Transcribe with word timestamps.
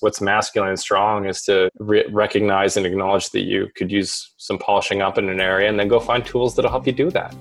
what's 0.00 0.20
masculine 0.20 0.70
and 0.70 0.78
strong 0.78 1.26
is 1.26 1.42
to 1.42 1.70
re- 1.78 2.06
recognize 2.10 2.76
and 2.76 2.86
acknowledge 2.86 3.30
that 3.30 3.42
you 3.42 3.68
could 3.74 3.90
use 3.90 4.32
some 4.36 4.58
polishing 4.58 5.02
up 5.02 5.18
in 5.18 5.28
an 5.28 5.40
area 5.40 5.68
and 5.68 5.78
then 5.78 5.88
go 5.88 6.00
find 6.00 6.24
tools 6.24 6.56
that'll 6.56 6.70
help 6.70 6.86
you 6.86 6.92
do 6.92 7.10
that. 7.10 7.34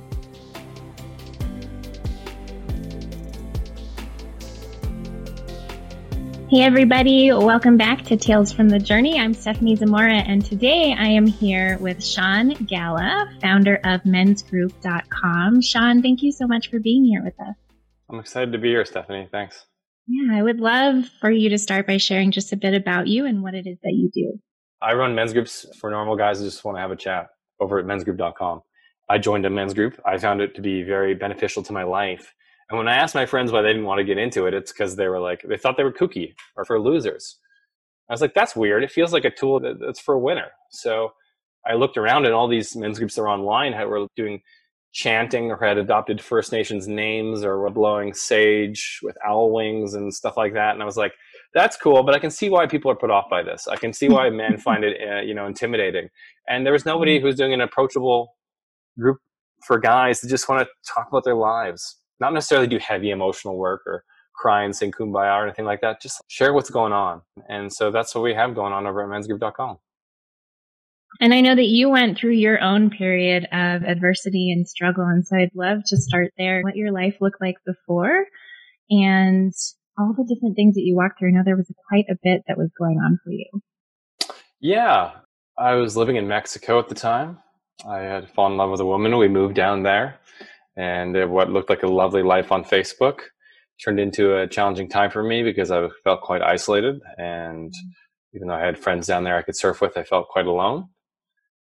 Hey, 6.49 6.63
everybody, 6.63 7.31
welcome 7.31 7.77
back 7.77 8.05
to 8.05 8.17
Tales 8.17 8.51
from 8.51 8.69
the 8.69 8.79
Journey. 8.79 9.19
I'm 9.19 9.35
Stephanie 9.35 9.75
Zamora, 9.75 10.15
and 10.15 10.43
today 10.43 10.95
I 10.97 11.05
am 11.05 11.27
here 11.27 11.77
with 11.77 12.03
Sean 12.03 12.55
Gala, 12.65 13.29
founder 13.39 13.75
of 13.83 14.01
mensgroup.com. 14.01 15.61
Sean, 15.61 16.01
thank 16.01 16.23
you 16.23 16.31
so 16.31 16.47
much 16.47 16.71
for 16.71 16.79
being 16.79 17.05
here 17.05 17.23
with 17.23 17.39
us. 17.39 17.55
I'm 18.09 18.19
excited 18.19 18.51
to 18.53 18.57
be 18.57 18.69
here, 18.69 18.83
Stephanie. 18.83 19.29
Thanks. 19.31 19.67
Yeah, 20.09 20.37
I 20.37 20.41
would 20.41 20.59
love 20.59 21.05
for 21.21 21.29
you 21.29 21.49
to 21.49 21.57
start 21.59 21.85
by 21.87 21.97
sharing 21.97 22.31
just 22.31 22.51
a 22.51 22.57
bit 22.57 22.73
about 22.73 23.07
you 23.07 23.25
and 23.25 23.43
what 23.43 23.53
it 23.53 23.67
is 23.67 23.77
that 23.83 23.93
you 23.93 24.09
do. 24.13 24.39
I 24.81 24.93
run 24.93 25.13
men's 25.13 25.33
groups 25.33 25.65
for 25.79 25.91
normal 25.91 26.15
guys 26.15 26.39
who 26.39 26.45
just 26.45 26.65
want 26.65 26.77
to 26.77 26.81
have 26.81 26.91
a 26.91 26.95
chat 26.95 27.27
over 27.59 27.79
at 27.79 27.85
mensgroup.com. 27.85 28.61
I 29.09 29.17
joined 29.17 29.45
a 29.45 29.49
men's 29.49 29.73
group. 29.73 29.99
I 30.05 30.17
found 30.17 30.41
it 30.41 30.55
to 30.55 30.61
be 30.61 30.83
very 30.83 31.13
beneficial 31.13 31.63
to 31.63 31.73
my 31.73 31.83
life 31.83 32.33
and 32.69 32.77
when 32.77 32.87
I 32.87 32.95
asked 32.95 33.15
my 33.15 33.25
friends 33.25 33.51
why 33.51 33.61
they 33.61 33.69
didn't 33.69 33.85
want 33.85 33.97
to 33.97 34.03
get 34.03 34.17
into 34.17 34.45
it, 34.45 34.53
it's 34.53 34.71
because 34.71 34.95
they 34.95 35.07
were 35.07 35.19
like, 35.19 35.41
they 35.41 35.57
thought 35.57 35.75
they 35.75 35.83
were 35.83 35.91
kooky 35.91 36.33
or 36.55 36.65
for 36.65 36.79
losers. 36.79 37.37
I 38.09 38.13
was 38.13 38.21
like, 38.21 38.33
that's 38.33 38.55
weird. 38.55 38.83
It 38.83 38.91
feels 38.91 39.11
like 39.11 39.25
a 39.25 39.31
tool 39.31 39.59
that's 39.59 39.99
for 39.99 40.15
a 40.15 40.19
winner. 40.19 40.47
So 40.71 41.11
I 41.67 41.73
looked 41.73 41.97
around 41.97 42.25
and 42.25 42.33
all 42.33 42.47
these 42.47 42.75
men's 42.75 42.99
groups 42.99 43.15
that 43.15 43.21
were 43.21 43.29
online 43.29 43.73
were 43.87 44.07
doing 44.15 44.41
chanting 44.91 45.51
or 45.51 45.57
had 45.63 45.77
adopted 45.77 46.21
First 46.21 46.51
Nations 46.51 46.87
names 46.87 47.43
or 47.43 47.59
were 47.59 47.69
blowing 47.69 48.13
sage 48.13 48.99
with 49.03 49.15
owl 49.25 49.53
wings 49.53 49.93
and 49.93 50.13
stuff 50.13 50.35
like 50.35 50.53
that. 50.53 50.73
And 50.73 50.81
I 50.81 50.85
was 50.85 50.97
like, 50.97 51.13
that's 51.53 51.77
cool, 51.77 52.03
but 52.03 52.15
I 52.15 52.19
can 52.19 52.31
see 52.31 52.49
why 52.49 52.67
people 52.67 52.91
are 52.91 52.95
put 52.95 53.11
off 53.11 53.29
by 53.29 53.43
this. 53.43 53.67
I 53.67 53.75
can 53.75 53.93
see 53.93 54.09
why 54.09 54.29
men 54.29 54.57
find 54.59 54.83
it, 54.83 54.97
uh, 55.01 55.21
you 55.21 55.33
know, 55.33 55.45
intimidating. 55.45 56.09
And 56.47 56.65
there 56.65 56.73
was 56.73 56.85
nobody 56.85 57.17
mm-hmm. 57.17 57.25
who's 57.25 57.35
doing 57.35 57.53
an 57.53 57.61
approachable 57.61 58.35
group 58.99 59.17
for 59.65 59.77
guys 59.77 60.21
that 60.21 60.29
just 60.29 60.49
want 60.49 60.61
to 60.65 60.93
talk 60.93 61.07
about 61.09 61.23
their 61.23 61.35
lives 61.35 61.99
not 62.19 62.33
necessarily 62.33 62.67
do 62.67 62.77
heavy 62.79 63.11
emotional 63.11 63.57
work 63.57 63.81
or 63.85 64.03
cry 64.35 64.63
and 64.63 64.75
sing 64.75 64.91
kumbaya 64.91 65.39
or 65.39 65.43
anything 65.43 65.65
like 65.65 65.81
that. 65.81 66.01
Just 66.01 66.21
share 66.27 66.53
what's 66.53 66.69
going 66.69 66.93
on. 66.93 67.21
And 67.49 67.71
so 67.71 67.91
that's 67.91 68.13
what 68.15 68.23
we 68.23 68.33
have 68.33 68.55
going 68.55 68.73
on 68.73 68.85
over 68.85 69.01
at 69.01 69.09
mensgroup.com. 69.09 69.77
And 71.21 71.33
I 71.33 71.41
know 71.41 71.55
that 71.55 71.65
you 71.65 71.89
went 71.89 72.17
through 72.17 72.33
your 72.33 72.61
own 72.61 72.89
period 72.91 73.45
of 73.51 73.83
adversity 73.83 74.51
and 74.51 74.67
struggle. 74.67 75.03
And 75.03 75.25
so 75.25 75.35
I'd 75.35 75.49
love 75.53 75.79
to 75.87 75.97
start 75.97 76.31
there, 76.37 76.61
what 76.61 76.75
your 76.75 76.91
life 76.91 77.17
looked 77.19 77.41
like 77.41 77.55
before 77.65 78.25
and 78.89 79.51
all 79.97 80.13
the 80.15 80.23
different 80.23 80.55
things 80.55 80.75
that 80.75 80.83
you 80.83 80.95
walked 80.95 81.19
through. 81.19 81.29
I 81.29 81.31
know 81.33 81.41
there 81.43 81.57
was 81.57 81.69
quite 81.89 82.05
a 82.09 82.15
bit 82.23 82.43
that 82.47 82.57
was 82.57 82.69
going 82.77 82.99
on 82.99 83.19
for 83.23 83.31
you. 83.31 83.49
Yeah. 84.61 85.11
I 85.57 85.73
was 85.73 85.97
living 85.97 86.15
in 86.15 86.27
Mexico 86.27 86.79
at 86.79 86.87
the 86.87 86.95
time. 86.95 87.39
I 87.85 87.99
had 87.99 88.29
fallen 88.29 88.53
in 88.53 88.57
love 88.57 88.69
with 88.69 88.79
a 88.79 88.85
woman. 88.85 89.17
We 89.17 89.27
moved 89.27 89.55
down 89.55 89.83
there 89.83 90.19
and 90.77 91.29
what 91.29 91.49
looked 91.49 91.69
like 91.69 91.83
a 91.83 91.87
lovely 91.87 92.23
life 92.23 92.51
on 92.51 92.63
Facebook 92.63 93.19
turned 93.83 93.99
into 93.99 94.37
a 94.37 94.47
challenging 94.47 94.89
time 94.89 95.11
for 95.11 95.23
me 95.23 95.43
because 95.43 95.69
I 95.69 95.85
felt 96.03 96.21
quite 96.21 96.41
isolated. 96.41 97.01
And 97.17 97.73
even 98.33 98.47
though 98.47 98.53
I 98.53 98.65
had 98.65 98.77
friends 98.77 99.07
down 99.07 99.25
there 99.25 99.37
I 99.37 99.41
could 99.41 99.57
surf 99.57 99.81
with, 99.81 99.97
I 99.97 100.03
felt 100.03 100.29
quite 100.29 100.45
alone 100.45 100.87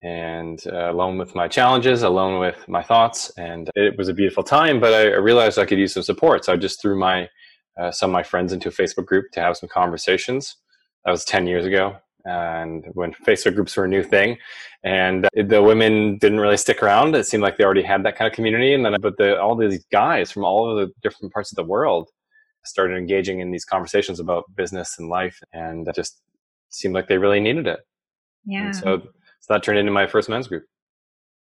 and 0.01 0.63
uh, 0.67 0.91
alone 0.91 1.17
with 1.17 1.35
my 1.35 1.47
challenges, 1.47 2.03
alone 2.03 2.39
with 2.39 2.67
my 2.67 2.81
thoughts. 2.81 3.31
And 3.37 3.69
it 3.75 3.97
was 3.97 4.07
a 4.07 4.13
beautiful 4.13 4.43
time, 4.43 4.79
but 4.79 4.93
I, 4.93 5.11
I 5.11 5.17
realized 5.17 5.59
I 5.59 5.65
could 5.65 5.79
use 5.79 5.93
some 5.93 6.03
support. 6.03 6.45
So 6.45 6.53
I 6.53 6.57
just 6.57 6.81
threw 6.81 6.97
my 6.97 7.29
uh, 7.79 7.91
some 7.91 8.09
of 8.09 8.13
my 8.13 8.23
friends 8.23 8.51
into 8.51 8.69
a 8.69 8.71
Facebook 8.71 9.05
group 9.05 9.31
to 9.31 9.39
have 9.39 9.57
some 9.57 9.69
conversations. 9.69 10.57
That 11.05 11.11
was 11.11 11.23
10 11.23 11.47
years 11.47 11.65
ago 11.65 11.97
and 12.25 12.85
when 12.93 13.13
Facebook 13.13 13.55
groups 13.55 13.75
were 13.75 13.85
a 13.85 13.87
new 13.87 14.03
thing, 14.03 14.37
and 14.83 15.27
the 15.35 15.61
women 15.61 16.17
didn't 16.17 16.39
really 16.39 16.57
stick 16.57 16.83
around. 16.83 17.15
It 17.15 17.25
seemed 17.25 17.43
like 17.43 17.57
they 17.57 17.63
already 17.63 17.81
had 17.81 18.03
that 18.03 18.17
kind 18.17 18.29
of 18.29 18.35
community, 18.35 18.73
and 18.73 18.85
then 18.85 18.95
but 19.01 19.17
the, 19.17 19.39
all 19.39 19.55
these 19.55 19.85
guys 19.91 20.31
from 20.31 20.43
all 20.43 20.65
over 20.65 20.85
the 20.85 20.91
different 21.01 21.33
parts 21.33 21.51
of 21.51 21.55
the 21.55 21.63
world 21.63 22.09
started 22.65 22.97
engaging 22.97 23.39
in 23.39 23.51
these 23.51 23.65
conversations 23.65 24.19
about 24.19 24.43
business 24.55 24.97
and 24.99 25.09
life, 25.09 25.41
and 25.53 25.87
it 25.87 25.95
just 25.95 26.21
seemed 26.69 26.93
like 26.93 27.07
they 27.07 27.17
really 27.17 27.39
needed 27.39 27.67
it. 27.67 27.79
Yeah. 28.45 28.65
And 28.65 28.75
so, 28.75 29.01
so 29.39 29.53
that 29.53 29.63
turned 29.63 29.79
into 29.79 29.91
my 29.91 30.07
first 30.07 30.29
men's 30.29 30.47
group. 30.47 30.63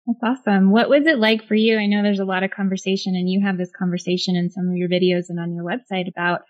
That's 0.07 0.39
awesome. 0.39 0.71
What 0.71 0.89
was 0.89 1.05
it 1.05 1.19
like 1.19 1.45
for 1.47 1.55
you? 1.55 1.77
I 1.77 1.85
know 1.85 2.01
there's 2.01 2.19
a 2.19 2.25
lot 2.25 2.43
of 2.43 2.51
conversation, 2.51 3.15
and 3.15 3.29
you 3.29 3.41
have 3.45 3.57
this 3.57 3.71
conversation 3.77 4.35
in 4.35 4.49
some 4.49 4.67
of 4.67 4.75
your 4.75 4.89
videos 4.89 5.25
and 5.29 5.39
on 5.39 5.53
your 5.53 5.63
website 5.63 6.07
about 6.07 6.41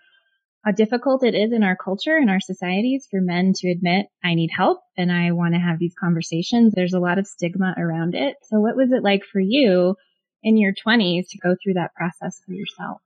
how 0.64 0.72
difficult 0.72 1.24
it 1.24 1.34
is 1.34 1.52
in 1.52 1.62
our 1.62 1.76
culture 1.76 2.16
and 2.16 2.30
our 2.30 2.40
societies 2.40 3.06
for 3.10 3.20
men 3.20 3.52
to 3.56 3.70
admit, 3.70 4.06
I 4.22 4.34
need 4.34 4.50
help 4.54 4.80
and 4.96 5.10
I 5.10 5.32
want 5.32 5.54
to 5.54 5.60
have 5.60 5.78
these 5.78 5.94
conversations. 5.98 6.74
There's 6.74 6.92
a 6.92 7.00
lot 7.00 7.18
of 7.18 7.26
stigma 7.26 7.74
around 7.78 8.14
it. 8.14 8.36
So 8.42 8.60
what 8.60 8.76
was 8.76 8.92
it 8.92 9.02
like 9.02 9.22
for 9.24 9.40
you 9.40 9.96
in 10.42 10.58
your 10.58 10.72
20s 10.72 11.28
to 11.30 11.38
go 11.38 11.56
through 11.62 11.74
that 11.74 11.94
process 11.94 12.40
for 12.44 12.52
yourself? 12.52 13.00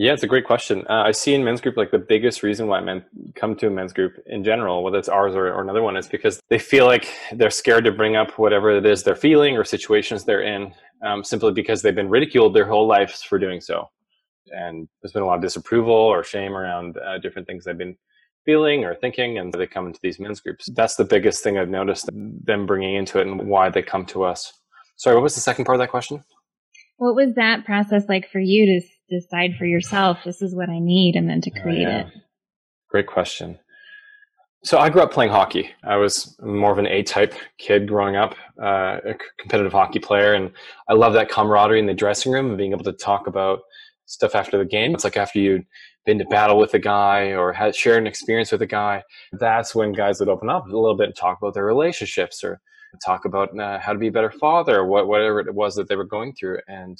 Yeah, 0.00 0.14
it's 0.14 0.22
a 0.22 0.26
great 0.26 0.46
question. 0.46 0.86
Uh, 0.88 1.02
I 1.04 1.10
see 1.10 1.34
in 1.34 1.44
men's 1.44 1.60
group 1.60 1.76
like 1.76 1.90
the 1.90 1.98
biggest 1.98 2.42
reason 2.42 2.68
why 2.68 2.80
men 2.80 3.04
come 3.34 3.54
to 3.56 3.66
a 3.66 3.70
men's 3.70 3.92
group 3.92 4.14
in 4.24 4.42
general, 4.42 4.82
whether 4.82 4.96
it's 4.96 5.10
ours 5.10 5.34
or, 5.34 5.48
or 5.48 5.60
another 5.60 5.82
one, 5.82 5.94
is 5.94 6.08
because 6.08 6.40
they 6.48 6.58
feel 6.58 6.86
like 6.86 7.12
they're 7.34 7.50
scared 7.50 7.84
to 7.84 7.92
bring 7.92 8.16
up 8.16 8.38
whatever 8.38 8.70
it 8.70 8.86
is 8.86 9.02
they're 9.02 9.14
feeling 9.14 9.58
or 9.58 9.62
situations 9.62 10.24
they're 10.24 10.40
in, 10.40 10.72
um, 11.04 11.22
simply 11.22 11.52
because 11.52 11.82
they've 11.82 11.94
been 11.94 12.08
ridiculed 12.08 12.54
their 12.54 12.64
whole 12.64 12.86
lives 12.86 13.22
for 13.22 13.38
doing 13.38 13.60
so. 13.60 13.90
And 14.46 14.88
there's 15.02 15.12
been 15.12 15.22
a 15.22 15.26
lot 15.26 15.36
of 15.36 15.42
disapproval 15.42 15.92
or 15.92 16.24
shame 16.24 16.56
around 16.56 16.96
uh, 16.96 17.18
different 17.18 17.46
things 17.46 17.66
they've 17.66 17.76
been 17.76 17.98
feeling 18.46 18.84
or 18.84 18.94
thinking 18.94 19.36
and 19.36 19.52
they 19.52 19.66
come 19.66 19.86
into 19.86 20.00
these 20.02 20.18
men's 20.18 20.40
groups. 20.40 20.70
That's 20.72 20.96
the 20.96 21.04
biggest 21.04 21.42
thing 21.44 21.58
i've 21.58 21.68
noticed 21.68 22.06
them 22.06 22.64
bringing 22.64 22.94
into 22.94 23.18
it 23.18 23.26
and 23.26 23.50
why 23.50 23.68
they 23.68 23.82
come 23.82 24.06
to 24.06 24.24
us. 24.24 24.50
Sorry 24.96 25.14
what 25.14 25.24
was 25.24 25.34
the 25.34 25.42
second 25.42 25.66
part 25.66 25.76
of 25.76 25.80
that 25.80 25.90
question? 25.90 26.24
What 26.96 27.14
was 27.14 27.34
that 27.34 27.66
process 27.66 28.04
like 28.08 28.30
for 28.30 28.40
you 28.40 28.64
to 28.64 28.86
decide 29.10 29.54
for 29.56 29.66
yourself 29.66 30.18
this 30.24 30.40
is 30.40 30.54
what 30.54 30.68
i 30.68 30.78
need 30.78 31.16
and 31.16 31.28
then 31.28 31.40
to 31.40 31.50
oh, 31.58 31.62
create 31.62 31.86
oh, 31.86 31.90
yeah. 31.90 32.00
it 32.00 32.06
great 32.88 33.06
question 33.06 33.58
so 34.62 34.76
I 34.76 34.90
grew 34.90 35.00
up 35.00 35.10
playing 35.10 35.30
hockey. 35.30 35.70
I 35.84 35.96
was 35.96 36.36
more 36.42 36.70
of 36.70 36.76
an 36.76 36.86
A-type 36.86 37.34
kid 37.56 37.88
growing 37.88 38.16
up, 38.16 38.34
uh, 38.62 38.98
a 39.06 39.14
competitive 39.38 39.72
hockey 39.72 40.00
player, 40.00 40.34
and 40.34 40.50
I 40.86 40.92
love 40.92 41.14
that 41.14 41.30
camaraderie 41.30 41.78
in 41.78 41.86
the 41.86 41.94
dressing 41.94 42.30
room 42.30 42.48
and 42.48 42.58
being 42.58 42.72
able 42.72 42.84
to 42.84 42.92
talk 42.92 43.26
about 43.26 43.60
stuff 44.04 44.34
after 44.34 44.58
the 44.58 44.66
game. 44.66 44.92
It's 44.92 45.04
like 45.04 45.16
after 45.16 45.38
you'd 45.38 45.64
been 46.04 46.18
to 46.18 46.26
battle 46.26 46.58
with 46.58 46.74
a 46.74 46.78
guy 46.78 47.32
or 47.32 47.54
had 47.54 47.74
shared 47.74 47.98
an 47.98 48.06
experience 48.06 48.52
with 48.52 48.60
a 48.60 48.66
guy, 48.66 49.02
that's 49.32 49.74
when 49.74 49.92
guys 49.92 50.20
would 50.20 50.28
open 50.28 50.50
up 50.50 50.66
a 50.66 50.76
little 50.76 50.96
bit 50.96 51.06
and 51.06 51.16
talk 51.16 51.38
about 51.40 51.54
their 51.54 51.64
relationships 51.64 52.44
or 52.44 52.60
talk 53.02 53.24
about 53.24 53.58
uh, 53.58 53.78
how 53.78 53.94
to 53.94 53.98
be 53.98 54.08
a 54.08 54.12
better 54.12 54.30
father 54.30 54.80
or 54.80 54.86
what, 54.86 55.06
whatever 55.06 55.40
it 55.40 55.54
was 55.54 55.74
that 55.76 55.88
they 55.88 55.96
were 55.96 56.04
going 56.04 56.34
through. 56.34 56.58
And 56.68 56.98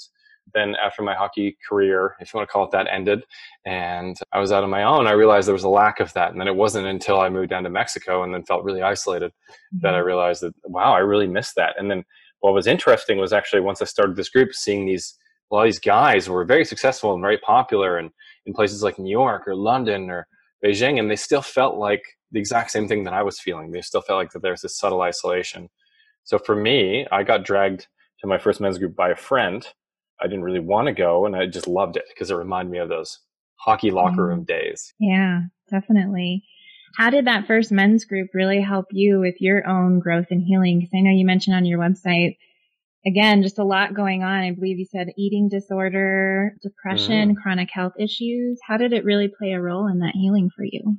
then 0.53 0.75
after 0.83 1.01
my 1.01 1.15
hockey 1.15 1.57
career, 1.67 2.15
if 2.19 2.33
you 2.33 2.37
want 2.37 2.49
to 2.49 2.51
call 2.51 2.65
it 2.65 2.71
that, 2.71 2.87
ended, 2.91 3.23
and 3.65 4.17
I 4.31 4.39
was 4.39 4.51
out 4.51 4.63
on 4.63 4.69
my 4.69 4.83
own, 4.83 5.07
I 5.07 5.11
realized 5.11 5.47
there 5.47 5.53
was 5.53 5.63
a 5.63 5.69
lack 5.69 5.99
of 5.99 6.11
that. 6.13 6.31
And 6.31 6.39
then 6.39 6.47
it 6.47 6.55
wasn't 6.55 6.87
until 6.87 7.19
I 7.19 7.29
moved 7.29 7.49
down 7.49 7.63
to 7.63 7.69
Mexico 7.69 8.23
and 8.23 8.33
then 8.33 8.43
felt 8.43 8.63
really 8.63 8.81
isolated 8.81 9.31
mm-hmm. 9.31 9.79
that 9.81 9.93
I 9.93 9.97
mm-hmm. 9.97 10.07
realized 10.07 10.41
that, 10.41 10.53
wow, 10.65 10.93
I 10.93 10.99
really 10.99 11.27
missed 11.27 11.55
that. 11.55 11.75
And 11.77 11.89
then 11.89 12.03
what 12.41 12.53
was 12.53 12.67
interesting 12.67 13.17
was 13.17 13.33
actually 13.33 13.61
once 13.61 13.81
I 13.81 13.85
started 13.85 14.15
this 14.15 14.29
group, 14.29 14.53
seeing 14.53 14.85
these 14.85 15.17
a 15.51 15.55
lot 15.55 15.63
of 15.63 15.67
these 15.67 15.79
guys 15.79 16.29
were 16.29 16.45
very 16.45 16.63
successful 16.63 17.13
and 17.13 17.21
very 17.21 17.37
popular 17.39 17.97
and 17.97 18.09
in 18.45 18.53
places 18.53 18.83
like 18.83 18.97
New 18.97 19.11
York 19.11 19.47
or 19.47 19.55
London 19.55 20.09
or 20.09 20.27
Beijing, 20.63 20.99
and 20.99 21.11
they 21.11 21.15
still 21.15 21.41
felt 21.41 21.77
like 21.77 22.01
the 22.31 22.39
exact 22.39 22.71
same 22.71 22.87
thing 22.87 23.03
that 23.03 23.13
I 23.13 23.23
was 23.23 23.39
feeling. 23.39 23.71
They 23.71 23.81
still 23.81 24.01
felt 24.01 24.17
like 24.17 24.31
that 24.31 24.41
there's 24.41 24.61
this 24.61 24.77
subtle 24.77 25.01
isolation. 25.01 25.69
So 26.23 26.37
for 26.37 26.55
me, 26.55 27.05
I 27.11 27.23
got 27.23 27.43
dragged 27.43 27.87
to 28.21 28.27
my 28.27 28.37
first 28.37 28.61
men's 28.61 28.77
group 28.77 28.95
by 28.95 29.09
a 29.09 29.15
friend. 29.15 29.67
I 30.21 30.27
didn't 30.27 30.43
really 30.43 30.59
want 30.59 30.87
to 30.87 30.93
go, 30.93 31.25
and 31.25 31.35
I 31.35 31.47
just 31.47 31.67
loved 31.67 31.97
it 31.97 32.05
because 32.09 32.31
it 32.31 32.35
reminded 32.35 32.71
me 32.71 32.79
of 32.79 32.89
those 32.89 33.19
hockey 33.55 33.91
locker 33.91 34.25
room 34.25 34.43
days. 34.43 34.93
Yeah, 34.99 35.41
definitely. 35.69 36.43
How 36.97 37.09
did 37.09 37.25
that 37.25 37.47
first 37.47 37.71
men's 37.71 38.05
group 38.05 38.29
really 38.33 38.61
help 38.61 38.87
you 38.91 39.19
with 39.19 39.35
your 39.39 39.67
own 39.67 39.99
growth 39.99 40.27
and 40.29 40.43
healing? 40.45 40.79
Because 40.79 40.91
I 40.93 41.01
know 41.01 41.11
you 41.11 41.25
mentioned 41.25 41.55
on 41.55 41.65
your 41.65 41.79
website 41.79 42.35
again, 43.05 43.43
just 43.43 43.59
a 43.59 43.63
lot 43.63 43.93
going 43.93 44.23
on. 44.23 44.39
I 44.41 44.51
believe 44.51 44.77
you 44.77 44.85
said 44.85 45.07
eating 45.17 45.49
disorder, 45.49 46.55
depression, 46.61 47.35
mm. 47.35 47.41
chronic 47.41 47.69
health 47.71 47.93
issues. 47.99 48.59
How 48.65 48.77
did 48.77 48.93
it 48.93 49.05
really 49.05 49.27
play 49.29 49.51
a 49.51 49.61
role 49.61 49.87
in 49.87 49.99
that 49.99 50.13
healing 50.15 50.49
for 50.55 50.63
you? 50.63 50.97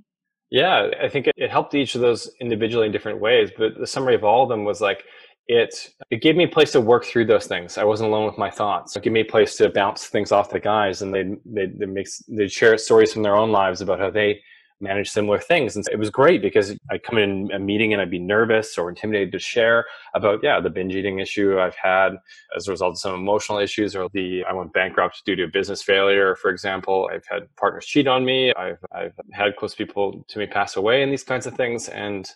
Yeah, 0.51 0.89
I 1.03 1.09
think 1.09 1.29
it, 1.29 1.35
it 1.37 1.51
helped 1.51 1.75
each 1.75 1.95
of 1.95 2.01
those 2.01 2.31
individually 2.41 2.87
in 2.87 2.93
different 2.93 3.21
ways. 3.21 3.51
But 3.57 3.79
the 3.79 3.87
summary 3.87 4.15
of 4.15 4.25
all 4.25 4.43
of 4.43 4.49
them 4.49 4.65
was 4.65 4.81
like, 4.81 5.05
it 5.49 5.91
it 6.11 6.23
gave 6.23 6.37
me 6.37 6.45
a 6.45 6.49
place 6.49 6.73
to 6.73 6.81
work 6.81 7.05
through 7.05 7.27
those 7.27 7.47
things. 7.47 7.79
I 7.79 7.85
wasn't 7.85 8.11
alone 8.11 8.27
with 8.27 8.39
my 8.39 8.51
thoughts. 8.51 8.97
It 8.97 9.03
gave 9.03 9.13
me 9.13 9.21
a 9.21 9.25
place 9.25 9.57
to 9.57 9.71
bounce 9.71 10.07
things 10.07 10.33
off 10.33 10.51
the 10.51 10.61
guys, 10.61 11.03
and 11.03 11.15
they 11.15 11.25
they 11.45 11.67
they 11.67 12.05
they 12.29 12.49
share 12.49 12.77
stories 12.79 13.13
from 13.13 13.23
their 13.23 13.37
own 13.37 13.51
lives 13.51 13.81
about 13.81 14.01
how 14.01 14.11
they 14.11 14.41
manage 14.83 15.11
similar 15.11 15.39
things. 15.39 15.77
And 15.77 15.87
it 15.91 15.99
was 15.99 16.11
great 16.11 16.43
because 16.43 16.77
I'd 16.91 17.05
come 17.05 17.17
in 17.17 17.51
a 17.53 17.59
meeting 17.59 17.93
and 17.93 18.03
I'd 18.03 18.11
be 18.11 18.19
nervous 18.19 18.77
or 18.77 18.89
intimidated 18.89 19.33
to 19.33 19.39
share 19.39 19.87
about, 20.15 20.41
yeah, 20.43 20.61
the 20.61 20.69
binge 20.71 20.95
eating 20.95 21.21
issue 21.21 21.59
I've 21.59 21.77
had 21.77 22.17
as 22.57 22.67
a 22.67 22.73
result 22.73 22.93
of 22.93 22.99
some 22.99 23.15
emotional 23.15 23.59
issues 23.59 23.95
or 23.95 24.09
the, 24.13 24.45
I 24.45 24.53
went 24.53 24.73
bankrupt 24.73 25.23
due 25.25 25.37
to 25.37 25.45
a 25.45 25.49
business 25.49 25.83
failure, 25.83 26.35
for 26.35 26.51
example. 26.51 27.09
I've 27.13 27.25
had 27.31 27.45
partners 27.57 27.87
cheat 27.87 28.09
on 28.09 28.25
me. 28.25 28.53
I've, 28.55 28.85
I've 28.93 29.15
had 29.33 29.57
close 29.57 29.75
people 29.75 30.25
to 30.29 30.39
me 30.39 30.47
pass 30.47 30.77
away 30.77 31.03
and 31.03 31.13
these 31.13 31.25
kinds 31.25 31.47
of 31.47 31.55
things. 31.55 31.89
And 31.89 32.29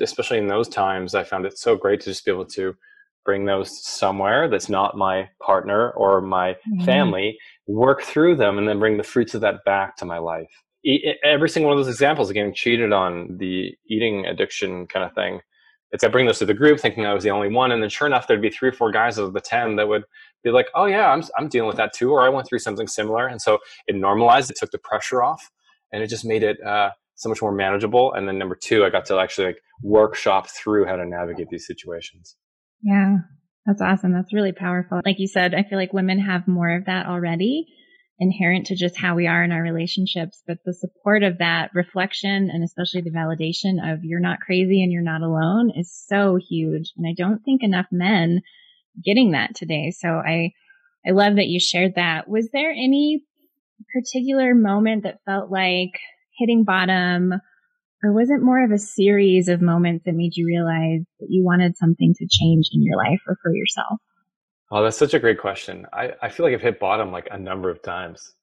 especially 0.00 0.38
in 0.38 0.48
those 0.48 0.68
times, 0.68 1.14
I 1.14 1.24
found 1.24 1.46
it 1.46 1.58
so 1.58 1.76
great 1.76 2.00
to 2.00 2.10
just 2.10 2.24
be 2.24 2.30
able 2.30 2.46
to 2.46 2.74
bring 3.24 3.44
those 3.44 3.84
somewhere 3.86 4.48
that's 4.48 4.68
not 4.68 4.96
my 4.96 5.28
partner 5.42 5.90
or 5.90 6.20
my 6.20 6.52
mm-hmm. 6.52 6.84
family, 6.84 7.38
work 7.66 8.02
through 8.02 8.36
them, 8.36 8.58
and 8.58 8.68
then 8.68 8.78
bring 8.78 8.96
the 8.96 9.02
fruits 9.02 9.34
of 9.34 9.40
that 9.42 9.64
back 9.64 9.96
to 9.96 10.04
my 10.04 10.18
life. 10.18 10.50
every 11.22 11.48
single 11.48 11.68
one 11.68 11.78
of 11.78 11.84
those 11.84 11.94
examples 11.94 12.30
of 12.30 12.34
getting 12.34 12.54
cheated 12.54 12.92
on, 12.92 13.36
the 13.38 13.74
eating 13.86 14.26
addiction 14.26 14.86
kind 14.86 15.04
of 15.04 15.14
thing, 15.14 15.40
it's 15.92 16.04
I 16.04 16.08
bring 16.08 16.26
those 16.26 16.38
to 16.38 16.46
the 16.46 16.54
group 16.54 16.78
thinking 16.78 17.04
I 17.04 17.14
was 17.14 17.24
the 17.24 17.30
only 17.30 17.48
one, 17.48 17.72
and 17.72 17.82
then 17.82 17.90
sure 17.90 18.06
enough, 18.06 18.26
there'd 18.26 18.40
be 18.40 18.50
three 18.50 18.68
or 18.68 18.72
four 18.72 18.92
guys 18.92 19.18
out 19.18 19.24
of 19.24 19.32
the 19.32 19.40
ten 19.40 19.76
that 19.76 19.88
would 19.88 20.04
be 20.44 20.50
like, 20.50 20.68
"Oh 20.74 20.86
yeah, 20.86 21.10
I'm 21.10 21.22
I'm 21.36 21.48
dealing 21.48 21.66
with 21.66 21.76
that 21.78 21.92
too," 21.92 22.12
or 22.12 22.22
I 22.22 22.28
went 22.28 22.46
through 22.46 22.60
something 22.60 22.86
similar, 22.86 23.26
and 23.26 23.42
so 23.42 23.58
it 23.88 23.96
normalized. 23.96 24.50
It 24.50 24.56
took 24.58 24.70
the 24.70 24.78
pressure 24.78 25.22
off, 25.22 25.50
and 25.92 26.02
it 26.02 26.06
just 26.06 26.24
made 26.24 26.44
it 26.44 26.62
uh, 26.64 26.90
so 27.16 27.28
much 27.28 27.42
more 27.42 27.52
manageable. 27.52 28.12
And 28.12 28.28
then 28.28 28.38
number 28.38 28.54
two, 28.54 28.84
I 28.84 28.90
got 28.90 29.04
to 29.06 29.18
actually 29.18 29.48
like 29.48 29.62
workshop 29.82 30.48
through 30.48 30.86
how 30.86 30.96
to 30.96 31.06
navigate 31.06 31.48
these 31.50 31.66
situations. 31.66 32.36
Yeah, 32.82 33.16
that's 33.66 33.80
awesome. 33.80 34.12
That's 34.12 34.32
really 34.32 34.52
powerful. 34.52 35.00
Like 35.04 35.18
you 35.18 35.28
said, 35.28 35.54
I 35.54 35.62
feel 35.62 35.78
like 35.78 35.92
women 35.92 36.18
have 36.20 36.48
more 36.48 36.70
of 36.76 36.86
that 36.86 37.06
already 37.06 37.66
inherent 38.18 38.66
to 38.66 38.76
just 38.76 38.98
how 38.98 39.14
we 39.14 39.26
are 39.26 39.42
in 39.42 39.50
our 39.50 39.62
relationships, 39.62 40.42
but 40.46 40.58
the 40.64 40.74
support 40.74 41.22
of 41.22 41.38
that 41.38 41.70
reflection 41.74 42.50
and 42.52 42.62
especially 42.62 43.00
the 43.00 43.10
validation 43.10 43.80
of 43.82 44.00
you're 44.02 44.20
not 44.20 44.40
crazy 44.40 44.82
and 44.82 44.92
you're 44.92 45.02
not 45.02 45.22
alone 45.22 45.72
is 45.74 45.90
so 46.06 46.36
huge. 46.36 46.92
And 46.98 47.06
I 47.08 47.14
don't 47.16 47.42
think 47.42 47.62
enough 47.62 47.86
men 47.90 48.42
getting 49.02 49.30
that 49.30 49.54
today. 49.54 49.90
So 49.96 50.08
I, 50.08 50.52
I 51.06 51.12
love 51.12 51.36
that 51.36 51.46
you 51.46 51.58
shared 51.58 51.94
that. 51.96 52.28
Was 52.28 52.50
there 52.52 52.70
any 52.70 53.22
particular 53.94 54.54
moment 54.54 55.04
that 55.04 55.20
felt 55.24 55.50
like 55.50 55.98
hitting 56.38 56.64
bottom 56.64 57.32
or 58.02 58.12
was 58.12 58.30
it 58.30 58.42
more 58.42 58.64
of 58.64 58.70
a 58.70 58.78
series 58.78 59.48
of 59.48 59.60
moments 59.60 60.04
that 60.04 60.14
made 60.14 60.36
you 60.36 60.46
realize 60.46 61.02
that 61.20 61.26
you 61.28 61.44
wanted 61.44 61.76
something 61.76 62.14
to 62.14 62.26
change 62.26 62.70
in 62.72 62.82
your 62.82 62.96
life 62.96 63.20
or 63.26 63.36
for 63.42 63.54
yourself? 63.54 64.00
Oh, 64.70 64.82
that's 64.82 64.96
such 64.96 65.14
a 65.14 65.18
great 65.18 65.38
question. 65.38 65.86
I, 65.92 66.12
I 66.22 66.28
feel 66.28 66.46
like 66.46 66.54
I've 66.54 66.62
hit 66.62 66.80
bottom 66.80 67.12
like 67.12 67.28
a 67.30 67.38
number 67.38 67.70
of 67.70 67.82
times. 67.82 68.34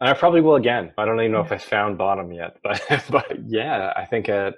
And 0.00 0.10
I 0.10 0.14
probably 0.14 0.40
will 0.40 0.56
again. 0.56 0.92
I 0.98 1.04
don't 1.04 1.20
even 1.20 1.32
know 1.32 1.40
if 1.40 1.52
I 1.52 1.58
found 1.58 1.98
bottom 1.98 2.32
yet, 2.32 2.56
but 2.62 2.82
but 3.10 3.38
yeah, 3.46 3.92
I 3.96 4.04
think 4.04 4.28
it, 4.28 4.54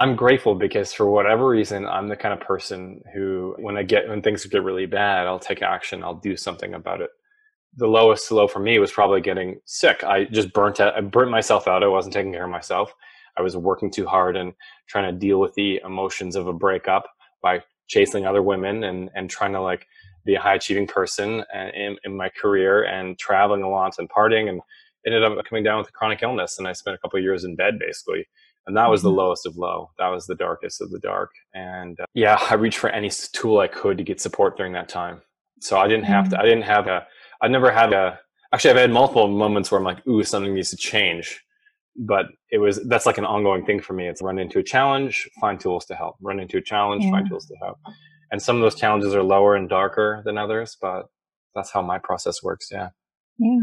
I'm 0.00 0.16
grateful 0.16 0.54
because 0.54 0.92
for 0.92 1.08
whatever 1.08 1.46
reason, 1.46 1.86
I'm 1.86 2.08
the 2.08 2.16
kind 2.16 2.32
of 2.32 2.40
person 2.46 3.02
who, 3.14 3.54
when 3.58 3.76
I 3.76 3.82
get 3.82 4.08
when 4.08 4.22
things 4.22 4.44
get 4.46 4.64
really 4.64 4.86
bad, 4.86 5.26
I'll 5.26 5.38
take 5.38 5.62
action. 5.62 6.02
I'll 6.02 6.14
do 6.14 6.36
something 6.36 6.74
about 6.74 7.02
it 7.02 7.10
the 7.76 7.86
lowest 7.86 8.30
low 8.30 8.46
for 8.46 8.60
me 8.60 8.78
was 8.78 8.92
probably 8.92 9.20
getting 9.20 9.58
sick. 9.64 10.04
I 10.04 10.24
just 10.24 10.52
burnt 10.52 10.80
out, 10.80 10.94
I 10.94 11.00
burnt 11.00 11.30
myself 11.30 11.66
out. 11.66 11.82
I 11.82 11.88
wasn't 11.88 12.14
taking 12.14 12.32
care 12.32 12.44
of 12.44 12.50
myself. 12.50 12.92
I 13.36 13.42
was 13.42 13.56
working 13.56 13.90
too 13.90 14.06
hard 14.06 14.36
and 14.36 14.52
trying 14.88 15.12
to 15.12 15.18
deal 15.18 15.40
with 15.40 15.54
the 15.54 15.80
emotions 15.84 16.36
of 16.36 16.46
a 16.46 16.52
breakup 16.52 17.04
by 17.42 17.62
chasing 17.88 18.26
other 18.26 18.42
women 18.42 18.84
and, 18.84 19.10
and 19.14 19.30
trying 19.30 19.52
to 19.52 19.60
like 19.60 19.86
be 20.24 20.34
a 20.34 20.40
high 20.40 20.54
achieving 20.54 20.86
person 20.86 21.42
in, 21.74 21.96
in 22.04 22.16
my 22.16 22.28
career 22.28 22.84
and 22.84 23.18
traveling 23.18 23.62
a 23.62 23.68
lot 23.68 23.94
and 23.98 24.08
partying 24.10 24.48
and 24.48 24.60
ended 25.06 25.24
up 25.24 25.32
coming 25.46 25.64
down 25.64 25.78
with 25.78 25.88
a 25.88 25.92
chronic 25.92 26.22
illness. 26.22 26.58
And 26.58 26.68
I 26.68 26.72
spent 26.72 26.94
a 26.94 26.98
couple 26.98 27.18
of 27.18 27.24
years 27.24 27.44
in 27.44 27.56
bed 27.56 27.78
basically. 27.78 28.26
And 28.66 28.76
that 28.76 28.88
was 28.88 29.02
the 29.02 29.08
mm-hmm. 29.08 29.18
lowest 29.18 29.46
of 29.46 29.56
low. 29.56 29.90
That 29.98 30.08
was 30.08 30.26
the 30.26 30.36
darkest 30.36 30.80
of 30.80 30.90
the 30.90 31.00
dark. 31.00 31.30
And 31.54 31.98
uh, 31.98 32.04
yeah, 32.14 32.38
I 32.50 32.54
reached 32.54 32.78
for 32.78 32.90
any 32.90 33.10
tool 33.32 33.58
I 33.58 33.66
could 33.66 33.98
to 33.98 34.04
get 34.04 34.20
support 34.20 34.56
during 34.56 34.72
that 34.74 34.88
time. 34.88 35.22
So 35.60 35.78
I 35.78 35.88
didn't 35.88 36.04
have 36.04 36.28
to, 36.28 36.36
mm-hmm. 36.36 36.42
I 36.42 36.48
didn't 36.48 36.64
have 36.64 36.86
a, 36.86 37.06
I've 37.42 37.50
never 37.50 37.70
had 37.70 37.92
a 37.92 38.18
actually 38.52 38.70
I've 38.70 38.76
had 38.76 38.90
multiple 38.90 39.28
moments 39.28 39.70
where 39.70 39.78
I'm 39.78 39.84
like, 39.84 40.06
ooh, 40.06 40.22
something 40.22 40.54
needs 40.54 40.70
to 40.70 40.76
change. 40.76 41.42
But 41.96 42.26
it 42.50 42.58
was 42.58 42.80
that's 42.88 43.04
like 43.04 43.18
an 43.18 43.26
ongoing 43.26 43.66
thing 43.66 43.80
for 43.80 43.92
me. 43.92 44.08
It's 44.08 44.22
run 44.22 44.38
into 44.38 44.58
a 44.58 44.62
challenge, 44.62 45.28
find 45.40 45.60
tools 45.60 45.84
to 45.86 45.94
help. 45.94 46.16
Run 46.22 46.40
into 46.40 46.56
a 46.56 46.62
challenge, 46.62 47.04
yeah. 47.04 47.10
find 47.10 47.28
tools 47.28 47.46
to 47.46 47.56
help. 47.56 47.78
And 48.30 48.40
some 48.40 48.56
of 48.56 48.62
those 48.62 48.76
challenges 48.76 49.14
are 49.14 49.22
lower 49.22 49.56
and 49.56 49.68
darker 49.68 50.22
than 50.24 50.38
others, 50.38 50.78
but 50.80 51.08
that's 51.54 51.70
how 51.70 51.82
my 51.82 51.98
process 51.98 52.42
works. 52.42 52.68
Yeah. 52.72 52.88
Yeah. 53.38 53.60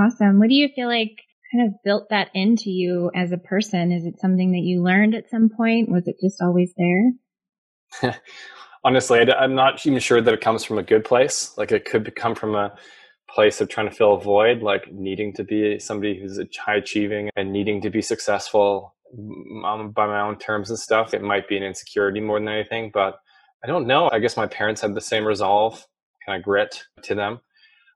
Awesome. 0.00 0.40
What 0.40 0.48
do 0.48 0.54
you 0.54 0.68
feel 0.74 0.88
like 0.88 1.12
kind 1.52 1.68
of 1.68 1.74
built 1.84 2.08
that 2.10 2.30
into 2.34 2.70
you 2.70 3.10
as 3.14 3.32
a 3.32 3.38
person? 3.38 3.92
Is 3.92 4.04
it 4.04 4.20
something 4.20 4.52
that 4.52 4.58
you 4.62 4.82
learned 4.82 5.14
at 5.14 5.30
some 5.30 5.48
point? 5.48 5.88
Was 5.88 6.06
it 6.06 6.16
just 6.20 6.40
always 6.40 6.72
there? 6.76 8.14
Honestly, 8.84 9.20
I'm 9.20 9.54
not 9.54 9.84
even 9.86 9.98
sure 9.98 10.20
that 10.20 10.34
it 10.34 10.40
comes 10.40 10.64
from 10.64 10.78
a 10.78 10.82
good 10.82 11.04
place. 11.04 11.56
Like 11.56 11.72
it 11.72 11.84
could 11.84 12.14
come 12.14 12.34
from 12.34 12.54
a 12.54 12.74
place 13.28 13.60
of 13.60 13.68
trying 13.68 13.88
to 13.88 13.94
fill 13.94 14.14
a 14.14 14.20
void, 14.20 14.62
like 14.62 14.92
needing 14.92 15.32
to 15.34 15.44
be 15.44 15.78
somebody 15.78 16.18
who's 16.18 16.40
high 16.58 16.76
achieving 16.76 17.30
and 17.36 17.52
needing 17.52 17.80
to 17.82 17.90
be 17.90 18.02
successful 18.02 18.94
um, 19.64 19.90
by 19.90 20.06
my 20.06 20.20
own 20.20 20.38
terms 20.38 20.70
and 20.70 20.78
stuff. 20.78 21.14
It 21.14 21.22
might 21.22 21.48
be 21.48 21.56
an 21.56 21.62
insecurity 21.62 22.20
more 22.20 22.38
than 22.38 22.48
anything, 22.48 22.90
but 22.92 23.18
I 23.62 23.66
don't 23.66 23.86
know. 23.86 24.10
I 24.10 24.18
guess 24.18 24.36
my 24.36 24.46
parents 24.46 24.80
had 24.80 24.94
the 24.94 25.00
same 25.00 25.26
resolve, 25.26 25.86
kind 26.24 26.38
of 26.38 26.44
grit 26.44 26.84
to 27.02 27.14
them. 27.14 27.40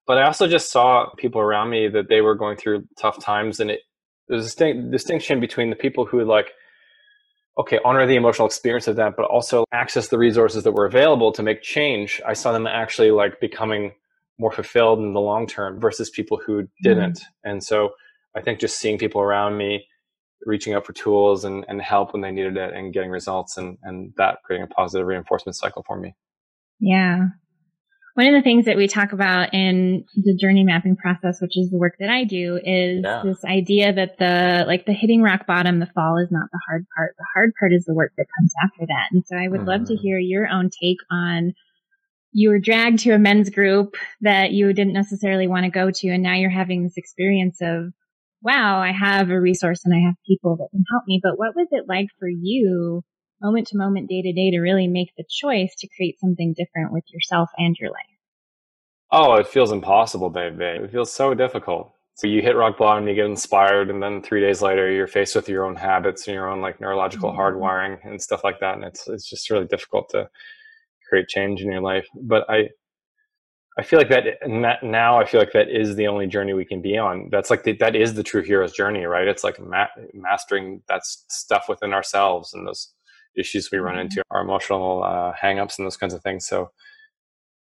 But 0.06 0.18
I 0.18 0.24
also 0.24 0.48
just 0.48 0.70
saw 0.70 1.10
people 1.16 1.40
around 1.40 1.70
me 1.70 1.88
that 1.88 2.08
they 2.08 2.20
were 2.20 2.34
going 2.34 2.56
through 2.56 2.86
tough 2.98 3.22
times, 3.22 3.60
and 3.60 3.70
it 3.70 3.80
there's 4.28 4.60
a 4.60 4.74
distinction 4.74 5.40
between 5.40 5.70
the 5.70 5.76
people 5.76 6.06
who 6.06 6.24
like 6.24 6.52
okay, 7.58 7.78
honor 7.84 8.06
the 8.06 8.16
emotional 8.16 8.46
experience 8.46 8.88
of 8.88 8.96
that, 8.96 9.14
but 9.16 9.26
also 9.26 9.64
access 9.72 10.08
the 10.08 10.18
resources 10.18 10.64
that 10.64 10.72
were 10.72 10.86
available 10.86 11.32
to 11.32 11.42
make 11.42 11.62
change. 11.62 12.20
I 12.26 12.32
saw 12.32 12.52
them 12.52 12.66
actually 12.66 13.10
like 13.10 13.40
becoming 13.40 13.92
more 14.38 14.52
fulfilled 14.52 14.98
in 14.98 15.12
the 15.12 15.20
long 15.20 15.46
term 15.46 15.80
versus 15.80 16.10
people 16.10 16.40
who 16.44 16.68
didn't. 16.82 17.18
Mm-hmm. 17.18 17.50
And 17.50 17.64
so 17.64 17.90
I 18.34 18.40
think 18.40 18.58
just 18.60 18.78
seeing 18.78 18.98
people 18.98 19.20
around 19.20 19.56
me 19.56 19.86
reaching 20.44 20.74
out 20.74 20.84
for 20.84 20.92
tools 20.92 21.44
and, 21.44 21.64
and 21.68 21.80
help 21.80 22.12
when 22.12 22.22
they 22.22 22.32
needed 22.32 22.56
it 22.56 22.74
and 22.74 22.92
getting 22.92 23.10
results 23.10 23.56
and, 23.56 23.78
and 23.82 24.12
that 24.16 24.38
creating 24.44 24.66
a 24.70 24.74
positive 24.74 25.06
reinforcement 25.06 25.56
cycle 25.56 25.84
for 25.86 25.96
me. 25.96 26.14
Yeah. 26.80 27.28
One 28.14 28.26
of 28.26 28.34
the 28.34 28.42
things 28.42 28.66
that 28.66 28.76
we 28.76 28.88
talk 28.88 29.12
about 29.12 29.54
in 29.54 30.04
the 30.14 30.36
journey 30.36 30.64
mapping 30.64 30.96
process, 30.96 31.40
which 31.40 31.56
is 31.56 31.70
the 31.70 31.78
work 31.78 31.94
that 31.98 32.10
I 32.10 32.24
do, 32.24 32.60
is 32.62 33.02
yeah. 33.02 33.22
this 33.24 33.42
idea 33.44 33.92
that 33.92 34.18
the, 34.18 34.64
like 34.66 34.84
the 34.84 34.92
hitting 34.92 35.22
rock 35.22 35.46
bottom, 35.46 35.78
the 35.78 35.88
fall 35.94 36.18
is 36.18 36.30
not 36.30 36.50
the 36.52 36.60
hard 36.68 36.84
part. 36.94 37.14
The 37.16 37.24
hard 37.34 37.52
part 37.58 37.72
is 37.72 37.84
the 37.86 37.94
work 37.94 38.12
that 38.18 38.26
comes 38.38 38.52
after 38.64 38.84
that. 38.86 39.06
And 39.12 39.24
so 39.26 39.36
I 39.36 39.48
would 39.48 39.60
mm-hmm. 39.60 39.68
love 39.68 39.84
to 39.86 39.94
mm-hmm. 39.94 40.02
hear 40.02 40.18
your 40.18 40.46
own 40.46 40.68
take 40.68 40.98
on 41.10 41.54
you 42.32 42.48
were 42.48 42.58
dragged 42.58 43.00
to 43.00 43.12
a 43.12 43.18
men's 43.18 43.50
group 43.50 43.96
that 44.22 44.52
you 44.52 44.72
didn't 44.72 44.94
necessarily 44.94 45.46
want 45.46 45.64
to 45.64 45.70
go 45.70 45.90
to. 45.90 46.08
And 46.08 46.22
now 46.22 46.34
you're 46.34 46.50
having 46.50 46.82
this 46.82 46.96
experience 46.96 47.58
of, 47.60 47.92
wow, 48.42 48.80
I 48.80 48.92
have 48.92 49.30
a 49.30 49.40
resource 49.40 49.84
and 49.84 49.94
I 49.94 50.00
have 50.06 50.14
people 50.26 50.56
that 50.56 50.68
can 50.70 50.84
help 50.90 51.04
me. 51.06 51.20
But 51.22 51.38
what 51.38 51.54
was 51.54 51.68
it 51.70 51.84
like 51.88 52.08
for 52.18 52.28
you, 52.28 53.02
moment 53.40 53.68
to 53.68 53.76
moment, 53.76 54.08
day 54.08 54.22
to 54.22 54.32
day, 54.32 54.50
to 54.50 54.60
really 54.60 54.88
make 54.88 55.12
the 55.16 55.24
choice 55.28 55.74
to 55.78 55.88
create 55.96 56.18
something 56.20 56.54
different 56.56 56.92
with 56.92 57.04
yourself 57.12 57.50
and 57.58 57.76
your 57.78 57.90
life? 57.90 58.06
Oh, 59.10 59.34
it 59.34 59.46
feels 59.46 59.70
impossible, 59.70 60.30
baby. 60.30 60.64
It 60.64 60.90
feels 60.90 61.12
so 61.12 61.34
difficult. 61.34 61.94
So 62.14 62.26
you 62.26 62.40
hit 62.40 62.56
rock 62.56 62.78
bottom, 62.78 63.08
you 63.08 63.14
get 63.14 63.26
inspired, 63.26 63.90
and 63.90 64.02
then 64.02 64.22
three 64.22 64.40
days 64.40 64.62
later, 64.62 64.90
you're 64.90 65.06
faced 65.06 65.34
with 65.34 65.48
your 65.48 65.66
own 65.66 65.76
habits 65.76 66.26
and 66.26 66.34
your 66.34 66.48
own 66.48 66.60
like 66.60 66.80
neurological 66.80 67.30
mm-hmm. 67.30 67.40
hardwiring 67.40 67.98
and 68.04 68.20
stuff 68.20 68.42
like 68.42 68.60
that. 68.60 68.74
And 68.74 68.84
it's 68.84 69.06
it's 69.08 69.28
just 69.28 69.50
really 69.50 69.66
difficult 69.66 70.08
to 70.10 70.28
create 71.12 71.28
change 71.28 71.60
in 71.60 71.70
your 71.70 71.82
life. 71.82 72.06
But 72.14 72.48
I, 72.48 72.70
I 73.78 73.82
feel 73.82 73.98
like 73.98 74.08
that, 74.08 74.24
that 74.40 74.82
now 74.82 75.20
I 75.20 75.26
feel 75.26 75.40
like 75.40 75.52
that 75.52 75.68
is 75.68 75.94
the 75.94 76.06
only 76.06 76.26
journey 76.26 76.54
we 76.54 76.64
can 76.64 76.80
be 76.80 76.96
on. 76.96 77.28
That's 77.30 77.50
like 77.50 77.64
the, 77.64 77.72
that 77.80 77.94
is 77.94 78.14
the 78.14 78.22
true 78.22 78.42
hero's 78.42 78.72
journey, 78.72 79.04
right? 79.04 79.28
It's 79.28 79.44
like 79.44 79.60
ma- 79.60 79.94
mastering 80.14 80.82
that 80.88 81.02
stuff 81.04 81.66
within 81.68 81.92
ourselves 81.92 82.54
and 82.54 82.66
those 82.66 82.94
issues 83.36 83.70
we 83.70 83.76
run 83.76 83.98
into, 83.98 84.20
mm-hmm. 84.20 84.34
our 84.34 84.40
emotional 84.40 85.04
uh, 85.04 85.32
hangups 85.42 85.78
and 85.78 85.84
those 85.84 85.98
kinds 85.98 86.14
of 86.14 86.22
things. 86.22 86.46
So, 86.46 86.70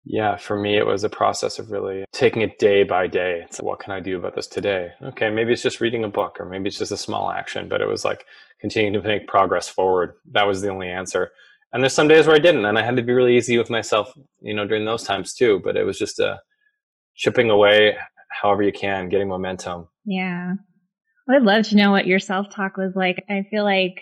yeah, 0.05 0.37
for 0.37 0.57
me, 0.57 0.77
it 0.77 0.85
was 0.85 1.03
a 1.03 1.09
process 1.09 1.59
of 1.59 1.71
really 1.71 2.05
taking 2.13 2.41
it 2.41 2.57
day 2.57 2.83
by 2.83 3.07
day. 3.07 3.41
It's 3.43 3.59
like, 3.59 3.65
what 3.65 3.79
can 3.79 3.91
I 3.91 3.99
do 3.99 4.17
about 4.17 4.35
this 4.35 4.47
today? 4.47 4.91
Okay, 5.01 5.29
maybe 5.29 5.51
it's 5.51 5.63
just 5.63 5.81
reading 5.81 6.05
a 6.05 6.09
book, 6.09 6.37
or 6.39 6.45
maybe 6.45 6.69
it's 6.69 6.77
just 6.77 6.91
a 6.91 6.97
small 6.97 7.31
action, 7.31 7.67
but 7.67 7.81
it 7.81 7.87
was 7.87 8.05
like 8.05 8.23
continuing 8.61 8.93
to 8.93 9.05
make 9.05 9.27
progress 9.27 9.67
forward. 9.67 10.13
That 10.31 10.47
was 10.47 10.61
the 10.61 10.69
only 10.69 10.89
answer 10.89 11.31
and 11.75 11.83
there's 11.83 11.93
some 11.93 12.07
days 12.07 12.25
where 12.25 12.37
I 12.37 12.39
didn't, 12.39 12.63
and 12.63 12.79
I 12.79 12.83
had 12.83 12.95
to 12.95 13.03
be 13.03 13.11
really 13.11 13.35
easy 13.35 13.57
with 13.57 13.69
myself, 13.69 14.09
you 14.39 14.53
know, 14.53 14.65
during 14.65 14.85
those 14.85 15.03
times 15.03 15.33
too. 15.33 15.59
But 15.61 15.75
it 15.75 15.83
was 15.83 15.99
just 15.99 16.19
a 16.21 16.29
uh, 16.29 16.37
chipping 17.17 17.49
away, 17.49 17.97
however 18.29 18.63
you 18.63 18.71
can, 18.71 19.09
getting 19.09 19.27
momentum. 19.27 19.89
Yeah, 20.05 20.53
I'd 21.29 21.41
love 21.41 21.67
to 21.67 21.75
know 21.75 21.91
what 21.91 22.07
your 22.07 22.19
self 22.19 22.49
talk 22.49 22.77
was 22.77 22.93
like. 22.95 23.25
I 23.29 23.43
feel 23.51 23.65
like 23.65 24.01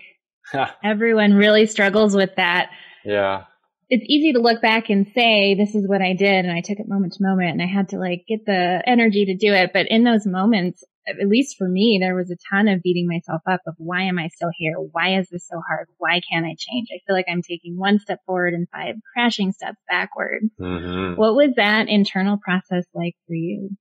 everyone 0.83 1.33
really 1.33 1.65
struggles 1.65 2.15
with 2.15 2.29
that. 2.37 2.69
Yeah. 3.03 3.45
It's 3.89 4.05
easy 4.07 4.33
to 4.33 4.39
look 4.39 4.61
back 4.61 4.91
and 4.91 5.07
say, 5.15 5.55
this 5.55 5.73
is 5.73 5.87
what 5.87 6.03
I 6.03 6.13
did, 6.13 6.45
and 6.45 6.55
I 6.55 6.61
took 6.61 6.79
it 6.79 6.87
moment 6.87 7.13
to 7.13 7.23
moment, 7.23 7.53
and 7.53 7.61
I 7.63 7.65
had 7.65 7.89
to 7.89 7.97
like 7.97 8.25
get 8.27 8.45
the 8.45 8.83
energy 8.85 9.25
to 9.25 9.35
do 9.35 9.51
it. 9.51 9.71
But 9.73 9.87
in 9.87 10.03
those 10.03 10.27
moments, 10.27 10.83
at 11.07 11.27
least 11.27 11.57
for 11.57 11.67
me, 11.67 11.97
there 11.99 12.15
was 12.15 12.31
a 12.31 12.37
ton 12.49 12.67
of 12.67 12.81
beating 12.81 13.07
myself 13.07 13.41
up 13.45 13.61
of 13.67 13.75
why 13.77 14.03
am 14.03 14.17
I 14.17 14.29
still 14.29 14.51
here? 14.55 14.75
Why 14.75 15.17
is 15.19 15.27
this 15.29 15.47
so 15.47 15.61
hard? 15.67 15.87
Why 15.97 16.21
can't 16.29 16.45
I 16.45 16.55
change? 16.57 16.87
I 16.93 16.99
feel 17.05 17.15
like 17.15 17.25
I'm 17.29 17.41
taking 17.41 17.77
one 17.77 17.99
step 17.99 18.19
forward 18.25 18.53
and 18.53 18.67
five 18.69 18.95
crashing 19.13 19.51
steps 19.51 19.77
backward. 19.89 20.43
Mm-hmm. 20.59 21.19
What 21.19 21.35
was 21.35 21.51
that 21.57 21.89
internal 21.89 22.37
process 22.37 22.85
like 22.93 23.15
for 23.27 23.33
you? 23.35 23.71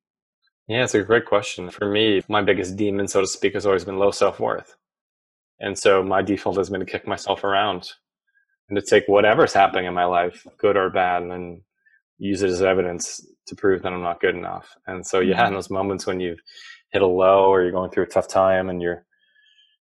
Yeah, 0.68 0.84
it's 0.84 0.94
a 0.94 1.02
great 1.02 1.26
question. 1.26 1.70
For 1.70 1.88
me, 1.88 2.22
my 2.28 2.42
biggest 2.42 2.76
demon, 2.76 3.08
so 3.08 3.20
to 3.20 3.26
speak, 3.26 3.54
has 3.54 3.66
always 3.66 3.84
been 3.84 3.98
low 3.98 4.10
self 4.10 4.40
worth. 4.40 4.76
And 5.60 5.78
so 5.78 6.02
my 6.02 6.22
default 6.22 6.56
has 6.56 6.70
been 6.70 6.80
to 6.80 6.86
kick 6.86 7.06
myself 7.06 7.44
around 7.44 7.92
and 8.68 8.76
to 8.76 8.82
take 8.84 9.06
whatever's 9.06 9.52
happening 9.52 9.86
in 9.86 9.94
my 9.94 10.04
life, 10.04 10.46
good 10.58 10.76
or 10.76 10.90
bad, 10.90 11.22
and 11.22 11.60
use 12.18 12.42
it 12.42 12.50
as 12.50 12.62
evidence 12.62 13.24
to 13.46 13.56
prove 13.56 13.82
that 13.82 13.92
I'm 13.92 14.02
not 14.02 14.20
good 14.20 14.34
enough. 14.34 14.74
And 14.86 15.06
so, 15.06 15.20
yeah, 15.20 15.40
in 15.40 15.46
mm-hmm. 15.46 15.54
those 15.54 15.70
moments 15.70 16.06
when 16.06 16.20
you've 16.20 16.40
hit 16.92 17.02
a 17.02 17.06
low 17.06 17.46
or 17.46 17.62
you're 17.62 17.72
going 17.72 17.90
through 17.90 18.04
a 18.04 18.08
tough 18.08 18.28
time 18.28 18.68
and 18.68 18.82
you're, 18.82 19.04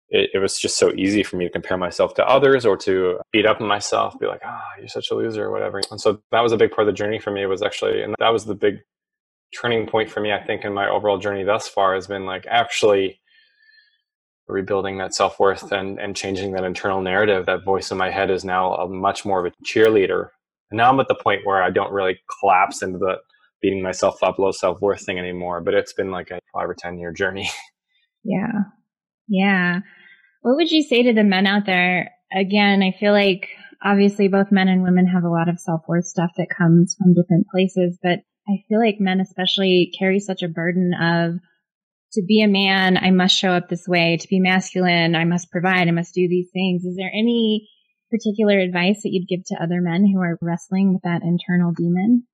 it, 0.09 0.29
it 0.35 0.39
was 0.39 0.57
just 0.59 0.77
so 0.77 0.91
easy 0.95 1.23
for 1.23 1.37
me 1.37 1.45
to 1.45 1.51
compare 1.51 1.77
myself 1.77 2.13
to 2.15 2.27
others 2.27 2.65
or 2.65 2.77
to 2.77 3.19
beat 3.31 3.45
up 3.45 3.61
on 3.61 3.67
myself, 3.67 4.19
be 4.19 4.27
like, 4.27 4.41
ah, 4.43 4.61
oh, 4.61 4.79
you're 4.79 4.87
such 4.87 5.11
a 5.11 5.15
loser 5.15 5.45
or 5.45 5.51
whatever. 5.51 5.81
And 5.91 5.99
so 5.99 6.21
that 6.31 6.41
was 6.41 6.51
a 6.51 6.57
big 6.57 6.71
part 6.71 6.87
of 6.87 6.93
the 6.93 6.97
journey 6.97 7.19
for 7.19 7.31
me 7.31 7.45
was 7.45 7.61
actually, 7.61 8.01
and 8.01 8.15
that 8.19 8.29
was 8.29 8.45
the 8.45 8.55
big 8.55 8.79
turning 9.59 9.87
point 9.87 10.09
for 10.09 10.19
me, 10.21 10.31
I 10.31 10.43
think, 10.43 10.63
in 10.63 10.73
my 10.73 10.87
overall 10.87 11.17
journey 11.17 11.43
thus 11.43 11.67
far 11.67 11.95
has 11.95 12.07
been 12.07 12.25
like 12.25 12.45
actually 12.47 13.19
rebuilding 14.47 14.97
that 14.97 15.13
self 15.13 15.39
worth 15.39 15.71
and, 15.71 15.99
and 15.99 16.15
changing 16.15 16.51
that 16.53 16.63
internal 16.63 17.01
narrative. 17.01 17.45
That 17.45 17.63
voice 17.63 17.91
in 17.91 17.97
my 17.97 18.09
head 18.09 18.31
is 18.31 18.43
now 18.43 18.73
a 18.75 18.87
much 18.87 19.25
more 19.25 19.45
of 19.45 19.51
a 19.51 19.63
cheerleader. 19.63 20.29
And 20.71 20.77
now 20.77 20.91
I'm 20.91 20.99
at 20.99 21.07
the 21.07 21.15
point 21.15 21.45
where 21.45 21.63
I 21.63 21.69
don't 21.69 21.91
really 21.91 22.19
collapse 22.39 22.81
into 22.81 22.97
the 22.99 23.17
beating 23.61 23.81
myself 23.81 24.21
up, 24.23 24.39
low 24.39 24.51
self 24.51 24.81
worth 24.81 25.05
thing 25.05 25.19
anymore. 25.19 25.61
But 25.61 25.73
it's 25.73 25.93
been 25.93 26.11
like 26.11 26.31
a 26.31 26.39
five 26.53 26.69
or 26.69 26.75
10 26.77 26.99
year 26.99 27.11
journey. 27.11 27.49
Yeah. 28.21 28.63
Yeah. 29.29 29.79
What 30.41 30.57
would 30.57 30.71
you 30.71 30.83
say 30.83 31.03
to 31.03 31.13
the 31.13 31.23
men 31.23 31.47
out 31.47 31.65
there? 31.65 32.11
Again, 32.33 32.83
I 32.83 32.91
feel 32.99 33.13
like 33.13 33.47
obviously 33.81 34.27
both 34.27 34.51
men 34.51 34.67
and 34.67 34.83
women 34.83 35.07
have 35.07 35.23
a 35.23 35.29
lot 35.29 35.47
of 35.47 35.57
self 35.57 35.81
worth 35.87 36.05
stuff 36.05 36.31
that 36.37 36.53
comes 36.55 36.95
from 36.97 37.13
different 37.13 37.47
places, 37.47 37.97
but 38.03 38.19
I 38.47 38.63
feel 38.67 38.79
like 38.79 38.99
men 38.99 39.19
especially 39.19 39.91
carry 39.97 40.19
such 40.19 40.41
a 40.43 40.49
burden 40.49 40.91
of 40.99 41.39
to 42.13 42.23
be 42.27 42.41
a 42.41 42.47
man, 42.47 42.97
I 42.97 43.11
must 43.11 43.35
show 43.35 43.51
up 43.51 43.69
this 43.69 43.87
way. 43.87 44.17
To 44.17 44.27
be 44.27 44.39
masculine, 44.39 45.15
I 45.15 45.25
must 45.25 45.51
provide, 45.51 45.87
I 45.87 45.91
must 45.91 46.15
do 46.15 46.27
these 46.27 46.49
things. 46.51 46.83
Is 46.83 46.95
there 46.95 47.11
any 47.13 47.69
particular 48.09 48.59
advice 48.59 49.03
that 49.03 49.11
you'd 49.11 49.27
give 49.27 49.45
to 49.45 49.63
other 49.63 49.81
men 49.81 50.05
who 50.11 50.19
are 50.19 50.39
wrestling 50.41 50.93
with 50.93 51.03
that 51.03 51.21
internal 51.23 51.71
demon? 51.71 52.25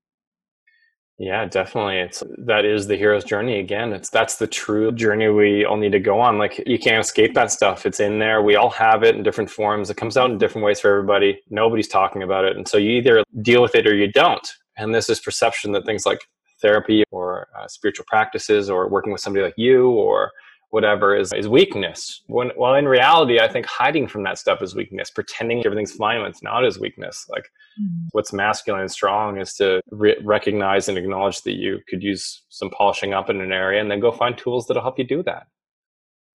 Yeah, 1.18 1.46
definitely. 1.46 2.00
It's 2.00 2.24
that 2.40 2.66
is 2.66 2.88
the 2.88 2.98
hero's 2.98 3.24
journey 3.24 3.60
again. 3.60 3.94
It's 3.94 4.10
that's 4.10 4.36
the 4.36 4.48
true 4.48 4.92
journey 4.92 5.30
we 5.30 5.64
all 5.64 5.78
need 5.78 5.94
to 5.94 6.00
go 6.00 6.20
on. 6.20 6.38
Like 6.38 6.62
you 6.68 6.78
can't 6.78 7.00
escape 7.00 7.34
that 7.36 7.52
stuff. 7.52 7.86
It's 7.86 8.02
in 8.02 8.20
there. 8.20 8.42
We 8.42 8.58
all 8.58 8.70
have 8.72 9.04
it 9.04 9.16
in 9.16 9.24
different 9.24 9.50
forms. 9.50 9.90
It 9.90 9.96
comes 9.96 10.18
out 10.18 10.30
in 10.30 10.38
different 10.38 10.66
ways 10.66 10.82
for 10.82 10.92
everybody. 10.92 11.40
Nobody's 11.50 11.88
talking 11.88 12.22
about 12.22 12.44
it. 12.44 12.58
And 12.58 12.68
so 12.68 12.78
you 12.78 12.90
either 12.92 13.24
deal 13.42 13.62
with 13.62 13.76
it 13.76 13.88
or 13.88 13.96
you 13.96 14.12
don't. 14.12 14.46
And 14.78 14.94
this 14.94 15.10
is 15.10 15.22
perception 15.22 15.72
that 15.72 15.86
things 15.86 16.06
like 16.06 16.20
therapy 16.62 17.06
or 17.12 17.48
uh, 17.58 17.68
spiritual 17.70 18.06
practices 18.10 18.70
or 18.70 18.90
working 18.90 19.14
with 19.14 19.22
somebody 19.22 19.46
like 19.46 19.58
you 19.58 19.90
or 19.92 20.32
whatever 20.76 21.16
is, 21.16 21.32
is 21.32 21.48
weakness. 21.48 22.22
When, 22.28 22.52
well, 22.58 22.76
in 22.76 22.86
reality, 22.86 23.40
I 23.40 23.48
think 23.48 23.66
hiding 23.66 24.10
from 24.10 24.24
that 24.24 24.38
stuff 24.38 24.62
is 24.62 24.76
weakness. 24.76 25.10
Pretending 25.10 25.66
everything's 25.66 25.94
fine 25.94 26.20
when 26.20 26.30
it's 26.30 26.44
not 26.44 26.66
is 26.66 26.78
weakness. 26.78 27.26
Like 27.30 27.46
mm-hmm. 27.82 28.08
what's 28.12 28.34
masculine 28.34 28.82
and 28.82 28.92
strong 28.92 29.40
is 29.40 29.54
to 29.54 29.80
re- 29.90 30.18
recognize 30.22 30.90
and 30.90 30.98
acknowledge 30.98 31.44
that 31.44 31.54
you 31.54 31.80
could 31.88 32.04
use 32.04 32.44
some 32.50 32.70
polishing 32.72 33.14
up 33.14 33.30
in 33.30 33.40
an 33.40 33.54
area 33.54 33.80
and 33.80 33.90
then 33.90 34.02
go 34.02 34.12
find 34.12 34.38
tools 34.38 34.68
that'll 34.68 34.84
help 34.84 35.00
you 35.00 35.08
do 35.08 35.24
that. 35.24 35.48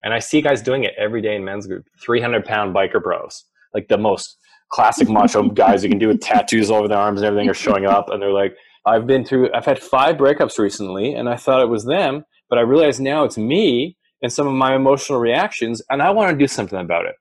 And 0.03 0.11
I 0.11 0.17
see 0.17 0.41
guys 0.41 0.63
doing 0.63 0.85
it 0.85 0.95
every 0.97 1.21
day 1.21 1.35
in 1.35 1.45
men's 1.45 1.67
group. 1.67 1.85
300 2.03 2.43
pound 2.43 2.73
biker 2.73 2.99
bros, 2.99 3.43
like 3.75 3.89
the 3.89 3.99
most 3.99 4.37
classic 4.71 5.07
macho 5.07 5.49
guys 5.63 5.83
you 5.83 5.89
can 5.89 5.99
do 5.99 6.07
with 6.07 6.19
tattoos 6.19 6.71
all 6.71 6.79
over 6.79 6.87
their 6.87 6.97
arms 6.97 7.21
and 7.21 7.27
everything 7.27 7.47
are 7.47 7.53
showing 7.53 7.85
up 7.85 8.09
and 8.09 8.21
they're 8.21 8.31
like 8.31 8.55
i've 8.85 9.05
been 9.05 9.25
through 9.25 9.53
i've 9.53 9.65
had 9.65 9.77
five 9.77 10.15
breakups 10.15 10.57
recently 10.57 11.13
and 11.13 11.27
i 11.27 11.35
thought 11.35 11.61
it 11.61 11.67
was 11.67 11.83
them 11.83 12.23
but 12.49 12.57
i 12.57 12.61
realize 12.61 12.97
now 12.97 13.25
it's 13.25 13.37
me 13.37 13.97
and 14.21 14.31
some 14.31 14.47
of 14.47 14.53
my 14.53 14.75
emotional 14.75 15.19
reactions 15.19 15.81
and 15.89 16.01
i 16.01 16.09
want 16.09 16.31
to 16.31 16.37
do 16.37 16.47
something 16.47 16.79
about 16.79 17.05
it 17.05 17.15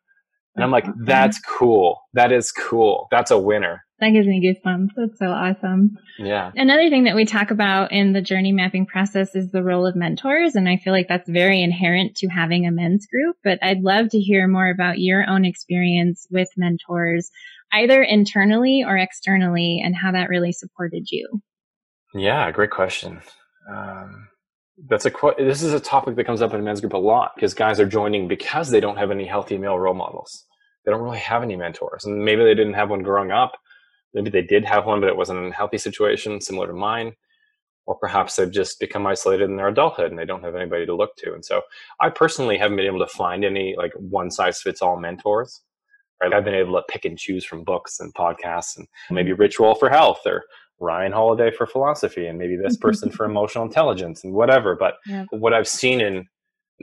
and 0.54 0.64
i'm 0.64 0.70
like 0.70 0.86
that's 1.04 1.40
cool 1.40 2.00
that 2.14 2.32
is 2.32 2.52
cool 2.52 3.08
that's 3.10 3.30
a 3.30 3.38
winner 3.38 3.82
that 4.00 4.12
gives 4.12 4.26
me 4.26 4.40
goosebumps. 4.42 4.88
That's 4.96 5.18
so 5.18 5.26
awesome. 5.26 5.98
Yeah. 6.18 6.50
Another 6.56 6.88
thing 6.88 7.04
that 7.04 7.14
we 7.14 7.26
talk 7.26 7.50
about 7.50 7.92
in 7.92 8.14
the 8.14 8.22
journey 8.22 8.50
mapping 8.50 8.86
process 8.86 9.34
is 9.34 9.50
the 9.50 9.62
role 9.62 9.86
of 9.86 9.94
mentors. 9.94 10.54
And 10.54 10.68
I 10.68 10.78
feel 10.78 10.94
like 10.94 11.06
that's 11.06 11.28
very 11.28 11.62
inherent 11.62 12.16
to 12.16 12.28
having 12.28 12.66
a 12.66 12.70
men's 12.70 13.06
group, 13.06 13.36
but 13.44 13.58
I'd 13.62 13.82
love 13.82 14.08
to 14.10 14.18
hear 14.18 14.48
more 14.48 14.70
about 14.70 14.98
your 14.98 15.28
own 15.28 15.44
experience 15.44 16.26
with 16.30 16.48
mentors, 16.56 17.30
either 17.74 18.02
internally 18.02 18.84
or 18.86 18.96
externally, 18.96 19.82
and 19.84 19.94
how 19.94 20.12
that 20.12 20.30
really 20.30 20.52
supported 20.52 21.04
you. 21.10 21.42
Yeah, 22.14 22.50
great 22.52 22.70
question. 22.70 23.20
Um, 23.70 24.28
that's 24.88 25.06
a 25.06 25.12
this 25.38 25.62
is 25.62 25.72
a 25.72 25.80
topic 25.80 26.16
that 26.16 26.24
comes 26.24 26.42
up 26.42 26.54
in 26.54 26.64
men's 26.64 26.80
group 26.80 26.94
a 26.94 26.98
lot 26.98 27.32
because 27.34 27.54
guys 27.54 27.78
are 27.80 27.86
joining 27.86 28.28
because 28.28 28.70
they 28.70 28.80
don't 28.80 28.96
have 28.96 29.10
any 29.10 29.26
healthy 29.26 29.58
male 29.58 29.78
role 29.78 29.94
models. 29.94 30.46
They 30.84 30.92
don't 30.92 31.02
really 31.02 31.18
have 31.18 31.42
any 31.42 31.56
mentors, 31.56 32.04
and 32.04 32.24
maybe 32.24 32.42
they 32.42 32.54
didn't 32.54 32.74
have 32.74 32.90
one 32.90 33.02
growing 33.02 33.30
up 33.30 33.52
maybe 34.14 34.30
they 34.30 34.42
did 34.42 34.64
have 34.64 34.86
one, 34.86 35.00
but 35.00 35.08
it 35.08 35.16
wasn't 35.16 35.46
a 35.46 35.52
healthy 35.52 35.78
situation 35.78 36.40
similar 36.40 36.66
to 36.66 36.72
mine. 36.72 37.12
Or 37.86 37.96
perhaps 37.96 38.36
they've 38.36 38.50
just 38.50 38.78
become 38.78 39.06
isolated 39.06 39.44
in 39.44 39.56
their 39.56 39.68
adulthood 39.68 40.10
and 40.10 40.18
they 40.18 40.24
don't 40.24 40.44
have 40.44 40.54
anybody 40.54 40.86
to 40.86 40.94
look 40.94 41.16
to. 41.16 41.34
And 41.34 41.44
so 41.44 41.62
I 42.00 42.10
personally 42.10 42.56
haven't 42.56 42.76
been 42.76 42.86
able 42.86 43.00
to 43.00 43.06
find 43.06 43.44
any 43.44 43.74
like 43.76 43.92
one 43.94 44.30
size 44.30 44.60
fits 44.60 44.82
all 44.82 44.98
mentors. 44.98 45.62
Right? 46.22 46.32
I've 46.32 46.44
been 46.44 46.54
able 46.54 46.74
to 46.74 46.84
pick 46.88 47.04
and 47.04 47.18
choose 47.18 47.44
from 47.44 47.64
books 47.64 47.98
and 47.98 48.14
podcasts 48.14 48.76
and 48.76 48.86
maybe 49.10 49.32
Rich 49.32 49.58
Roll 49.58 49.74
for 49.74 49.88
health 49.88 50.20
or 50.26 50.44
Ryan 50.80 51.12
Holiday 51.12 51.50
for 51.50 51.66
philosophy 51.66 52.26
and 52.26 52.38
maybe 52.38 52.56
this 52.56 52.76
person 52.76 53.10
for 53.12 53.26
emotional 53.26 53.64
intelligence 53.64 54.24
and 54.24 54.32
whatever. 54.32 54.74
But 54.74 54.94
yeah. 55.06 55.26
what 55.30 55.54
I've 55.54 55.68
seen 55.68 56.00
in, 56.00 56.26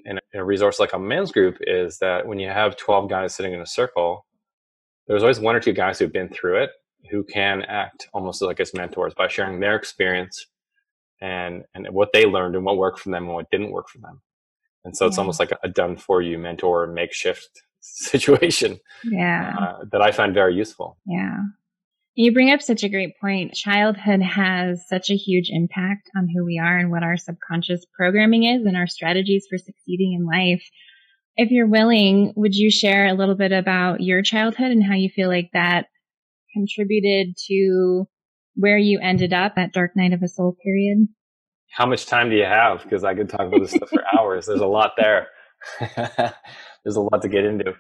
in 0.06 0.20
a 0.34 0.44
resource 0.44 0.80
like 0.80 0.94
a 0.94 1.00
men's 1.00 1.32
group 1.32 1.58
is 1.62 1.98
that 2.00 2.28
when 2.28 2.40
you 2.40 2.50
have 2.50 2.78
12 2.78 3.10
guys 3.10 3.36
sitting 3.36 3.54
in 3.54 3.62
a 3.62 3.66
circle, 3.66 4.26
there's 5.08 5.24
always 5.24 5.40
one 5.40 5.56
or 5.56 5.60
two 5.60 5.74
guys 5.74 6.00
who've 6.00 6.12
been 6.12 6.30
through 6.30 6.64
it 6.64 6.72
who 7.10 7.24
can 7.24 7.62
act 7.64 8.08
almost 8.14 8.42
like 8.42 8.60
as 8.60 8.74
mentors 8.74 9.14
by 9.14 9.28
sharing 9.28 9.60
their 9.60 9.76
experience 9.76 10.48
and 11.22 11.64
and 11.74 11.88
what 11.92 12.10
they 12.14 12.26
learned 12.26 12.56
and 12.56 12.66
what 12.66 12.78
worked 12.78 13.00
for 13.00 13.10
them 13.10 13.26
and 13.26 13.34
what 13.34 13.50
didn't 13.50 13.72
work 13.72 13.90
for 13.90 14.00
them. 14.00 14.22
And 14.86 14.96
so 14.96 15.06
it's 15.06 15.18
almost 15.18 15.40
like 15.40 15.52
a 15.64 15.68
done 15.68 15.98
for 15.98 16.22
you 16.22 16.38
mentor 16.38 16.88
makeshift 16.88 17.50
situation. 17.80 18.80
Yeah. 19.04 19.56
Uh, 19.60 19.86
that 19.92 20.02
I 20.02 20.12
find 20.12 20.34
very 20.34 20.56
useful. 20.56 20.98
Yeah. 21.06 21.40
You 22.20 22.34
bring 22.34 22.52
up 22.52 22.64
such 22.64 22.84
a 22.84 22.90
great 22.90 23.14
point. 23.22 23.54
Childhood 23.54 24.24
has 24.24 24.84
such 24.88 25.12
a 25.12 25.16
huge 25.16 25.52
impact 25.52 26.10
on 26.18 26.28
who 26.28 26.44
we 26.44 26.58
are 26.58 26.76
and 26.76 26.90
what 26.90 27.04
our 27.04 27.16
subconscious 27.16 27.86
programming 27.96 28.44
is 28.44 28.66
and 28.66 28.76
our 28.76 28.88
strategies 28.88 29.46
for 29.48 29.60
succeeding 29.60 30.14
in 30.14 30.26
life. 30.26 30.68
If 31.36 31.52
you're 31.52 31.68
willing, 31.68 32.34
would 32.36 32.56
you 32.56 32.72
share 32.72 33.06
a 33.06 33.14
little 33.14 33.36
bit 33.36 33.52
about 33.52 34.02
your 34.02 34.24
childhood 34.24 34.72
and 34.72 34.84
how 34.84 34.96
you 34.96 35.10
feel 35.10 35.30
like 35.30 35.52
that 35.54 35.90
contributed 36.56 37.36
to 37.50 38.08
where 38.56 38.80
you 38.80 39.00
ended 39.00 39.32
up 39.32 39.54
at 39.56 39.72
Dark 39.72 39.96
Night 39.96 40.12
of 40.12 40.24
a 40.24 40.28
Soul 40.28 40.58
period? 40.66 41.08
How 41.70 41.86
much 41.86 42.08
time 42.08 42.32
do 42.32 42.36
you 42.36 42.46
have? 42.46 42.82
Because 42.82 43.04
I 43.04 43.14
could 43.14 43.30
talk 43.30 43.42
about 43.42 43.62
this 43.62 43.70
stuff 43.70 43.90
for 43.90 44.04
hours. 44.18 44.48
There's 44.48 44.62
a 44.62 44.66
lot 44.66 44.94
there. 44.98 45.28
There's 45.80 46.96
a 46.96 47.02
lot 47.02 47.22
to 47.22 47.30
get 47.30 47.46
into. 47.46 47.76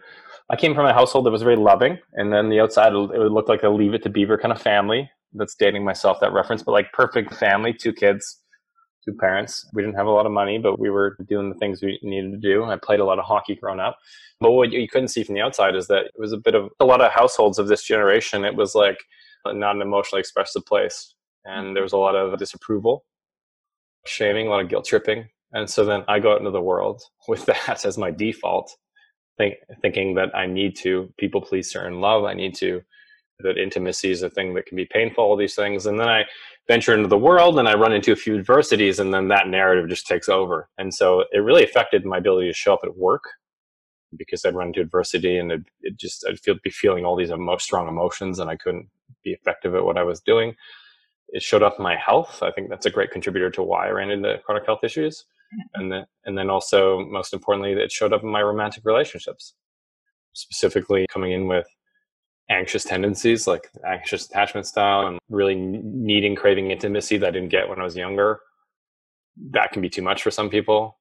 I 0.49 0.55
came 0.55 0.73
from 0.73 0.85
a 0.85 0.93
household 0.93 1.25
that 1.25 1.31
was 1.31 1.41
very 1.41 1.57
loving, 1.57 1.97
and 2.13 2.31
then 2.31 2.49
the 2.49 2.61
outside 2.61 2.93
it 2.93 2.97
would 2.97 3.31
look 3.31 3.49
like 3.49 3.63
a 3.63 3.69
Leave 3.69 3.93
It 3.93 4.03
to 4.03 4.09
Beaver 4.09 4.37
kind 4.37 4.53
of 4.53 4.61
family. 4.61 5.09
That's 5.33 5.55
dating 5.55 5.83
myself 5.83 6.19
that 6.21 6.31
reference, 6.31 6.63
but 6.63 6.71
like 6.71 6.91
perfect 6.93 7.33
family, 7.33 7.73
two 7.73 7.91
kids, 7.91 8.41
two 9.07 9.13
parents. 9.13 9.67
We 9.73 9.81
didn't 9.81 9.97
have 9.97 10.07
a 10.07 10.11
lot 10.11 10.25
of 10.25 10.31
money, 10.31 10.57
but 10.57 10.79
we 10.79 10.89
were 10.89 11.17
doing 11.27 11.49
the 11.49 11.55
things 11.55 11.81
we 11.81 11.99
needed 12.01 12.31
to 12.31 12.37
do. 12.37 12.63
I 12.63 12.77
played 12.77 13.01
a 13.01 13.05
lot 13.05 13.19
of 13.19 13.25
hockey 13.25 13.55
growing 13.55 13.81
up. 13.81 13.97
But 14.39 14.51
what 14.51 14.71
you 14.71 14.87
couldn't 14.87 15.09
see 15.09 15.23
from 15.23 15.35
the 15.35 15.41
outside 15.41 15.75
is 15.75 15.87
that 15.87 16.05
it 16.05 16.11
was 16.17 16.31
a 16.31 16.37
bit 16.37 16.55
of 16.55 16.69
a 16.79 16.85
lot 16.85 17.01
of 17.01 17.11
households 17.11 17.59
of 17.59 17.67
this 17.67 17.83
generation. 17.83 18.45
It 18.45 18.55
was 18.55 18.75
like 18.75 18.99
not 19.45 19.75
an 19.75 19.81
emotionally 19.81 20.19
expressive 20.19 20.65
place. 20.65 21.13
And 21.45 21.75
there 21.75 21.83
was 21.83 21.93
a 21.93 21.97
lot 21.97 22.15
of 22.15 22.37
disapproval, 22.37 23.05
shaming, 24.05 24.47
a 24.47 24.49
lot 24.49 24.61
of 24.61 24.69
guilt 24.69 24.85
tripping. 24.85 25.27
And 25.53 25.69
so 25.69 25.85
then 25.85 26.03
I 26.07 26.19
go 26.19 26.33
out 26.33 26.39
into 26.39 26.51
the 26.51 26.61
world 26.61 27.01
with 27.27 27.45
that 27.47 27.85
as 27.85 27.97
my 27.97 28.11
default, 28.11 28.75
think, 29.37 29.55
thinking 29.81 30.15
that 30.15 30.35
I 30.35 30.45
need 30.47 30.75
to 30.77 31.11
people 31.17 31.41
please 31.41 31.71
certain 31.71 32.01
love. 32.01 32.23
I 32.25 32.33
need 32.33 32.55
to, 32.55 32.81
that 33.39 33.57
intimacy 33.57 34.11
is 34.11 34.23
a 34.23 34.29
thing 34.29 34.53
that 34.55 34.65
can 34.65 34.75
be 34.75 34.85
painful, 34.85 35.23
all 35.23 35.35
these 35.37 35.55
things. 35.55 35.85
And 35.85 35.99
then 35.99 36.09
I 36.09 36.25
venture 36.67 36.93
into 36.93 37.07
the 37.07 37.17
world 37.17 37.59
and 37.59 37.67
I 37.67 37.75
run 37.75 37.93
into 37.93 38.11
a 38.11 38.15
few 38.15 38.37
adversities 38.37 38.99
and 38.99 39.13
then 39.13 39.27
that 39.27 39.47
narrative 39.47 39.89
just 39.89 40.07
takes 40.07 40.27
over. 40.27 40.69
And 40.77 40.93
so 40.93 41.23
it 41.31 41.39
really 41.39 41.63
affected 41.63 42.05
my 42.05 42.17
ability 42.17 42.47
to 42.47 42.53
show 42.53 42.73
up 42.73 42.81
at 42.83 42.97
work 42.97 43.23
because 44.17 44.43
I'd 44.43 44.55
run 44.55 44.67
into 44.67 44.81
adversity 44.81 45.37
and 45.37 45.51
it, 45.51 45.61
it 45.81 45.97
just 45.97 46.25
I'd 46.27 46.39
feel 46.39 46.55
be 46.63 46.69
feeling 46.69 47.05
all 47.05 47.15
these 47.15 47.31
emo- 47.31 47.57
strong 47.57 47.87
emotions 47.87 48.39
and 48.39 48.49
I 48.49 48.55
couldn't 48.55 48.89
be 49.23 49.31
effective 49.31 49.75
at 49.75 49.83
what 49.83 49.97
I 49.97 50.03
was 50.03 50.21
doing. 50.21 50.55
It 51.29 51.43
showed 51.43 51.63
up 51.63 51.75
in 51.77 51.83
my 51.83 51.97
health. 51.97 52.41
I 52.41 52.51
think 52.51 52.69
that's 52.69 52.85
a 52.85 52.91
great 52.91 53.11
contributor 53.11 53.49
to 53.51 53.63
why 53.63 53.87
I 53.87 53.91
ran 53.91 54.09
into 54.09 54.39
chronic 54.45 54.65
health 54.65 54.83
issues. 54.83 55.25
And 55.73 55.91
then 55.91 56.05
and 56.25 56.37
then 56.37 56.49
also 56.49 56.99
most 57.05 57.33
importantly, 57.33 57.73
it 57.73 57.91
showed 57.91 58.13
up 58.13 58.23
in 58.23 58.29
my 58.29 58.41
romantic 58.41 58.83
relationships, 58.85 59.53
specifically 60.33 61.05
coming 61.09 61.31
in 61.31 61.47
with 61.47 61.67
anxious 62.49 62.83
tendencies 62.83 63.45
like 63.45 63.69
anxious 63.85 64.25
attachment 64.25 64.65
style 64.65 65.05
and 65.07 65.19
really 65.29 65.55
needing 65.55 66.35
craving 66.35 66.71
intimacy 66.71 67.17
that 67.17 67.27
I 67.27 67.31
didn't 67.31 67.49
get 67.49 67.67
when 67.67 67.79
I 67.79 67.83
was 67.83 67.97
younger. 67.97 68.39
That 69.51 69.71
can 69.71 69.81
be 69.81 69.89
too 69.89 70.01
much 70.01 70.23
for 70.23 70.31
some 70.31 70.49
people. 70.49 70.97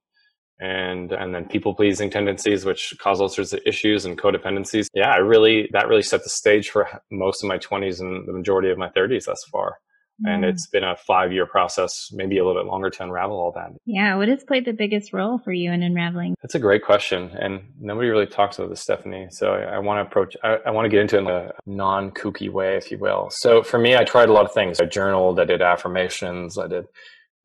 And 0.58 1.12
and 1.12 1.34
then 1.34 1.46
people 1.46 1.74
pleasing 1.74 2.10
tendencies 2.10 2.64
which 2.64 2.94
cause 2.98 3.20
all 3.20 3.28
sorts 3.28 3.52
of 3.52 3.60
issues 3.66 4.06
and 4.06 4.18
codependencies. 4.18 4.86
Yeah 4.94 5.10
i 5.10 5.18
really 5.18 5.68
that 5.72 5.86
really 5.86 6.02
set 6.02 6.24
the 6.24 6.30
stage 6.30 6.70
for 6.70 6.88
most 7.10 7.44
of 7.44 7.48
my 7.48 7.58
20s 7.58 8.00
and 8.00 8.26
the 8.26 8.32
majority 8.32 8.70
of 8.70 8.78
my 8.78 8.88
30s 8.90 9.26
thus 9.26 9.44
far 9.52 9.76
mm. 10.24 10.28
and 10.28 10.44
it's 10.44 10.66
been 10.66 10.84
a 10.84 10.96
five 10.96 11.32
year 11.32 11.46
process 11.46 12.08
maybe 12.12 12.38
a 12.38 12.44
little 12.44 12.60
bit 12.60 12.68
longer 12.68 12.90
to 12.90 13.02
unravel 13.02 13.36
all 13.36 13.52
that 13.52 13.70
yeah 13.84 14.16
what 14.16 14.28
has 14.28 14.44
played 14.44 14.64
the 14.64 14.72
biggest 14.72 15.12
role 15.12 15.38
for 15.38 15.52
you 15.52 15.70
in 15.72 15.82
unraveling 15.82 16.34
that's 16.42 16.54
a 16.54 16.58
great 16.58 16.84
question 16.84 17.30
and 17.38 17.60
nobody 17.80 18.08
really 18.08 18.26
talks 18.26 18.58
about 18.58 18.70
this 18.70 18.80
stephanie 18.80 19.26
so 19.30 19.52
i, 19.52 19.76
I 19.76 19.78
want 19.78 19.98
to 19.98 20.08
approach 20.08 20.36
I, 20.42 20.58
I 20.66 20.70
want 20.70 20.84
to 20.84 20.90
get 20.90 21.00
into 21.00 21.16
it 21.16 21.20
in 21.20 21.26
a 21.28 21.52
non-kooky 21.66 22.50
way 22.50 22.76
if 22.76 22.90
you 22.90 22.98
will 22.98 23.28
so 23.30 23.62
for 23.62 23.78
me 23.78 23.96
i 23.96 24.04
tried 24.04 24.28
a 24.28 24.32
lot 24.32 24.44
of 24.44 24.52
things 24.52 24.80
i 24.80 24.84
journaled 24.84 25.40
i 25.40 25.44
did 25.44 25.62
affirmations 25.62 26.58
i 26.58 26.66
did 26.66 26.84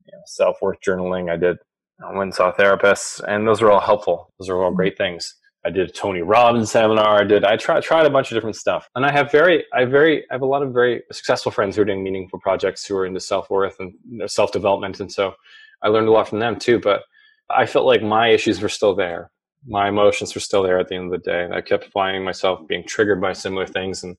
you 0.06 0.12
know, 0.12 0.22
self-worth 0.26 0.78
journaling 0.86 1.30
i 1.30 1.36
did 1.36 1.58
I 2.04 2.10
went 2.10 2.22
and 2.22 2.34
saw 2.34 2.52
therapists, 2.52 3.22
and 3.26 3.46
those 3.46 3.62
were 3.62 3.70
all 3.70 3.80
helpful. 3.80 4.32
Those 4.38 4.48
are 4.48 4.56
all 4.60 4.70
mm-hmm. 4.70 4.76
great 4.76 4.98
things. 4.98 5.36
I 5.64 5.70
did 5.70 5.88
a 5.88 5.92
Tony 5.92 6.22
Robbins 6.22 6.70
seminar. 6.70 7.20
I 7.20 7.24
did. 7.24 7.44
I 7.44 7.56
tried 7.56 7.82
tried 7.82 8.06
a 8.06 8.10
bunch 8.10 8.30
of 8.30 8.36
different 8.36 8.56
stuff, 8.56 8.88
and 8.96 9.06
I 9.06 9.12
have 9.12 9.30
very, 9.30 9.64
I 9.72 9.84
very, 9.84 10.28
I 10.30 10.34
have 10.34 10.42
a 10.42 10.46
lot 10.46 10.62
of 10.62 10.72
very 10.72 11.02
successful 11.12 11.52
friends 11.52 11.76
who 11.76 11.82
are 11.82 11.84
doing 11.84 12.02
meaningful 12.02 12.40
projects 12.40 12.84
who 12.84 12.96
are 12.96 13.06
into 13.06 13.20
self 13.20 13.48
worth 13.48 13.76
and 13.78 13.94
self 14.30 14.50
development, 14.50 14.98
and 14.98 15.12
so 15.12 15.34
I 15.82 15.88
learned 15.88 16.08
a 16.08 16.12
lot 16.12 16.28
from 16.28 16.40
them 16.40 16.58
too. 16.58 16.80
But 16.80 17.02
I 17.48 17.66
felt 17.66 17.86
like 17.86 18.02
my 18.02 18.28
issues 18.28 18.60
were 18.60 18.68
still 18.68 18.94
there. 18.94 19.30
My 19.64 19.88
emotions 19.88 20.34
were 20.34 20.40
still 20.40 20.64
there 20.64 20.80
at 20.80 20.88
the 20.88 20.96
end 20.96 21.12
of 21.12 21.22
the 21.22 21.30
day. 21.30 21.48
I 21.52 21.60
kept 21.60 21.92
finding 21.92 22.24
myself 22.24 22.66
being 22.66 22.84
triggered 22.84 23.20
by 23.20 23.32
similar 23.32 23.66
things 23.66 24.02
and 24.02 24.16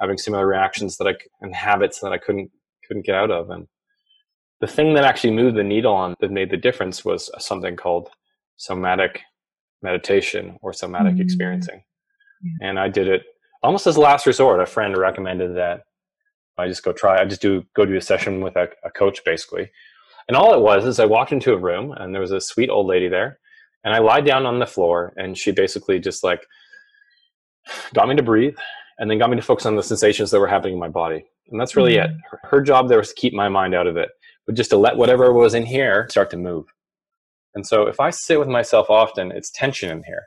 having 0.00 0.18
similar 0.18 0.46
reactions 0.46 0.96
that 0.96 1.06
I 1.06 1.14
and 1.40 1.54
habits 1.54 2.00
that 2.00 2.12
I 2.12 2.18
couldn't 2.18 2.50
couldn't 2.86 3.06
get 3.06 3.14
out 3.14 3.30
of. 3.30 3.50
And 3.50 3.68
the 4.60 4.66
thing 4.66 4.94
that 4.94 5.04
actually 5.04 5.34
moved 5.34 5.56
the 5.56 5.62
needle 5.62 5.94
on 5.94 6.16
that 6.18 6.32
made 6.32 6.50
the 6.50 6.56
difference 6.56 7.04
was 7.04 7.30
something 7.38 7.76
called 7.76 8.10
somatic 8.56 9.22
meditation 9.82 10.58
or 10.62 10.72
somatic 10.72 11.14
mm-hmm. 11.14 11.22
experiencing. 11.22 11.82
And 12.62 12.78
I 12.78 12.88
did 12.88 13.06
it 13.06 13.22
almost 13.62 13.86
as 13.86 13.96
a 13.96 14.00
last 14.00 14.26
resort. 14.26 14.60
A 14.60 14.66
friend 14.66 14.96
recommended 14.96 15.56
that 15.56 15.82
I 16.56 16.68
just 16.68 16.82
go 16.82 16.92
try. 16.92 17.20
I 17.20 17.24
just 17.26 17.42
do 17.42 17.64
go 17.74 17.84
do 17.84 17.96
a 17.96 18.00
session 18.00 18.40
with 18.40 18.56
a, 18.56 18.68
a 18.84 18.90
coach 18.90 19.24
basically. 19.24 19.70
And 20.28 20.36
all 20.36 20.54
it 20.54 20.60
was 20.60 20.86
is 20.86 21.00
I 21.00 21.06
walked 21.06 21.32
into 21.32 21.52
a 21.52 21.58
room 21.58 21.92
and 21.92 22.14
there 22.14 22.20
was 22.20 22.32
a 22.32 22.40
sweet 22.40 22.70
old 22.70 22.86
lady 22.86 23.08
there, 23.08 23.40
and 23.84 23.92
I 23.94 23.98
lied 23.98 24.24
down 24.24 24.46
on 24.46 24.58
the 24.58 24.66
floor 24.66 25.12
and 25.16 25.36
she 25.36 25.50
basically 25.50 25.98
just 25.98 26.22
like 26.22 26.46
got 27.94 28.08
me 28.08 28.16
to 28.16 28.22
breathe 28.22 28.56
and 28.98 29.10
then 29.10 29.18
got 29.18 29.30
me 29.30 29.36
to 29.36 29.42
focus 29.42 29.66
on 29.66 29.76
the 29.76 29.82
sensations 29.82 30.30
that 30.30 30.40
were 30.40 30.46
happening 30.46 30.74
in 30.74 30.80
my 30.80 30.88
body. 30.88 31.24
And 31.50 31.60
that's 31.60 31.76
really 31.76 31.96
mm-hmm. 31.96 32.14
it. 32.14 32.20
Her, 32.30 32.40
her 32.44 32.62
job 32.62 32.88
there 32.88 32.98
was 32.98 33.08
to 33.08 33.14
keep 33.14 33.32
my 33.34 33.48
mind 33.48 33.74
out 33.74 33.86
of 33.86 33.96
it 33.96 34.10
but 34.50 34.56
just 34.56 34.70
to 34.70 34.76
let 34.76 34.96
whatever 34.96 35.32
was 35.32 35.54
in 35.54 35.64
here 35.64 36.08
start 36.10 36.28
to 36.30 36.36
move. 36.36 36.66
And 37.54 37.66
so 37.66 37.86
if 37.86 38.00
I 38.00 38.10
sit 38.10 38.38
with 38.38 38.48
myself 38.48 38.90
often, 38.90 39.32
it's 39.32 39.50
tension 39.50 39.90
in 39.90 40.02
here. 40.04 40.24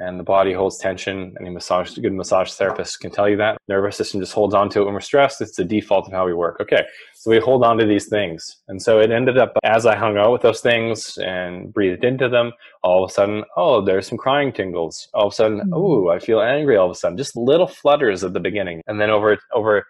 And 0.00 0.18
the 0.18 0.24
body 0.24 0.54
holds 0.54 0.78
tension. 0.78 1.34
Any 1.38 1.50
massage, 1.50 1.94
good 1.98 2.14
massage 2.14 2.50
therapist 2.52 3.00
can 3.00 3.10
tell 3.10 3.28
you 3.28 3.36
that. 3.36 3.58
Nervous 3.68 3.98
system 3.98 4.18
just 4.18 4.32
holds 4.32 4.54
on 4.54 4.70
to 4.70 4.80
it 4.80 4.84
when 4.84 4.94
we're 4.94 5.00
stressed. 5.00 5.42
It's 5.42 5.56
the 5.56 5.64
default 5.64 6.06
of 6.06 6.12
how 6.14 6.24
we 6.24 6.32
work. 6.32 6.56
Okay, 6.58 6.84
so 7.14 7.30
we 7.30 7.38
hold 7.38 7.62
on 7.64 7.76
to 7.76 7.84
these 7.84 8.08
things. 8.08 8.62
And 8.68 8.80
so 8.80 8.98
it 8.98 9.10
ended 9.10 9.36
up 9.36 9.52
as 9.62 9.84
I 9.84 9.96
hung 9.96 10.16
out 10.16 10.32
with 10.32 10.40
those 10.40 10.62
things 10.62 11.18
and 11.18 11.70
breathed 11.74 12.02
into 12.02 12.30
them, 12.30 12.52
all 12.82 13.04
of 13.04 13.10
a 13.10 13.12
sudden, 13.12 13.44
oh, 13.58 13.84
there's 13.84 14.08
some 14.08 14.16
crying 14.16 14.52
tingles. 14.52 15.06
All 15.12 15.26
of 15.26 15.34
a 15.34 15.36
sudden, 15.36 15.70
oh, 15.74 16.08
I 16.08 16.18
feel 16.18 16.40
angry 16.40 16.78
all 16.78 16.86
of 16.86 16.92
a 16.92 16.98
sudden. 16.98 17.18
Just 17.18 17.36
little 17.36 17.66
flutters 17.66 18.24
at 18.24 18.32
the 18.32 18.40
beginning. 18.40 18.80
And 18.86 18.98
then 18.98 19.10
over 19.10 19.36
over 19.52 19.84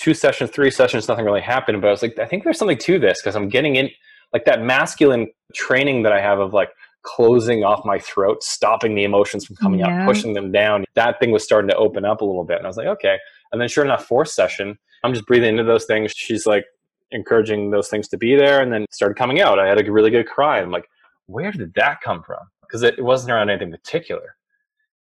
two 0.00 0.14
sessions, 0.14 0.50
three 0.50 0.72
sessions, 0.72 1.06
nothing 1.06 1.24
really 1.24 1.40
happened. 1.40 1.80
But 1.80 1.88
I 1.88 1.90
was 1.92 2.02
like, 2.02 2.18
I 2.18 2.26
think 2.26 2.42
there's 2.42 2.58
something 2.58 2.78
to 2.78 2.98
this 2.98 3.20
because 3.22 3.36
I'm 3.36 3.48
getting 3.48 3.76
in 3.76 3.88
like 4.32 4.44
that 4.44 4.62
masculine 4.62 5.28
training 5.54 6.02
that 6.02 6.12
I 6.12 6.20
have 6.20 6.38
of 6.38 6.52
like 6.52 6.70
closing 7.02 7.64
off 7.64 7.84
my 7.84 7.98
throat, 7.98 8.42
stopping 8.42 8.94
the 8.94 9.04
emotions 9.04 9.44
from 9.44 9.56
coming 9.56 9.80
yeah. 9.80 10.02
out, 10.02 10.06
pushing 10.06 10.32
them 10.32 10.50
down. 10.50 10.84
That 10.94 11.20
thing 11.20 11.30
was 11.30 11.44
starting 11.44 11.68
to 11.70 11.76
open 11.76 12.04
up 12.04 12.20
a 12.20 12.24
little 12.24 12.44
bit. 12.44 12.56
And 12.58 12.66
I 12.66 12.68
was 12.68 12.76
like, 12.76 12.86
okay. 12.86 13.18
And 13.52 13.60
then 13.60 13.68
sure 13.68 13.84
enough, 13.84 14.06
fourth 14.06 14.28
session, 14.28 14.76
I'm 15.04 15.12
just 15.12 15.26
breathing 15.26 15.50
into 15.50 15.64
those 15.64 15.84
things. 15.84 16.12
She's 16.16 16.46
like 16.46 16.64
encouraging 17.12 17.70
those 17.70 17.88
things 17.88 18.08
to 18.08 18.16
be 18.16 18.34
there 18.34 18.60
and 18.60 18.72
then 18.72 18.86
started 18.90 19.16
coming 19.16 19.40
out. 19.40 19.58
I 19.58 19.68
had 19.68 19.86
a 19.86 19.92
really 19.92 20.10
good 20.10 20.26
cry. 20.26 20.60
I'm 20.60 20.70
like, 20.70 20.88
where 21.26 21.52
did 21.52 21.72
that 21.74 22.00
come 22.00 22.22
from? 22.22 22.40
Because 22.62 22.82
it, 22.82 22.98
it 22.98 23.02
wasn't 23.02 23.32
around 23.32 23.50
anything 23.50 23.70
particular. 23.70 24.36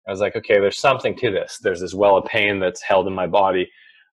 I 0.08 0.11
was 0.11 0.20
like, 0.20 0.37
okay, 0.37 0.58
there's 0.58 0.78
something 0.78 1.16
to 1.16 1.30
this. 1.30 1.58
There's 1.58 1.80
this 1.80 1.94
well 1.94 2.16
of 2.16 2.24
pain 2.24 2.58
that's 2.58 2.82
held 2.82 3.06
in 3.06 3.12
my 3.12 3.26
body 3.26 3.70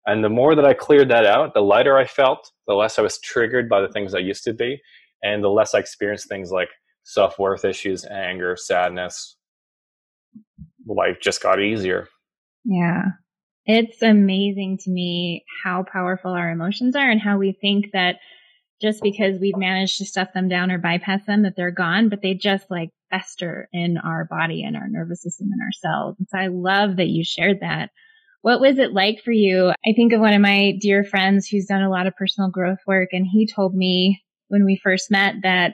and 0.07 0.23
the 0.23 0.29
more 0.29 0.55
that 0.55 0.65
I 0.65 0.73
cleared 0.73 1.09
that 1.09 1.25
out, 1.25 1.53
the 1.53 1.61
lighter 1.61 1.97
I 1.97 2.05
felt, 2.05 2.49
the 2.65 2.73
less 2.73 2.97
I 2.97 3.01
was 3.01 3.19
triggered 3.19 3.69
by 3.69 3.81
the 3.81 3.89
things 3.89 4.15
I 4.15 4.19
used 4.19 4.45
to 4.45 4.53
be, 4.53 4.81
and 5.21 5.43
the 5.43 5.49
less 5.49 5.75
I 5.75 5.79
experienced 5.79 6.29
things 6.29 6.49
like 6.49 6.69
self 7.03 7.37
worth 7.37 7.65
issues, 7.65 8.05
anger, 8.05 8.55
sadness. 8.55 9.35
Life 10.87 11.17
just 11.21 11.43
got 11.43 11.61
easier. 11.61 12.07
Yeah. 12.63 13.03
It's 13.65 14.01
amazing 14.01 14.77
to 14.83 14.89
me 14.89 15.43
how 15.63 15.83
powerful 15.91 16.31
our 16.31 16.49
emotions 16.49 16.95
are 16.95 17.09
and 17.09 17.19
how 17.19 17.37
we 17.37 17.51
think 17.51 17.87
that 17.91 18.15
just 18.81 19.03
because 19.03 19.39
we've 19.39 19.57
managed 19.57 19.97
to 19.97 20.05
stuff 20.05 20.29
them 20.33 20.47
down 20.47 20.71
or 20.71 20.77
bypass 20.77 21.25
them 21.25 21.43
that 21.43 21.55
they're 21.57 21.71
gone, 21.71 22.07
but 22.07 22.21
they 22.21 22.33
just 22.33 22.71
like 22.71 22.91
fester 23.09 23.67
in 23.73 23.97
our 23.97 24.23
body 24.23 24.63
and 24.63 24.77
our 24.77 24.87
nervous 24.87 25.23
system 25.23 25.49
and 25.51 25.61
our 25.61 25.71
cells. 25.73 26.15
And 26.17 26.27
so 26.29 26.37
I 26.37 26.47
love 26.47 26.95
that 26.95 27.07
you 27.07 27.25
shared 27.25 27.59
that. 27.59 27.89
What 28.47 28.61
was 28.61 28.79
it 28.79 28.93
like 28.93 29.17
for 29.25 29.33
you? 29.33 29.73
I 29.85 29.91
think 29.93 30.13
of 30.13 30.21
one 30.21 30.33
of 30.33 30.39
my 30.39 30.71
dear 30.79 31.03
friends 31.03 31.49
who's 31.49 31.65
done 31.65 31.81
a 31.81 31.89
lot 31.89 32.07
of 32.07 32.15
personal 32.15 32.49
growth 32.49 32.77
work, 32.87 33.09
and 33.11 33.27
he 33.29 33.45
told 33.45 33.75
me 33.75 34.23
when 34.47 34.63
we 34.63 34.79
first 34.81 35.11
met 35.11 35.35
that 35.43 35.73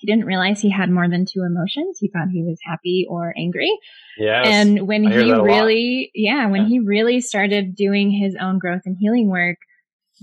he 0.00 0.10
didn't 0.10 0.24
realize 0.24 0.58
he 0.58 0.70
had 0.70 0.90
more 0.90 1.06
than 1.06 1.26
two 1.26 1.42
emotions. 1.42 1.98
He 2.00 2.08
thought 2.08 2.28
he 2.32 2.44
was 2.44 2.58
happy 2.64 3.04
or 3.06 3.34
angry. 3.36 3.70
Yeah. 4.16 4.40
And 4.42 4.88
when 4.88 5.04
he 5.04 5.32
really, 5.32 6.10
yeah, 6.14 6.46
when 6.46 6.62
yeah. 6.62 6.68
he 6.68 6.78
really 6.78 7.20
started 7.20 7.76
doing 7.76 8.10
his 8.10 8.38
own 8.40 8.58
growth 8.58 8.82
and 8.86 8.96
healing 8.98 9.28
work, 9.28 9.58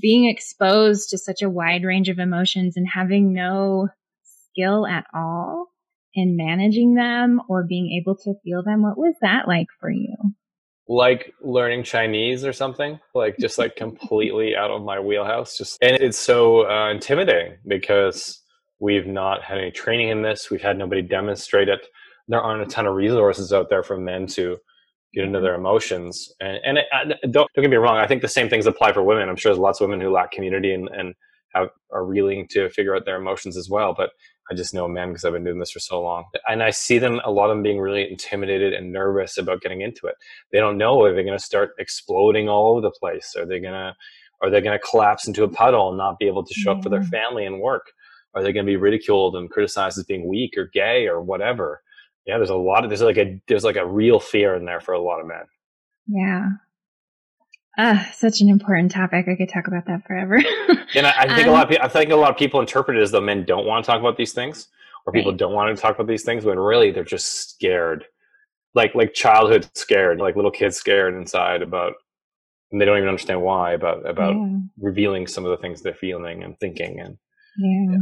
being 0.01 0.27
exposed 0.27 1.09
to 1.09 1.19
such 1.19 1.43
a 1.43 1.51
wide 1.51 1.83
range 1.83 2.09
of 2.09 2.17
emotions 2.17 2.77
and 2.77 2.87
having 2.91 3.31
no 3.31 3.89
skill 4.23 4.87
at 4.87 5.05
all 5.13 5.67
in 6.15 6.35
managing 6.35 6.95
them 6.95 7.39
or 7.47 7.63
being 7.63 8.01
able 8.01 8.15
to 8.15 8.33
feel 8.43 8.63
them, 8.63 8.81
what 8.81 8.97
was 8.97 9.13
that 9.21 9.47
like 9.47 9.67
for 9.79 9.91
you? 9.91 10.15
Like 10.89 11.33
learning 11.41 11.83
Chinese 11.83 12.43
or 12.43 12.51
something, 12.51 12.99
like 13.13 13.37
just 13.37 13.57
like 13.59 13.75
completely 13.77 14.55
out 14.55 14.71
of 14.71 14.81
my 14.81 14.99
wheelhouse. 14.99 15.57
Just 15.57 15.77
and 15.81 15.95
it's 16.01 16.17
so 16.17 16.69
uh, 16.69 16.89
intimidating 16.89 17.57
because 17.67 18.41
we've 18.79 19.07
not 19.07 19.43
had 19.43 19.59
any 19.59 19.71
training 19.71 20.09
in 20.09 20.23
this. 20.23 20.49
We've 20.49 20.61
had 20.61 20.77
nobody 20.77 21.03
demonstrate 21.03 21.69
it. 21.69 21.85
There 22.27 22.41
aren't 22.41 22.63
a 22.63 22.65
ton 22.65 22.87
of 22.87 22.95
resources 22.95 23.53
out 23.53 23.69
there 23.69 23.83
for 23.83 23.97
men 23.97 24.25
to 24.27 24.57
get 25.13 25.25
into 25.25 25.39
their 25.39 25.55
emotions. 25.55 26.31
And, 26.39 26.59
and 26.63 26.77
it, 26.79 26.85
don't, 27.31 27.49
don't 27.53 27.63
get 27.63 27.69
me 27.69 27.77
wrong. 27.77 27.97
I 27.97 28.07
think 28.07 28.21
the 28.21 28.27
same 28.27 28.49
things 28.49 28.65
apply 28.65 28.93
for 28.93 29.03
women. 29.03 29.29
I'm 29.29 29.35
sure 29.35 29.51
there's 29.51 29.59
lots 29.59 29.81
of 29.81 29.87
women 29.87 30.01
who 30.01 30.11
lack 30.11 30.31
community 30.31 30.73
and, 30.73 30.87
and 30.89 31.15
have, 31.53 31.69
are 31.91 32.05
reeling 32.05 32.47
to 32.51 32.69
figure 32.69 32.95
out 32.95 33.05
their 33.05 33.17
emotions 33.17 33.57
as 33.57 33.69
well. 33.69 33.93
But 33.97 34.11
I 34.51 34.55
just 34.55 34.73
know 34.73 34.87
men 34.87 35.09
because 35.09 35.25
I've 35.25 35.33
been 35.33 35.43
doing 35.43 35.59
this 35.59 35.71
for 35.71 35.79
so 35.79 36.01
long. 36.01 36.25
And 36.47 36.63
I 36.63 36.71
see 36.71 36.97
them, 36.97 37.21
a 37.23 37.31
lot 37.31 37.49
of 37.49 37.55
them 37.55 37.63
being 37.63 37.79
really 37.79 38.09
intimidated 38.09 38.73
and 38.73 38.91
nervous 38.91 39.37
about 39.37 39.61
getting 39.61 39.81
into 39.81 40.07
it. 40.07 40.15
They 40.51 40.59
don't 40.59 40.77
know 40.77 41.05
if 41.05 41.13
they're 41.13 41.23
going 41.23 41.37
to 41.37 41.43
start 41.43 41.75
exploding 41.77 42.49
all 42.49 42.71
over 42.71 42.81
the 42.81 42.91
place. 42.91 43.35
Are 43.37 43.45
they 43.45 43.59
going 43.59 43.73
to, 43.73 43.95
are 44.41 44.49
they 44.49 44.61
going 44.61 44.77
to 44.77 44.87
collapse 44.87 45.27
into 45.27 45.43
a 45.43 45.49
puddle 45.49 45.89
and 45.89 45.97
not 45.97 46.17
be 46.17 46.27
able 46.27 46.43
to 46.43 46.53
show 46.53 46.71
up 46.71 46.83
for 46.83 46.89
their 46.89 47.01
mm. 47.01 47.09
family 47.09 47.45
and 47.45 47.59
work? 47.59 47.91
Are 48.33 48.41
they 48.41 48.51
going 48.51 48.65
to 48.65 48.69
be 48.71 48.77
ridiculed 48.77 49.35
and 49.35 49.49
criticized 49.49 49.97
as 49.97 50.05
being 50.05 50.27
weak 50.27 50.55
or 50.57 50.69
gay 50.73 51.07
or 51.07 51.21
whatever? 51.21 51.81
Yeah, 52.25 52.37
there's 52.37 52.49
a 52.49 52.55
lot 52.55 52.83
of, 52.83 52.89
there's 52.89 53.01
like 53.01 53.17
a, 53.17 53.39
there's 53.47 53.63
like 53.63 53.75
a 53.75 53.85
real 53.85 54.19
fear 54.19 54.55
in 54.55 54.65
there 54.65 54.81
for 54.81 54.93
a 54.93 55.01
lot 55.01 55.19
of 55.19 55.27
men. 55.27 55.43
Yeah. 56.07 56.49
Uh, 57.79 58.03
such 58.11 58.41
an 58.41 58.49
important 58.49 58.91
topic. 58.91 59.29
I 59.29 59.35
could 59.35 59.47
talk 59.47 59.67
about 59.67 59.85
that 59.85 60.05
forever. 60.05 60.35
and 60.95 61.07
I, 61.07 61.13
I 61.17 61.33
think 61.33 61.47
um, 61.47 61.53
a 61.53 61.53
lot 61.53 61.63
of 61.63 61.69
people, 61.69 61.85
I 61.85 61.87
think 61.87 62.11
a 62.11 62.15
lot 62.17 62.29
of 62.29 62.35
people 62.35 62.59
interpret 62.59 62.97
it 62.97 63.01
as 63.01 63.11
though 63.11 63.21
men 63.21 63.45
don't 63.45 63.65
want 63.65 63.85
to 63.85 63.89
talk 63.89 64.01
about 64.01 64.17
these 64.17 64.33
things, 64.33 64.67
or 65.05 65.13
people 65.13 65.31
right. 65.31 65.39
don't 65.39 65.53
want 65.53 65.73
to 65.73 65.81
talk 65.81 65.95
about 65.95 66.07
these 66.07 66.23
things, 66.23 66.43
when 66.43 66.59
really 66.59 66.91
they're 66.91 67.05
just 67.05 67.51
scared, 67.51 68.03
like 68.75 68.95
like 68.95 69.13
childhood 69.13 69.65
scared, 69.75 70.19
like 70.19 70.35
little 70.35 70.51
kids 70.51 70.75
scared 70.75 71.15
inside 71.15 71.61
about, 71.61 71.93
and 72.73 72.81
they 72.81 72.85
don't 72.85 72.97
even 72.97 73.07
understand 73.07 73.41
why 73.41 73.71
about 73.71 74.05
about 74.05 74.35
yeah. 74.35 74.57
revealing 74.77 75.25
some 75.25 75.45
of 75.45 75.51
the 75.51 75.57
things 75.57 75.81
they're 75.81 75.93
feeling 75.93 76.43
and 76.43 76.59
thinking 76.59 76.99
and. 76.99 77.17
Yeah. 77.57 77.95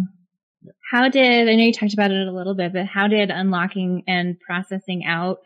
yeah. 0.64 0.72
How 0.90 1.08
did 1.08 1.48
I 1.50 1.54
know 1.54 1.64
you 1.64 1.72
talked 1.72 1.94
about 1.94 2.10
it 2.10 2.28
a 2.28 2.32
little 2.32 2.56
bit, 2.56 2.74
but 2.74 2.88
how 2.88 3.08
did 3.08 3.30
unlocking 3.30 4.02
and 4.08 4.40
processing 4.40 5.06
out 5.06 5.42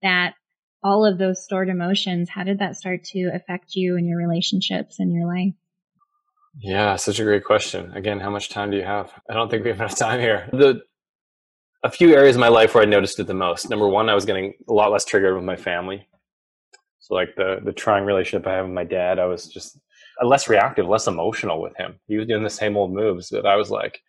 that 0.00 0.36
all 0.84 1.06
of 1.06 1.18
those 1.18 1.42
stored 1.42 1.70
emotions, 1.70 2.28
how 2.28 2.44
did 2.44 2.58
that 2.58 2.76
start 2.76 3.02
to 3.04 3.30
affect 3.34 3.74
you 3.74 3.96
and 3.96 4.06
your 4.06 4.18
relationships 4.18 5.00
and 5.00 5.12
your 5.12 5.26
life? 5.26 5.54
Yeah, 6.58 6.94
such 6.96 7.18
a 7.18 7.24
great 7.24 7.42
question. 7.42 7.90
Again, 7.96 8.20
how 8.20 8.30
much 8.30 8.50
time 8.50 8.70
do 8.70 8.76
you 8.76 8.84
have? 8.84 9.10
I 9.28 9.34
don't 9.34 9.50
think 9.50 9.64
we 9.64 9.70
have 9.70 9.80
enough 9.80 9.98
time 9.98 10.20
here. 10.20 10.48
The 10.52 10.82
a 11.82 11.90
few 11.90 12.14
areas 12.14 12.36
in 12.36 12.40
my 12.40 12.48
life 12.48 12.74
where 12.74 12.82
I 12.82 12.86
noticed 12.86 13.18
it 13.20 13.26
the 13.26 13.34
most. 13.34 13.68
Number 13.68 13.86
one, 13.88 14.08
I 14.08 14.14
was 14.14 14.24
getting 14.24 14.54
a 14.68 14.72
lot 14.72 14.90
less 14.90 15.04
triggered 15.04 15.34
with 15.34 15.44
my 15.44 15.56
family. 15.56 16.06
So 17.00 17.14
like 17.14 17.34
the 17.36 17.60
the 17.62 17.72
trying 17.72 18.04
relationship 18.04 18.46
I 18.46 18.54
have 18.54 18.66
with 18.66 18.74
my 18.74 18.84
dad, 18.84 19.18
I 19.18 19.26
was 19.26 19.48
just 19.48 19.78
uh, 20.22 20.26
less 20.26 20.48
reactive, 20.48 20.86
less 20.86 21.06
emotional 21.06 21.60
with 21.60 21.76
him. 21.76 21.98
He 22.06 22.16
was 22.16 22.26
doing 22.26 22.42
the 22.42 22.50
same 22.50 22.76
old 22.76 22.92
moves 22.92 23.28
that 23.30 23.46
I 23.46 23.56
was 23.56 23.70
like, 23.70 24.00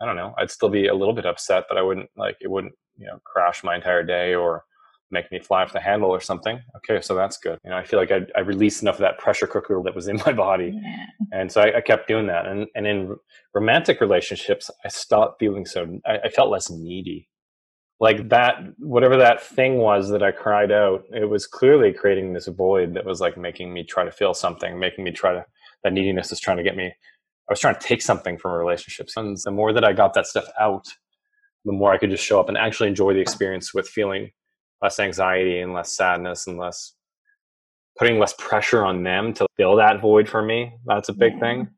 I 0.00 0.06
don't 0.06 0.16
know, 0.16 0.34
I'd 0.38 0.50
still 0.50 0.70
be 0.70 0.86
a 0.86 0.94
little 0.94 1.14
bit 1.14 1.26
upset, 1.26 1.64
but 1.68 1.76
I 1.76 1.82
wouldn't 1.82 2.08
like 2.16 2.36
it 2.40 2.50
wouldn't 2.50 2.74
you 2.96 3.06
know 3.06 3.18
crash 3.24 3.64
my 3.64 3.74
entire 3.74 4.02
day 4.02 4.34
or 4.34 4.64
make 5.10 5.30
me 5.32 5.38
fly 5.38 5.62
off 5.62 5.72
the 5.72 5.80
handle 5.80 6.10
or 6.10 6.20
something. 6.20 6.60
Okay, 6.76 7.00
so 7.00 7.14
that's 7.14 7.36
good. 7.38 7.58
You 7.64 7.70
know, 7.70 7.76
I 7.76 7.84
feel 7.84 7.98
like 7.98 8.10
I, 8.10 8.20
I 8.36 8.40
released 8.40 8.82
enough 8.82 8.96
of 8.96 9.00
that 9.00 9.18
pressure 9.18 9.46
cooker 9.46 9.80
that 9.84 9.94
was 9.94 10.08
in 10.08 10.20
my 10.26 10.32
body, 10.48 10.72
yeah. 10.74 11.06
and 11.32 11.50
so 11.50 11.60
I, 11.60 11.78
I, 11.78 11.80
kept 11.80 12.08
doing 12.08 12.26
that. 12.26 12.46
And 12.46 12.66
and 12.74 12.86
in 12.86 13.16
romantic 13.54 14.00
relationships, 14.00 14.70
I 14.84 14.88
stopped 14.88 15.40
feeling 15.40 15.66
so. 15.66 16.00
I, 16.06 16.18
I, 16.24 16.28
felt 16.28 16.50
less 16.50 16.70
needy. 16.70 17.28
Like 18.00 18.28
that, 18.28 18.58
whatever 18.78 19.16
that 19.16 19.42
thing 19.42 19.78
was 19.78 20.08
that 20.10 20.22
I 20.22 20.30
cried 20.30 20.70
out, 20.70 21.02
it 21.12 21.28
was 21.28 21.46
clearly 21.46 21.92
creating 21.92 22.32
this 22.32 22.46
void 22.46 22.94
that 22.94 23.04
was 23.04 23.20
like 23.20 23.36
making 23.36 23.72
me 23.72 23.84
try 23.84 24.04
to 24.04 24.12
feel 24.12 24.34
something, 24.34 24.78
making 24.78 25.04
me 25.04 25.10
try 25.10 25.32
to. 25.32 25.44
That 25.84 25.92
neediness 25.92 26.32
is 26.32 26.40
trying 26.40 26.56
to 26.56 26.64
get 26.64 26.76
me. 26.76 26.86
I 26.86 27.52
was 27.52 27.60
trying 27.60 27.76
to 27.76 27.80
take 27.80 28.02
something 28.02 28.36
from 28.36 28.50
a 28.50 28.58
relationship. 28.58 29.08
And 29.16 29.36
the 29.44 29.52
more 29.52 29.72
that 29.72 29.84
I 29.84 29.92
got 29.92 30.12
that 30.14 30.26
stuff 30.26 30.46
out, 30.60 30.86
the 31.64 31.72
more 31.72 31.92
I 31.92 31.98
could 31.98 32.10
just 32.10 32.24
show 32.24 32.40
up 32.40 32.48
and 32.48 32.58
actually 32.58 32.88
enjoy 32.88 33.14
the 33.14 33.20
experience 33.20 33.72
with 33.72 33.88
feeling 33.88 34.30
less 34.82 34.98
anxiety 35.00 35.60
and 35.60 35.72
less 35.72 35.96
sadness 35.96 36.46
and 36.46 36.58
less 36.58 36.94
putting 37.98 38.18
less 38.18 38.34
pressure 38.38 38.84
on 38.84 39.02
them 39.02 39.34
to 39.34 39.46
fill 39.56 39.76
that 39.76 40.00
void 40.00 40.28
for 40.28 40.42
me. 40.42 40.72
That's 40.86 41.08
a 41.08 41.12
big 41.14 41.34
yeah. 41.34 41.40
thing. 41.40 41.68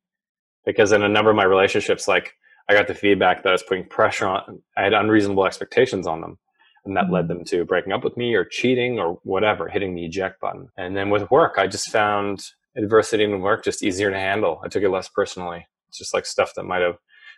Because 0.67 0.93
in 0.93 1.03
a 1.03 1.09
number 1.09 1.31
of 1.31 1.37
my 1.37 1.45
relationships, 1.45 2.07
like 2.07 2.35
I 2.69 2.75
got 2.75 2.87
the 2.87 2.95
feedback 2.95 3.43
that 3.43 3.49
I 3.49 3.53
was 3.53 3.63
putting 3.63 3.87
pressure 3.87 4.27
on, 4.27 4.63
I 4.77 4.85
had 4.85 4.93
unreasonable 4.93 5.47
expectations 5.47 6.07
on 6.07 6.21
them. 6.21 6.39
And 6.85 6.97
that 6.97 7.05
mm-hmm. 7.05 7.15
led 7.15 7.29
them 7.29 7.45
to 7.47 7.65
breaking 7.65 7.93
up 7.93 8.05
with 8.05 8.17
me 8.17 8.35
or 8.35 8.45
cheating 8.45 8.99
or 8.99 9.19
whatever, 9.25 9.69
hitting 9.69 9.95
the 9.95 10.05
eject 10.05 10.41
button. 10.41 10.69
And 10.77 10.97
then 10.97 11.11
with 11.11 11.31
work, 11.31 11.55
I 11.57 11.67
just 11.67 11.91
found 11.91 12.43
adversity 12.77 13.25
in 13.25 13.41
work 13.41 13.65
just 13.65 13.83
easier 13.83 14.11
to 14.11 14.19
handle. 14.19 14.61
I 14.65 14.69
took 14.69 14.83
it 14.83 14.91
less 14.91 15.09
personally. 15.09 15.67
It's 15.89 15.99
just 15.99 16.15
like 16.15 16.27
stuff 16.27 16.53
that 16.55 16.65
might 16.65 16.83
have 16.83 16.97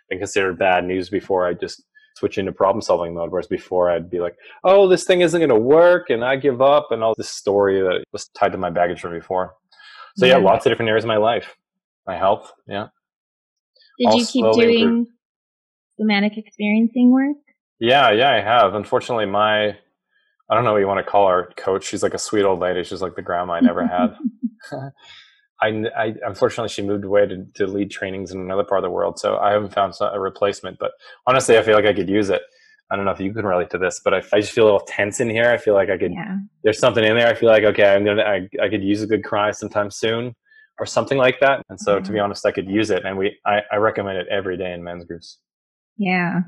been 0.09 0.19
considered 0.19 0.59
bad 0.59 0.85
news 0.85 1.09
before. 1.09 1.47
I 1.47 1.53
just 1.53 1.83
switch 2.15 2.37
into 2.37 2.51
problem 2.51 2.81
solving 2.81 3.13
mode. 3.13 3.31
Whereas 3.31 3.47
before 3.47 3.89
I'd 3.89 4.09
be 4.09 4.19
like, 4.19 4.35
oh, 4.63 4.87
this 4.87 5.03
thing 5.05 5.21
isn't 5.21 5.39
going 5.39 5.49
to 5.49 5.55
work 5.55 6.09
and 6.09 6.23
I 6.23 6.35
give 6.35 6.61
up 6.61 6.91
and 6.91 7.03
all 7.03 7.13
this 7.17 7.29
story 7.29 7.81
that 7.81 8.03
was 8.11 8.27
tied 8.29 8.51
to 8.51 8.57
my 8.57 8.69
baggage 8.69 9.01
from 9.01 9.13
before. 9.13 9.55
So 10.17 10.25
yeah, 10.25 10.37
yeah 10.37 10.43
lots 10.43 10.65
of 10.65 10.71
different 10.71 10.89
areas 10.89 11.05
of 11.05 11.09
my 11.09 11.17
life. 11.17 11.55
My 12.05 12.17
health, 12.17 12.51
yeah. 12.67 12.87
Did 13.97 14.07
all 14.07 14.17
you 14.17 14.25
keep 14.25 14.45
doing 14.53 14.79
improved. 14.81 15.09
somatic 15.99 16.37
experiencing 16.37 17.11
work? 17.11 17.37
Yeah, 17.79 18.11
yeah, 18.11 18.31
I 18.31 18.41
have. 18.41 18.75
Unfortunately, 18.75 19.25
my 19.25 19.69
I 20.49 20.55
don't 20.55 20.65
know 20.65 20.73
what 20.73 20.79
you 20.79 20.87
want 20.87 21.03
to 21.03 21.09
call 21.09 21.25
our 21.25 21.49
coach. 21.57 21.85
She's 21.85 22.03
like 22.03 22.13
a 22.13 22.19
sweet 22.19 22.43
old 22.43 22.59
lady. 22.59 22.83
She's 22.83 23.01
like 23.01 23.15
the 23.15 23.21
grandma 23.21 23.53
I 23.53 23.59
never 23.61 23.87
had. 23.87 24.15
I, 25.63 25.85
I, 25.97 26.15
unfortunately 26.25 26.69
she 26.69 26.81
moved 26.81 27.05
away 27.05 27.25
to, 27.25 27.45
to 27.55 27.67
lead 27.67 27.89
trainings 27.89 28.31
in 28.31 28.39
another 28.39 28.63
part 28.63 28.79
of 28.79 28.83
the 28.83 28.89
world, 28.89 29.19
so 29.19 29.37
I 29.37 29.51
haven't 29.51 29.73
found 29.73 29.93
a 30.01 30.19
replacement. 30.19 30.77
But 30.79 30.91
honestly, 31.25 31.57
I 31.57 31.63
feel 31.63 31.75
like 31.75 31.85
I 31.85 31.93
could 31.93 32.09
use 32.09 32.29
it. 32.29 32.41
I 32.91 32.95
don't 32.95 33.05
know 33.05 33.11
if 33.11 33.19
you 33.19 33.33
can 33.33 33.45
relate 33.45 33.69
to 33.71 33.77
this, 33.77 34.01
but 34.03 34.13
I, 34.13 34.17
I 34.33 34.41
just 34.41 34.51
feel 34.51 34.65
a 34.65 34.69
little 34.71 34.85
tense 34.87 35.19
in 35.19 35.29
here. 35.29 35.49
I 35.49 35.57
feel 35.57 35.73
like 35.73 35.89
I 35.89 35.97
could. 35.97 36.11
Yeah. 36.11 36.37
There's 36.63 36.79
something 36.79 37.03
in 37.03 37.15
there. 37.15 37.27
I 37.27 37.33
feel 37.33 37.49
like 37.49 37.63
okay, 37.63 37.95
I'm 37.95 38.05
gonna. 38.05 38.23
I, 38.23 38.47
I 38.61 38.69
could 38.69 38.83
use 38.83 39.01
a 39.01 39.07
good 39.07 39.23
cry 39.23 39.51
sometime 39.51 39.89
soon, 39.89 40.35
or 40.79 40.85
something 40.85 41.17
like 41.17 41.39
that. 41.39 41.63
And 41.69 41.79
so, 41.79 41.95
to 41.95 42.01
be 42.01 42.17
mm-hmm. 42.17 42.25
honest, 42.25 42.45
I 42.45 42.51
could 42.51 42.69
use 42.69 42.91
it, 42.91 43.05
and 43.05 43.17
we. 43.17 43.37
I, 43.45 43.61
I 43.71 43.77
recommend 43.77 44.17
it 44.17 44.27
every 44.29 44.57
day 44.57 44.73
in 44.73 44.83
men's 44.83 45.05
groups. 45.05 45.39
Yeah. 45.97 46.41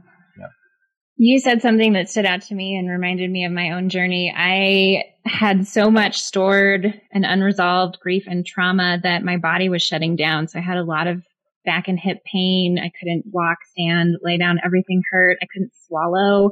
You 1.18 1.40
said 1.40 1.62
something 1.62 1.94
that 1.94 2.10
stood 2.10 2.26
out 2.26 2.42
to 2.44 2.56
me 2.56 2.76
and 2.76 2.90
reminded 2.90 3.32
me 3.32 3.46
of 3.46 3.52
my 3.52 3.72
own 3.72 3.88
journey. 3.88 4.34
I 4.36 5.04
had 5.26 5.66
so 5.66 5.90
much 5.90 6.22
stored 6.22 7.00
and 7.12 7.26
unresolved 7.26 8.00
grief 8.02 8.26
and 8.28 8.46
trauma 8.46 9.00
that 9.02 9.24
my 9.24 9.38
body 9.38 9.70
was 9.70 9.82
shutting 9.82 10.18
down. 10.18 10.50
So 10.50 10.60
I 10.60 10.62
had 10.62 10.78
a 10.78 10.84
lot 10.84 11.08
of 11.08 11.24
back 11.64 11.88
and 11.88 11.98
hip 11.98 12.18
pain. 12.26 12.78
I 12.80 12.92
couldn't 13.00 13.24
walk, 13.32 13.60
stand, 13.72 14.18
lay 14.22 14.38
down. 14.38 14.60
Everything 14.64 15.02
hurt. 15.10 15.38
I 15.42 15.48
couldn't 15.52 15.72
swallow. 15.88 16.52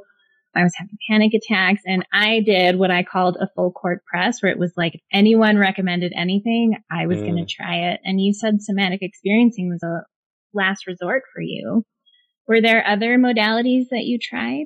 I 0.56 0.63
was 0.63 0.73
having 0.78 0.97
panic 1.10 1.34
attacks 1.34 1.82
and 1.86 2.06
I 2.13 2.41
did 2.41 2.78
what 2.78 2.91
I 2.91 3.04
called 3.04 3.38
a 3.41 3.49
full 3.56 3.71
court 3.71 4.04
press 4.06 4.41
where 4.41 4.52
it 4.52 4.60
was 4.60 4.71
like 4.78 4.95
if 4.95 5.02
anyone 5.12 5.58
recommended 5.58 6.13
anything, 6.15 6.76
I 6.91 7.08
was 7.08 7.17
mm. 7.19 7.23
going 7.23 7.45
to 7.45 7.54
try 7.54 7.91
it. 7.91 8.02
And 8.04 8.21
you 8.21 8.34
said 8.34 8.62
somatic 8.62 8.99
experiencing 9.02 9.69
was 9.69 9.84
a 9.84 10.04
last 10.54 10.86
resort 10.86 11.23
for 11.34 11.41
you. 11.41 11.84
Were 12.48 12.62
there 12.62 12.86
other 12.86 13.18
modalities 13.18 13.90
that 13.90 14.04
you 14.04 14.20
tried? 14.20 14.66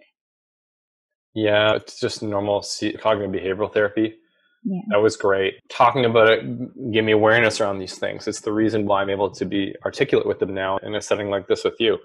Yeah, 1.33 1.75
it's 1.75 1.99
just 1.99 2.23
normal 2.23 2.65
cognitive 2.99 3.31
behavioral 3.31 3.71
therapy. 3.71 4.15
Yeah. 4.63 4.81
That 4.89 5.01
was 5.01 5.15
great. 5.15 5.55
Talking 5.69 6.05
about 6.05 6.29
it 6.29 6.91
gave 6.91 7.03
me 7.03 7.11
awareness 7.11 7.61
around 7.61 7.79
these 7.79 7.97
things. 7.97 8.27
It's 8.27 8.41
the 8.41 8.51
reason 8.51 8.85
why 8.85 9.01
I'm 9.01 9.09
able 9.09 9.29
to 9.29 9.45
be 9.45 9.75
articulate 9.85 10.27
with 10.27 10.39
them 10.39 10.53
now 10.53 10.77
in 10.77 10.95
a 10.95 11.01
setting 11.01 11.29
like 11.29 11.47
this 11.47 11.63
with 11.63 11.75
you. 11.79 11.99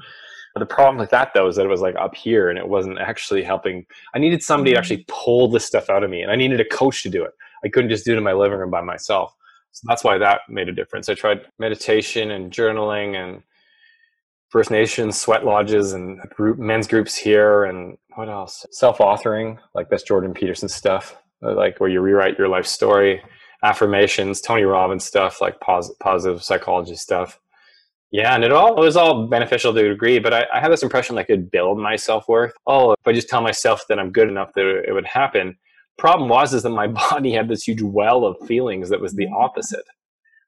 But 0.55 0.61
the 0.61 0.67
problem 0.67 0.99
with 0.99 1.11
that 1.11 1.33
though 1.35 1.49
is 1.49 1.57
that 1.57 1.65
it 1.65 1.71
was 1.71 1.81
like 1.81 1.97
up 1.97 2.15
here 2.15 2.51
and 2.51 2.59
it 2.59 2.69
wasn't 2.69 2.99
actually 2.99 3.43
helping. 3.43 3.87
I 4.15 4.19
needed 4.19 4.43
somebody 4.43 4.73
mm-hmm. 4.73 4.75
to 4.75 4.79
actually 4.79 5.05
pull 5.09 5.49
this 5.49 5.65
stuff 5.65 5.89
out 5.89 6.05
of 6.05 6.11
me 6.11 6.23
and 6.23 6.31
I 6.31 6.37
needed 6.37 6.61
a 6.61 6.65
coach 6.65 7.03
to 7.05 7.09
do 7.09 7.25
it. 7.25 7.33
I 7.65 7.69
couldn't 7.69 7.91
just 7.91 8.05
do 8.05 8.13
it 8.13 8.19
in 8.19 8.23
my 8.23 8.35
living 8.35 8.59
room 8.59 8.71
by 8.71 8.83
myself. 8.83 9.35
So 9.73 9.87
that's 9.89 10.05
why 10.05 10.19
that 10.19 10.43
made 10.49 10.69
a 10.69 10.73
difference. 10.73 11.09
I 11.09 11.15
tried 11.15 11.47
meditation 11.59 12.31
and 12.33 12.53
journaling 12.53 13.17
and 13.17 13.43
First 14.53 14.71
Nations 14.71 15.19
sweat 15.19 15.47
lodges 15.47 15.95
and 15.95 16.21
group 16.29 16.59
men's 16.59 16.87
groups 16.87 17.17
here, 17.17 17.65
and 17.65 17.97
what 18.17 18.29
else? 18.29 18.67
Self-authoring, 18.71 19.57
like 19.75 19.89
that's 19.89 20.03
Jordan 20.03 20.35
Peterson 20.35 20.69
stuff, 20.69 21.17
uh, 21.43 21.55
like 21.55 21.81
where 21.81 21.89
you 21.89 22.03
rewrite 22.03 22.37
your 22.37 22.49
life 22.49 22.67
story. 22.67 23.23
Affirmations, 23.65 24.43
Tony 24.43 24.65
Robbins 24.65 25.07
stuff, 25.07 25.41
like 25.41 25.59
pos- 25.61 25.95
positive 26.01 26.43
psychology 26.43 26.97
stuff. 26.97 27.41
Yeah, 28.11 28.35
and 28.35 28.45
it 28.45 28.53
all 28.53 28.77
it 28.77 28.85
was 28.85 28.95
all 28.95 29.27
beneficial 29.27 29.73
to 29.73 29.87
a 29.87 29.89
degree, 29.89 30.19
but 30.19 30.35
I, 30.35 30.45
I 30.53 30.61
had 30.61 30.71
this 30.71 30.83
impression 30.83 31.17
I 31.17 31.23
could 31.23 31.51
build 31.51 31.79
my 31.79 31.97
self 31.97 32.29
worth. 32.29 32.53
Oh, 32.67 32.93
if 32.93 33.07
I 33.07 33.13
just 33.15 33.31
tell 33.31 33.41
myself 33.41 33.81
that 33.89 33.99
I'm 33.99 34.13
good 34.13 34.29
enough, 34.29 34.51
that 34.55 34.85
it 34.87 34.93
would 34.93 35.07
happen. 35.07 35.57
Problem 35.97 36.29
was 36.29 36.53
is 36.53 36.63
that 36.65 36.71
my 36.71 36.87
body 37.11 37.33
had 37.33 37.49
this 37.49 37.67
huge 37.67 37.81
well 37.81 38.27
of 38.27 38.37
feelings 38.47 38.91
that 38.91 39.01
was 39.01 39.15
the 39.15 39.29
opposite 39.29 39.87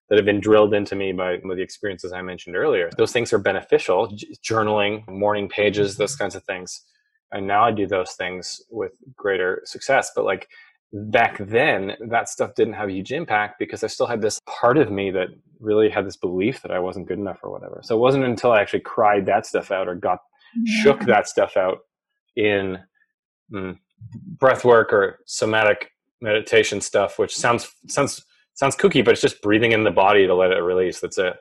that 0.08 0.16
have 0.16 0.24
been 0.24 0.40
drilled 0.40 0.74
into 0.74 0.94
me 0.94 1.12
by 1.12 1.38
the 1.38 1.62
experiences 1.62 2.12
I 2.12 2.22
mentioned 2.22 2.56
earlier. 2.56 2.90
Those 2.96 3.12
things 3.12 3.32
are 3.32 3.38
beneficial, 3.38 4.16
journaling, 4.42 5.08
morning 5.08 5.48
pages, 5.48 5.96
those 5.96 6.14
kinds 6.14 6.34
of 6.34 6.44
things. 6.44 6.82
And 7.32 7.46
now 7.46 7.64
I 7.64 7.72
do 7.72 7.86
those 7.86 8.12
things 8.12 8.60
with 8.70 8.92
greater 9.16 9.62
success. 9.64 10.10
But 10.14 10.24
like 10.24 10.48
back 10.92 11.38
then, 11.38 11.92
that 12.08 12.28
stuff 12.28 12.54
didn't 12.54 12.74
have 12.74 12.88
a 12.88 12.92
huge 12.92 13.12
impact 13.12 13.58
because 13.58 13.82
I 13.82 13.86
still 13.86 14.06
had 14.06 14.20
this 14.20 14.40
part 14.46 14.76
of 14.76 14.90
me 14.90 15.10
that 15.10 15.28
really 15.58 15.88
had 15.88 16.06
this 16.06 16.16
belief 16.16 16.60
that 16.62 16.70
I 16.70 16.78
wasn't 16.78 17.08
good 17.08 17.18
enough 17.18 17.40
or 17.42 17.50
whatever. 17.50 17.80
So 17.82 17.96
it 17.96 18.00
wasn't 18.00 18.24
until 18.24 18.52
I 18.52 18.60
actually 18.60 18.80
cried 18.80 19.26
that 19.26 19.46
stuff 19.46 19.70
out 19.70 19.88
or 19.88 19.94
got 19.94 20.18
yeah. 20.54 20.82
shook 20.82 21.00
that 21.06 21.28
stuff 21.28 21.56
out 21.56 21.78
in 22.36 22.78
mm, 23.52 23.78
breath 24.38 24.64
work 24.64 24.92
or 24.92 25.20
somatic 25.24 25.90
meditation 26.20 26.80
stuff, 26.80 27.18
which 27.18 27.34
sounds 27.34 27.70
sounds 27.88 28.24
sounds 28.54 28.76
kooky, 28.76 29.04
but 29.04 29.12
it's 29.12 29.20
just 29.20 29.42
breathing 29.42 29.72
in 29.72 29.84
the 29.84 29.90
body 29.90 30.26
to 30.26 30.34
let 30.34 30.50
it 30.50 30.60
release. 30.60 31.00
That's 31.00 31.18
it. 31.18 31.34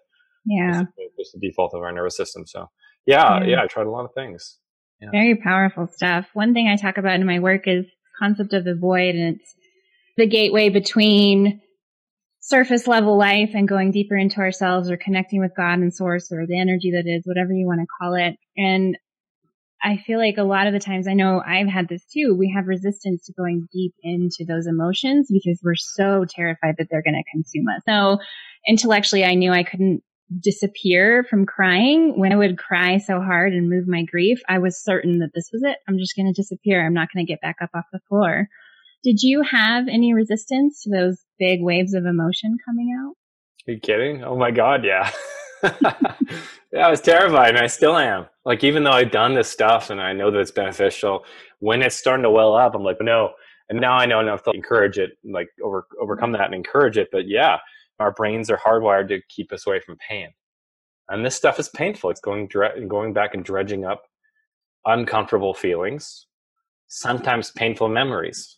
Yeah. 0.46 0.84
It's 0.98 1.16
just 1.18 1.34
the 1.34 1.48
default 1.48 1.74
of 1.74 1.82
our 1.82 1.92
nervous 1.92 2.18
system. 2.18 2.46
So 2.46 2.70
yeah, 3.06 3.40
yeah, 3.40 3.48
yeah 3.48 3.64
I 3.64 3.68
tried 3.68 3.88
a 3.88 3.92
lot 3.92 4.06
of 4.06 4.12
things. 4.16 4.58
Yeah. 5.02 5.10
Very 5.12 5.36
powerful 5.36 5.88
stuff. 5.88 6.28
One 6.34 6.54
thing 6.54 6.68
I 6.68 6.76
talk 6.76 6.98
about 6.98 7.16
in 7.16 7.26
my 7.26 7.40
work 7.40 7.68
is 7.68 7.86
concept 8.20 8.54
of 8.54 8.64
the 8.64 8.76
void 8.76 9.16
and 9.16 9.36
it's 9.36 9.56
the 10.18 10.28
gateway 10.28 10.70
between 10.70 11.62
surface 12.40 12.88
level 12.88 13.18
life 13.18 13.52
and 13.54 13.68
going 13.68 13.92
deeper 13.92 14.18
into 14.18 14.40
ourselves 14.40 14.92
or 14.92 14.98
connecting 14.98 15.40
with 15.40 15.52
God 15.56 15.80
and 15.80 15.94
source 15.94 16.32
or 16.32 16.46
the 16.46 16.60
energy 16.60 16.92
that 16.92 17.06
is, 17.08 17.24
whatever 17.26 17.54
you 17.54 17.66
want 17.66 17.80
to 17.80 17.88
call 18.00 18.16
it. 18.16 18.36
And 18.58 18.98
I 19.84 19.98
feel 19.98 20.18
like 20.18 20.38
a 20.38 20.44
lot 20.44 20.68
of 20.68 20.74
the 20.74 20.80
times, 20.80 21.08
I 21.08 21.14
know 21.14 21.42
I've 21.46 21.68
had 21.68 21.90
this 21.90 22.06
too, 22.06 22.36
we 22.38 22.54
have 22.56 22.68
resistance 22.68 23.26
to 23.26 23.34
going 23.34 23.68
deep 23.74 23.94
into 24.02 24.46
those 24.48 24.66
emotions 24.66 25.28
because 25.30 25.60
we're 25.62 25.76
so 25.76 26.26
terrified 26.28 26.76
that 26.78 26.88
they're 26.90 27.04
going 27.04 27.22
to 27.22 27.32
consume 27.32 27.66
us. 27.68 27.82
So 27.86 28.20
intellectually, 28.66 29.26
I 29.26 29.36
knew 29.36 29.52
I 29.52 29.64
couldn't 29.64 30.02
disappear 30.40 31.26
from 31.30 31.46
crying. 31.46 32.18
When 32.18 32.32
I 32.32 32.38
would 32.38 32.58
cry 32.58 32.98
so 32.98 33.20
hard 33.20 33.54
and 33.54 33.70
move 33.70 33.88
my 33.88 34.04
grief, 34.04 34.40
I 34.48 34.60
was 34.60 34.82
certain 34.82 35.20
that 35.20 35.32
this 35.36 35.50
was 35.52 35.64
it. 35.64 35.78
I'm 35.88 35.98
just 35.98 36.16
going 36.16 36.32
to 36.34 36.42
disappear. 36.42 36.86
I'm 36.86 36.94
not 36.94 37.10
going 37.14 37.26
to 37.26 37.32
get 37.32 37.42
back 37.42 37.58
up 37.62 37.72
off 37.76 37.86
the 37.92 38.00
floor. 38.08 38.48
Did 39.04 39.22
you 39.22 39.42
have 39.42 39.90
any 39.90 40.14
resistance 40.14 40.84
to 40.84 40.90
those 40.90 41.18
big 41.38 41.62
waves 41.62 41.94
of 41.94 42.06
emotion 42.06 42.56
coming 42.66 42.96
out? 42.98 43.16
Are 43.68 43.74
you 43.74 43.80
kidding? 43.82 44.24
Oh 44.24 44.38
my 44.38 44.52
God, 44.52 44.86
yeah. 44.86 45.12
yeah, 46.72 46.88
I 46.88 46.90
was 46.90 47.02
terrified, 47.02 47.50
and 47.50 47.60
I 47.60 47.68
still 47.68 47.98
am. 47.98 48.28
Like, 48.46 48.64
even 48.64 48.84
though 48.84 48.92
I've 48.92 49.12
done 49.12 49.34
this 49.34 49.50
stuff 49.50 49.90
and 49.90 50.02
I 50.02 50.14
know 50.14 50.30
that 50.32 50.40
it's 50.40 50.52
beneficial, 50.52 51.26
when 51.60 51.82
it's 51.82 51.96
starting 51.96 52.24
to 52.24 52.30
well 52.30 52.56
up, 52.56 52.76
I'm 52.76 52.84
like, 52.84 52.98
no. 53.02 53.32
And 53.70 53.80
now 53.80 53.94
I 53.94 54.06
know 54.06 54.20
enough 54.20 54.44
to 54.44 54.52
encourage 54.52 54.98
it, 54.98 55.12
like 55.24 55.48
over 55.64 55.88
overcome 56.00 56.34
that 56.34 56.46
and 56.46 56.54
encourage 56.54 56.98
it. 56.98 57.08
But 57.12 57.28
yeah, 57.28 57.58
our 58.00 58.12
brains 58.12 58.50
are 58.50 58.58
hardwired 58.58 59.08
to 59.10 59.22
keep 59.30 59.54
us 59.54 59.66
away 59.66 59.80
from 59.80 59.98
pain. 59.98 60.30
And 61.10 61.26
this 61.26 61.36
stuff 61.36 61.60
is 61.60 61.70
painful. 61.70 62.10
It's 62.10 62.20
going 62.20 62.48
dre- 62.48 62.86
going 62.88 63.14
back 63.14 63.34
and 63.34 63.44
dredging 63.44 63.86
up 63.86 64.04
uncomfortable 64.86 65.54
feelings, 65.54 66.28
sometimes 66.88 67.52
painful 67.52 67.88
memories. 67.88 68.58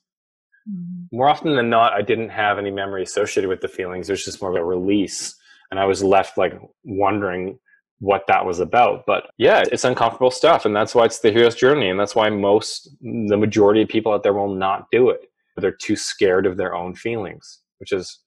Mm-hmm. 0.70 1.16
More 1.16 1.30
often 1.30 1.56
than 1.56 1.70
not, 1.70 1.94
I 1.94 2.02
didn't 2.02 2.30
have 2.30 2.58
any 2.58 2.72
memory 2.72 3.04
associated 3.04 3.50
with 3.50 3.62
the 3.62 3.68
feelings. 3.68 4.10
It 4.10 4.14
was 4.14 4.26
just 4.26 4.42
more 4.42 4.52
of 4.52 4.58
a 4.58 4.64
release. 4.64 5.36
And 5.76 5.82
I 5.82 5.88
was 5.88 6.02
left 6.02 6.38
like 6.38 6.54
wondering 6.86 7.60
what 8.00 8.24
that 8.30 8.46
was 8.46 8.62
about. 8.62 9.04
But 9.06 9.30
yeah, 9.38 9.66
it's 9.74 9.84
uncomfortable 9.84 10.32
stuff. 10.32 10.64
And 10.64 10.74
that's 10.74 10.96
why 10.96 11.04
it's 11.04 11.20
the 11.20 11.34
hero's 11.34 11.54
journey. 11.54 11.90
And 11.90 12.00
that's 12.00 12.16
why 12.16 12.30
most, 12.30 12.90
the 13.02 13.36
majority 13.36 13.82
of 13.82 13.90
people 13.90 14.14
out 14.14 14.24
there 14.24 14.34
will 14.34 14.56
not 14.56 14.86
do 14.90 15.10
it. 15.10 15.20
They're 15.58 15.76
too 15.76 15.98
scared 15.98 16.46
of 16.46 16.56
their 16.56 16.74
own 16.74 16.96
feelings, 16.96 17.60
which 17.80 17.92
is 17.92 18.22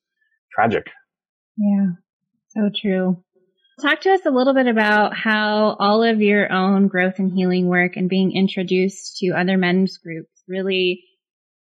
tragic. 0.53 0.91
Yeah, 1.57 1.87
so 2.49 2.71
true. 2.79 3.25
Talk 3.81 4.03
to 4.03 4.11
us 4.11 4.27
a 4.27 4.31
little 4.31 4.53
bit 4.53 4.67
about 4.67 5.17
how 5.17 5.75
all 5.79 6.03
of 6.03 6.21
your 6.21 6.53
own 6.53 6.89
growth 6.89 7.19
and 7.19 7.33
healing 7.33 7.69
work 7.69 7.97
and 7.97 8.11
being 8.11 8.37
introduced 8.37 9.17
to 9.21 9.31
other 9.31 9.57
men's 9.57 9.97
groups 9.97 10.29
really 10.47 11.03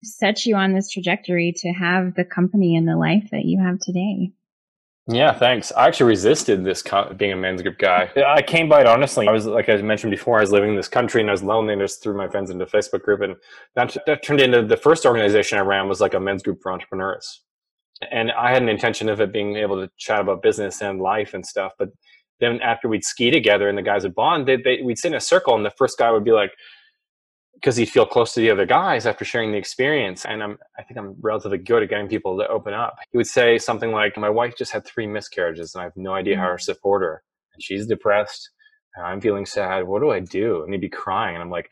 set 0.03 0.47
you 0.47 0.57
on 0.57 0.73
this 0.73 0.91
trajectory 0.91 1.53
to 1.59 1.73
have 1.73 2.15
the 2.15 2.25
company 2.25 2.75
and 2.75 2.89
the 2.89 2.97
life 2.97 3.29
that 3.33 3.45
you 3.45 3.63
have 3.63 3.79
today. 3.81 4.33
Yeah, 5.11 5.33
thanks. 5.33 5.73
I 5.73 5.87
actually 5.87 6.09
resisted 6.09 6.65
this 6.65 6.85
being 7.17 7.33
a 7.33 7.37
men's 7.37 7.63
group 7.63 7.79
guy. 7.79 8.11
I 8.27 8.43
came 8.43 8.69
by 8.69 8.83
it 8.83 8.87
honestly. 8.87 9.27
I 9.27 9.33
was, 9.33 9.47
like 9.47 9.71
I 9.71 9.77
mentioned 9.79 10.11
before, 10.11 10.37
I 10.37 10.43
was 10.43 10.53
living 10.53 10.69
in 10.69 10.77
this 10.77 10.89
country 10.89 11.23
and 11.23 11.31
I 11.31 11.33
was 11.33 11.43
lonely 11.43 11.73
and 11.73 11.81
just 11.81 12.03
threw 12.03 12.15
my 12.15 12.29
friends 12.29 12.51
into 12.51 12.67
Facebook 12.67 13.03
group. 13.03 13.23
And 13.23 13.35
that, 13.75 13.97
that 14.07 14.23
turned 14.23 14.41
into 14.41 14.63
the 14.63 14.77
first 14.77 15.07
organization 15.07 15.57
I 15.57 15.63
ran 15.63 15.89
was 15.89 16.03
like 16.03 16.13
a 16.13 16.21
men's 16.21 16.43
group 16.43 16.61
for 16.63 16.73
entrepreneurs. 16.73 17.41
And 18.11 18.31
I 18.33 18.53
had 18.53 18.63
an 18.63 18.69
intention 18.69 19.09
of 19.09 19.19
it 19.23 19.33
being 19.33 19.57
able 19.57 19.77
to 19.77 19.91
chat 19.97 20.21
about 20.21 20.43
business 20.43 20.83
and 20.83 21.01
life 21.01 21.33
and 21.33 21.45
stuff. 21.45 21.73
But 21.79 21.89
then 22.39 22.61
after 22.61 22.87
we'd 22.87 23.03
ski 23.03 23.31
together 23.31 23.71
and 23.71 23.79
the 23.79 23.83
guys 23.83 24.03
would 24.03 24.15
bond, 24.15 24.47
they, 24.47 24.57
they, 24.57 24.83
we'd 24.83 24.99
sit 24.99 25.13
in 25.13 25.17
a 25.17 25.21
circle 25.21 25.57
and 25.57 25.65
the 25.65 25.71
first 25.71 25.97
guy 25.99 26.11
would 26.11 26.25
be 26.25 26.33
like, 26.33 26.53
because 27.61 27.77
he'd 27.77 27.89
feel 27.89 28.07
close 28.07 28.33
to 28.35 28.41
the 28.41 28.51
other 28.51 28.67
guys 28.67 29.05
after 29.05 29.25
sharing 29.25 29.51
the 29.51 29.59
experience. 29.59 30.25
And 30.25 30.43
I'm, 30.43 30.59
I 30.79 30.83
think 30.85 30.97
I'm 30.97 31.17
relatively 31.21 31.59
good 31.59 31.83
at 31.83 31.89
getting 31.89 32.07
people 32.07 32.39
to 32.39 32.47
open 32.47 32.73
up. 32.73 32.97
He 33.11 33.19
would 33.19 33.27
say 33.27 33.59
something 33.59 33.91
like, 33.91 34.17
My 34.17 34.31
wife 34.31 34.57
just 34.57 34.71
had 34.71 34.87
three 34.87 35.07
miscarriages 35.07 35.75
and 35.75 35.83
I 35.83 35.85
have 35.85 35.97
no 35.97 36.13
idea 36.13 36.37
how 36.37 36.49
to 36.49 36.55
mm. 36.55 36.61
support 36.61 37.03
her. 37.03 37.23
And 37.53 37.63
she's 37.63 37.87
depressed. 37.87 38.51
And 38.95 39.05
I'm 39.05 39.21
feeling 39.21 39.45
sad. 39.45 39.87
What 39.87 40.01
do 40.01 40.11
I 40.11 40.21
do? 40.21 40.63
And 40.63 40.73
he'd 40.73 40.81
be 40.81 40.89
crying. 40.89 41.35
And 41.35 41.43
I'm 41.43 41.51
like, 41.51 41.71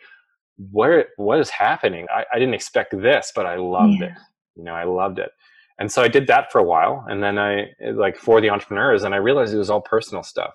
Where, 0.73 1.07
what 1.17 1.39
is 1.39 1.51
happening? 1.51 2.07
I, 2.13 2.25
I 2.33 2.39
didn't 2.41 2.55
expect 2.55 3.01
this, 3.01 3.33
but 3.35 3.47
I 3.47 3.57
loved 3.57 4.01
yeah. 4.01 4.07
it. 4.07 4.13
You 4.57 4.65
know, 4.65 4.75
I 4.75 4.85
loved 4.85 5.21
it. 5.21 5.31
And 5.79 5.93
so 5.93 6.03
I 6.03 6.09
did 6.09 6.27
that 6.27 6.51
for 6.51 6.59
a 6.59 6.65
while. 6.65 7.05
And 7.09 7.23
then 7.23 7.39
I, 7.39 7.67
like, 7.93 8.17
for 8.17 8.41
the 8.41 8.51
entrepreneurs, 8.51 9.05
and 9.05 9.15
I 9.15 9.19
realized 9.19 9.55
it 9.55 9.59
was 9.59 9.69
all 9.69 9.83
personal 9.83 10.23
stuff. 10.23 10.55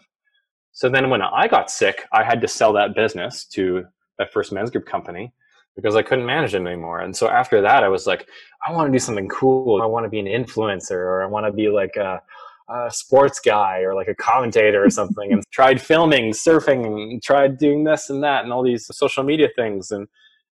So 0.73 0.89
then 0.89 1.09
when 1.09 1.21
I 1.21 1.47
got 1.47 1.69
sick, 1.69 2.05
I 2.11 2.23
had 2.23 2.41
to 2.41 2.47
sell 2.47 2.73
that 2.73 2.95
business 2.95 3.45
to 3.49 3.85
that 4.21 4.31
first 4.31 4.51
men's 4.51 4.71
group 4.71 4.85
company 4.85 5.33
because 5.75 5.95
I 5.95 6.01
couldn't 6.01 6.25
manage 6.25 6.53
it 6.53 6.61
anymore. 6.61 6.99
And 6.99 7.15
so 7.15 7.29
after 7.29 7.61
that, 7.61 7.83
I 7.83 7.87
was 7.87 8.05
like, 8.05 8.27
I 8.67 8.71
want 8.71 8.87
to 8.87 8.91
do 8.91 8.99
something 8.99 9.27
cool. 9.29 9.81
I 9.81 9.85
want 9.85 10.05
to 10.05 10.09
be 10.09 10.19
an 10.19 10.25
influencer 10.25 10.91
or 10.91 11.23
I 11.23 11.27
want 11.27 11.45
to 11.45 11.51
be 11.51 11.69
like 11.69 11.95
a, 11.95 12.21
a 12.69 12.91
sports 12.91 13.39
guy 13.39 13.79
or 13.79 13.95
like 13.95 14.07
a 14.07 14.15
commentator 14.15 14.83
or 14.83 14.89
something 14.99 15.31
and 15.31 15.43
tried 15.51 15.81
filming, 15.81 16.31
surfing, 16.31 16.85
and 16.85 17.23
tried 17.23 17.57
doing 17.57 17.83
this 17.83 18.09
and 18.09 18.23
that 18.23 18.43
and 18.43 18.53
all 18.53 18.63
these 18.63 18.87
social 18.95 19.23
media 19.23 19.47
things. 19.55 19.91
And 19.91 20.07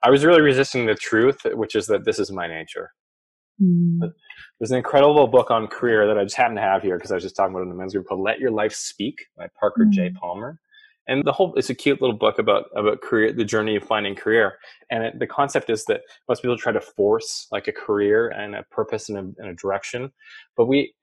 I 0.04 0.10
was 0.10 0.25
really 0.25 0.41
resisting 0.41 0.86
the 0.86 0.95
truth, 0.95 1.41
which 1.45 1.75
is 1.75 1.88
that 1.88 2.06
this 2.06 2.19
is 2.19 2.32
my 2.32 2.47
nature. 2.47 2.91
Mm. 3.62 4.12
There's 4.60 4.71
an 4.71 4.78
incredible 4.78 5.28
book 5.28 5.49
on 5.49 5.67
career 5.67 6.08
that 6.08 6.17
I 6.17 6.23
just 6.23 6.36
happen 6.36 6.56
to 6.56 6.62
have 6.62 6.82
here 6.82 6.97
because 6.97 7.12
I 7.12 7.15
was 7.15 7.23
just 7.23 7.36
talking 7.36 7.54
about 7.54 7.62
it 7.62 7.63
in 7.63 7.69
the 7.69 7.75
men's 7.75 7.93
group 7.93 8.08
called 8.08 8.19
Let 8.19 8.39
Your 8.39 8.51
Life 8.51 8.73
Speak 8.73 9.28
by 9.38 9.47
Parker 9.58 9.86
mm. 9.86 9.91
J. 9.91 10.12
Palmer 10.19 10.60
and 11.07 11.23
the 11.23 11.31
whole 11.31 11.53
it's 11.55 11.69
a 11.69 11.75
cute 11.75 12.01
little 12.01 12.15
book 12.15 12.39
about 12.39 12.65
about 12.75 13.01
career 13.01 13.31
the 13.31 13.45
journey 13.45 13.75
of 13.75 13.83
finding 13.83 14.15
career. 14.15 14.57
And 14.89 15.03
it, 15.03 15.19
the 15.19 15.27
concept 15.27 15.69
is 15.69 15.85
that 15.85 16.01
most 16.27 16.41
people 16.41 16.57
try 16.57 16.71
to 16.71 16.81
force 16.81 17.47
like 17.51 17.67
a 17.67 17.71
career 17.71 18.29
and 18.29 18.55
a 18.55 18.63
purpose 18.63 19.09
and 19.09 19.17
a, 19.17 19.41
and 19.41 19.51
a 19.51 19.55
direction. 19.55 20.11
But 20.57 20.65
we 20.65 20.93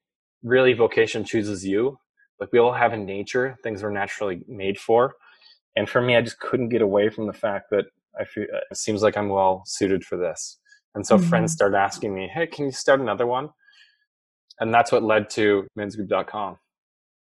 really 0.42 0.72
vocation 0.72 1.24
chooses 1.24 1.64
you. 1.64 1.98
Like 2.40 2.52
we 2.52 2.58
all 2.58 2.72
have 2.72 2.92
in 2.92 3.06
nature 3.06 3.56
things 3.62 3.82
we're 3.82 3.90
naturally 3.90 4.42
made 4.48 4.78
for. 4.78 5.14
And 5.76 5.88
for 5.88 6.02
me 6.02 6.16
i 6.16 6.22
just 6.22 6.40
couldn't 6.40 6.70
get 6.70 6.82
away 6.82 7.08
from 7.08 7.26
the 7.26 7.32
fact 7.32 7.70
that 7.70 7.86
i 8.18 8.24
feel 8.24 8.46
it 8.70 8.76
seems 8.76 9.02
like 9.02 9.16
i'm 9.16 9.28
well 9.28 9.62
suited 9.66 10.04
for 10.04 10.16
this. 10.16 10.58
And 10.94 11.06
so 11.06 11.16
mm-hmm. 11.16 11.28
friends 11.28 11.52
started 11.52 11.76
asking 11.76 12.14
me 12.14 12.28
hey 12.32 12.46
can 12.46 12.64
you 12.66 12.72
start 12.72 13.00
another 13.00 13.26
one? 13.26 13.50
And 14.58 14.74
that's 14.74 14.92
what 14.92 15.02
led 15.02 15.30
to 15.30 15.66
mensgroup.com 15.78 16.58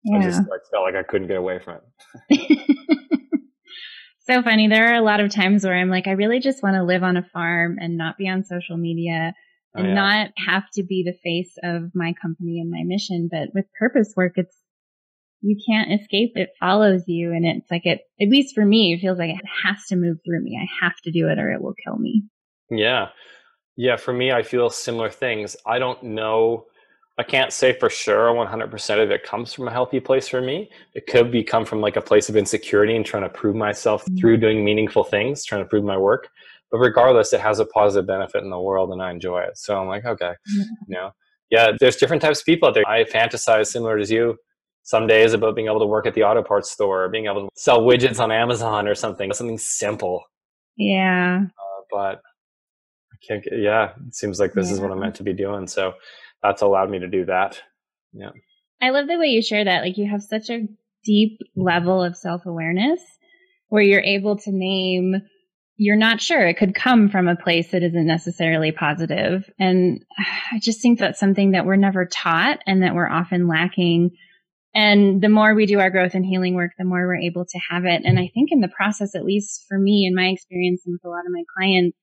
yeah. 0.03 0.19
I 0.19 0.23
just 0.23 0.39
like 0.49 0.61
felt 0.71 0.83
like 0.83 0.95
I 0.95 1.03
couldn't 1.03 1.27
get 1.27 1.37
away 1.37 1.59
from 1.59 1.79
it. 2.29 2.79
so 4.21 4.41
funny. 4.41 4.67
There 4.67 4.91
are 4.91 4.95
a 4.95 5.03
lot 5.03 5.19
of 5.19 5.33
times 5.33 5.63
where 5.63 5.75
I'm 5.75 5.89
like, 5.89 6.07
I 6.07 6.11
really 6.11 6.39
just 6.39 6.63
want 6.63 6.75
to 6.75 6.83
live 6.83 7.03
on 7.03 7.17
a 7.17 7.23
farm 7.33 7.77
and 7.79 7.97
not 7.97 8.17
be 8.17 8.27
on 8.27 8.43
social 8.43 8.77
media 8.77 9.33
oh, 9.75 9.79
and 9.79 9.87
oh, 9.87 9.89
yeah. 9.89 9.95
not 9.95 10.29
have 10.37 10.63
to 10.73 10.83
be 10.83 11.03
the 11.03 11.17
face 11.23 11.53
of 11.63 11.91
my 11.93 12.13
company 12.21 12.59
and 12.59 12.71
my 12.71 12.83
mission. 12.83 13.29
But 13.31 13.49
with 13.53 13.65
purpose 13.77 14.13
work, 14.15 14.33
it's 14.35 14.55
you 15.41 15.57
can't 15.67 15.91
escape. 15.99 16.33
It 16.35 16.51
follows 16.59 17.03
you, 17.07 17.31
and 17.31 17.45
it's 17.45 17.69
like 17.71 17.85
it. 17.85 18.01
At 18.21 18.29
least 18.29 18.55
for 18.55 18.65
me, 18.65 18.93
it 18.93 19.01
feels 19.01 19.17
like 19.17 19.31
it 19.31 19.45
has 19.63 19.85
to 19.87 19.95
move 19.95 20.17
through 20.25 20.41
me. 20.43 20.59
I 20.61 20.85
have 20.85 20.95
to 21.03 21.11
do 21.11 21.29
it, 21.29 21.39
or 21.39 21.51
it 21.51 21.61
will 21.61 21.73
kill 21.83 21.97
me. 21.97 22.23
Yeah, 22.69 23.09
yeah. 23.75 23.97
For 23.97 24.13
me, 24.13 24.31
I 24.31 24.43
feel 24.43 24.69
similar 24.69 25.09
things. 25.09 25.55
I 25.65 25.79
don't 25.79 26.01
know 26.03 26.65
I 27.17 27.23
can't 27.23 27.51
say 27.51 27.77
for 27.77 27.89
sure 27.89 28.33
100% 28.33 29.03
of 29.03 29.11
it 29.11 29.23
comes 29.23 29.53
from 29.53 29.67
a 29.67 29.71
healthy 29.71 29.99
place 29.99 30.27
for 30.27 30.41
me. 30.41 30.69
It 30.95 31.07
could 31.07 31.31
be 31.31 31.43
come 31.43 31.65
from 31.65 31.81
like 31.81 31.97
a 31.97 32.01
place 32.01 32.29
of 32.29 32.35
insecurity 32.35 32.95
and 32.95 33.05
trying 33.05 33.23
to 33.23 33.29
prove 33.29 33.55
myself 33.55 34.03
mm-hmm. 34.03 34.17
through 34.17 34.37
doing 34.37 34.63
meaningful 34.63 35.03
things, 35.03 35.43
trying 35.43 35.61
to 35.61 35.67
prove 35.67 35.83
my 35.83 35.97
work. 35.97 36.29
But 36.71 36.79
regardless, 36.79 37.33
it 37.33 37.41
has 37.41 37.59
a 37.59 37.65
positive 37.65 38.07
benefit 38.07 38.43
in 38.43 38.49
the 38.49 38.59
world 38.59 38.91
and 38.91 39.01
I 39.01 39.11
enjoy 39.11 39.41
it. 39.41 39.57
So 39.57 39.77
I'm 39.77 39.87
like, 39.87 40.05
okay, 40.05 40.31
yeah. 40.55 40.63
you 40.87 40.95
know, 40.95 41.11
yeah, 41.49 41.71
there's 41.79 41.97
different 41.97 42.21
types 42.21 42.39
of 42.39 42.45
people 42.45 42.69
out 42.69 42.75
there. 42.75 42.87
I 42.87 43.03
fantasize 43.03 43.67
similar 43.67 43.99
to 43.99 44.13
you 44.13 44.37
some 44.83 45.05
days 45.05 45.33
about 45.33 45.55
being 45.55 45.67
able 45.67 45.81
to 45.81 45.85
work 45.85 46.07
at 46.07 46.13
the 46.15 46.23
auto 46.23 46.41
parts 46.41 46.71
store 46.71 47.03
or 47.03 47.09
being 47.09 47.25
able 47.25 47.41
to 47.41 47.49
sell 47.55 47.81
widgets 47.81 48.19
on 48.19 48.31
Amazon 48.31 48.87
or 48.87 48.95
something, 48.95 49.31
something 49.33 49.57
simple. 49.57 50.23
Yeah. 50.77 51.41
Uh, 51.43 51.81
but 51.91 52.21
I 53.11 53.17
can't, 53.27 53.43
get, 53.43 53.59
yeah, 53.59 53.91
it 54.07 54.15
seems 54.15 54.39
like 54.39 54.53
this 54.53 54.67
yeah. 54.67 54.75
is 54.75 54.79
what 54.79 54.91
I'm 54.91 54.99
meant 54.99 55.15
to 55.15 55.23
be 55.23 55.33
doing. 55.33 55.67
So 55.67 55.93
that's 56.43 56.61
allowed 56.61 56.89
me 56.89 56.99
to 56.99 57.07
do 57.07 57.25
that. 57.25 57.61
Yeah. 58.13 58.31
I 58.81 58.89
love 58.89 59.07
the 59.07 59.17
way 59.17 59.27
you 59.27 59.41
share 59.41 59.65
that. 59.65 59.83
Like 59.83 59.97
you 59.97 60.09
have 60.09 60.23
such 60.23 60.49
a 60.49 60.67
deep 61.03 61.39
level 61.55 62.03
of 62.03 62.17
self 62.17 62.45
awareness 62.45 63.01
where 63.69 63.83
you're 63.83 64.01
able 64.01 64.37
to 64.37 64.51
name 64.51 65.15
you're 65.77 65.97
not 65.97 66.21
sure 66.21 66.45
it 66.45 66.57
could 66.57 66.75
come 66.75 67.09
from 67.09 67.27
a 67.27 67.35
place 67.35 67.71
that 67.71 67.81
isn't 67.81 68.05
necessarily 68.05 68.71
positive 68.71 69.49
and 69.57 70.05
i 70.53 70.59
just 70.59 70.81
think 70.81 70.99
that's 70.99 71.19
something 71.19 71.51
that 71.51 71.65
we're 71.65 71.75
never 71.75 72.05
taught 72.05 72.59
and 72.67 72.83
that 72.83 72.93
we're 72.93 73.09
often 73.09 73.47
lacking 73.47 74.11
and 74.75 75.21
the 75.21 75.29
more 75.29 75.55
we 75.55 75.65
do 75.65 75.79
our 75.79 75.89
growth 75.89 76.13
and 76.13 76.25
healing 76.25 76.53
work 76.53 76.71
the 76.77 76.85
more 76.85 77.07
we're 77.07 77.15
able 77.15 77.45
to 77.45 77.59
have 77.69 77.85
it 77.85 78.03
and 78.05 78.19
i 78.19 78.29
think 78.33 78.49
in 78.51 78.61
the 78.61 78.67
process 78.67 79.15
at 79.15 79.25
least 79.25 79.65
for 79.67 79.79
me 79.79 80.05
in 80.05 80.13
my 80.13 80.27
experience 80.27 80.83
and 80.85 80.93
with 80.93 81.05
a 81.05 81.09
lot 81.09 81.25
of 81.25 81.31
my 81.31 81.43
clients 81.57 81.97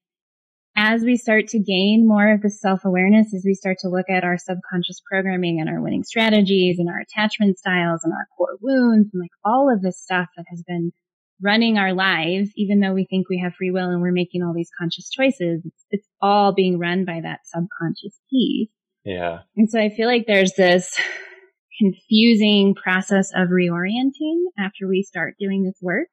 as 0.79 1.03
we 1.03 1.17
start 1.17 1.49
to 1.49 1.59
gain 1.59 2.07
more 2.07 2.33
of 2.33 2.41
the 2.41 2.51
self 2.51 2.85
awareness, 2.85 3.35
as 3.35 3.43
we 3.45 3.55
start 3.55 3.79
to 3.81 3.89
look 3.89 4.09
at 4.09 4.23
our 4.23 4.39
subconscious 4.39 5.03
programming 5.11 5.59
and 5.61 5.69
our 5.69 5.83
winning 5.83 6.05
strategies 6.05 6.79
and 6.79 6.89
our 6.89 7.01
attachment 7.01 7.59
styles 7.59 8.03
and 8.05 8.13
our 8.13 8.29
core 8.37 8.57
wounds 8.63 9.11
and 9.13 9.21
like 9.21 9.33
all 9.45 9.75
of 9.75 9.83
this 9.83 10.01
stuff 10.01 10.29
that 10.37 10.45
has 10.49 10.63
been 10.63 10.93
running 11.43 11.79
our 11.79 11.95
lives, 11.95 12.51
even 12.55 12.79
though 12.79 12.95
we 12.95 13.07
think 13.11 13.29
we 13.29 13.41
have 13.43 13.55
free 13.55 13.73
will 13.73 13.91
and 13.91 14.01
we're 14.01 14.13
making 14.13 14.45
all 14.45 14.55
these 14.55 14.71
conscious 14.79 15.11
choices, 15.11 15.63
it's, 15.65 15.85
it's 15.91 16.09
all 16.23 16.55
being 16.55 16.79
run 16.79 17.05
by 17.05 17.21
that 17.23 17.41
subconscious 17.45 18.17
piece. 18.31 18.71
Yeah. 19.05 19.41
And 19.57 19.69
so 19.69 19.81
I 19.81 19.89
feel 19.89 20.07
like 20.07 20.27
there's 20.29 20.53
this 20.53 20.97
confusing 21.81 22.77
process 22.77 23.33
of 23.35 23.49
reorienting 23.49 24.45
after 24.57 24.87
we 24.89 25.03
start 25.03 25.35
doing 25.41 25.65
this 25.65 25.79
work, 25.83 26.09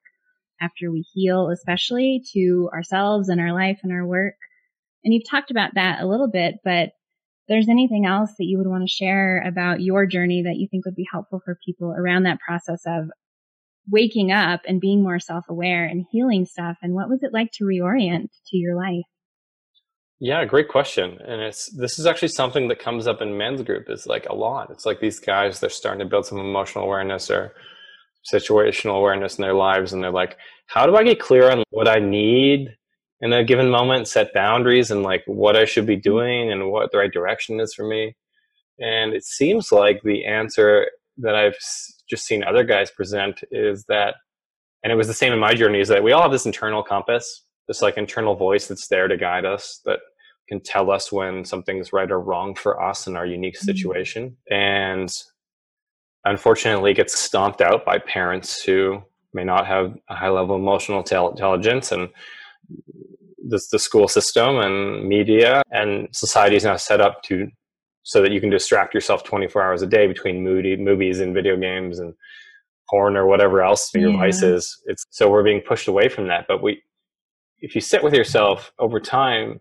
after 0.60 0.90
we 0.90 1.04
heal, 1.12 1.50
especially 1.52 2.24
to 2.32 2.68
ourselves 2.74 3.28
and 3.28 3.40
our 3.40 3.52
life 3.52 3.78
and 3.84 3.92
our 3.92 4.04
work 4.04 4.34
and 5.06 5.14
you've 5.14 5.30
talked 5.30 5.52
about 5.52 5.70
that 5.76 6.00
a 6.00 6.06
little 6.06 6.28
bit, 6.28 6.56
but 6.64 6.90
there's 7.46 7.68
anything 7.68 8.06
else 8.06 8.32
that 8.38 8.44
you 8.44 8.58
would 8.58 8.66
want 8.66 8.82
to 8.82 8.92
share 8.92 9.40
about 9.46 9.80
your 9.80 10.04
journey 10.04 10.42
that 10.42 10.56
you 10.56 10.66
think 10.68 10.84
would 10.84 10.96
be 10.96 11.06
helpful 11.10 11.40
for 11.44 11.56
people 11.64 11.94
around 11.96 12.24
that 12.24 12.40
process 12.40 12.80
of 12.88 13.04
waking 13.88 14.32
up 14.32 14.62
and 14.66 14.80
being 14.80 15.04
more 15.04 15.20
self-aware 15.20 15.84
and 15.84 16.06
healing 16.10 16.44
stuff? 16.44 16.76
And 16.82 16.92
what 16.92 17.08
was 17.08 17.22
it 17.22 17.32
like 17.32 17.52
to 17.52 17.64
reorient 17.64 18.30
to 18.48 18.56
your 18.56 18.74
life? 18.74 19.04
Yeah 20.18 20.44
great 20.44 20.68
question. 20.68 21.18
And 21.24 21.40
it's 21.40 21.70
this 21.76 22.00
is 22.00 22.06
actually 22.06 22.28
something 22.28 22.66
that 22.66 22.80
comes 22.80 23.06
up 23.06 23.22
in 23.22 23.38
men's 23.38 23.62
group 23.62 23.88
is 23.88 24.08
like 24.08 24.26
a 24.28 24.34
lot. 24.34 24.70
It's 24.70 24.86
like 24.86 24.98
these 24.98 25.20
guys 25.20 25.60
they're 25.60 25.70
starting 25.70 26.00
to 26.00 26.10
build 26.10 26.26
some 26.26 26.38
emotional 26.38 26.82
awareness 26.82 27.30
or 27.30 27.54
situational 28.34 28.98
awareness 28.98 29.36
in 29.38 29.42
their 29.42 29.54
lives. 29.54 29.92
And 29.92 30.02
they're 30.02 30.10
like 30.10 30.36
how 30.66 30.84
do 30.84 30.96
i 30.96 31.04
get 31.04 31.20
clear 31.20 31.48
on 31.48 31.62
what 31.70 31.86
i 31.86 32.00
need 32.00 32.70
in 33.20 33.32
a 33.32 33.44
given 33.44 33.70
moment, 33.70 34.08
set 34.08 34.34
boundaries 34.34 34.90
and 34.90 35.02
like 35.02 35.22
what 35.26 35.56
I 35.56 35.64
should 35.64 35.86
be 35.86 35.96
doing 35.96 36.52
and 36.52 36.70
what 36.70 36.92
the 36.92 36.98
right 36.98 37.12
direction 37.12 37.60
is 37.60 37.74
for 37.74 37.86
me. 37.86 38.14
And 38.78 39.14
it 39.14 39.24
seems 39.24 39.72
like 39.72 40.02
the 40.02 40.26
answer 40.26 40.90
that 41.18 41.34
I've 41.34 41.56
just 42.08 42.26
seen 42.26 42.44
other 42.44 42.62
guys 42.62 42.90
present 42.90 43.42
is 43.50 43.84
that, 43.84 44.16
and 44.82 44.92
it 44.92 44.96
was 44.96 45.06
the 45.06 45.14
same 45.14 45.32
in 45.32 45.38
my 45.38 45.54
journey, 45.54 45.80
is 45.80 45.88
that 45.88 46.02
we 46.02 46.12
all 46.12 46.22
have 46.22 46.30
this 46.30 46.46
internal 46.46 46.82
compass, 46.82 47.42
this 47.68 47.80
like 47.80 47.96
internal 47.96 48.34
voice 48.34 48.68
that's 48.68 48.88
there 48.88 49.08
to 49.08 49.16
guide 49.16 49.46
us 49.46 49.80
that 49.86 50.00
can 50.48 50.60
tell 50.60 50.90
us 50.90 51.10
when 51.10 51.44
something's 51.44 51.92
right 51.92 52.10
or 52.10 52.20
wrong 52.20 52.54
for 52.54 52.80
us 52.82 53.06
in 53.06 53.16
our 53.16 53.26
unique 53.26 53.54
mm-hmm. 53.54 53.64
situation. 53.64 54.36
Mm-hmm. 54.52 54.54
And 54.54 55.22
unfortunately, 56.24 56.90
it 56.90 56.96
gets 56.96 57.18
stomped 57.18 57.62
out 57.62 57.84
by 57.84 57.98
parents 57.98 58.62
who 58.62 59.02
may 59.32 59.44
not 59.44 59.66
have 59.66 59.96
a 60.08 60.14
high 60.14 60.28
level 60.28 60.54
of 60.54 60.60
emotional 60.60 60.98
intelligence 60.98 61.92
and 61.92 62.10
the, 63.48 63.60
the 63.72 63.78
school 63.78 64.08
system 64.08 64.58
and 64.58 65.06
media 65.06 65.62
and 65.70 66.08
society 66.12 66.56
is 66.56 66.64
now 66.64 66.76
set 66.76 67.00
up 67.00 67.22
to 67.24 67.48
so 68.02 68.22
that 68.22 68.32
you 68.32 68.40
can 68.40 68.50
distract 68.50 68.94
yourself 68.94 69.24
24 69.24 69.62
hours 69.62 69.82
a 69.82 69.86
day 69.86 70.06
between 70.06 70.44
moody, 70.44 70.76
movies 70.76 71.20
and 71.20 71.34
video 71.34 71.56
games 71.56 71.98
and 71.98 72.14
porn 72.88 73.16
or 73.16 73.26
whatever 73.26 73.62
else 73.62 73.90
your 73.94 74.10
yeah. 74.10 74.16
vice 74.16 74.42
is. 74.42 74.80
It's 74.86 75.04
so 75.10 75.28
we're 75.30 75.42
being 75.42 75.60
pushed 75.60 75.88
away 75.88 76.08
from 76.08 76.28
that. 76.28 76.46
But 76.46 76.62
we, 76.62 76.82
if 77.60 77.74
you 77.74 77.80
sit 77.80 78.02
with 78.04 78.14
yourself 78.14 78.72
over 78.78 79.00
time, 79.00 79.60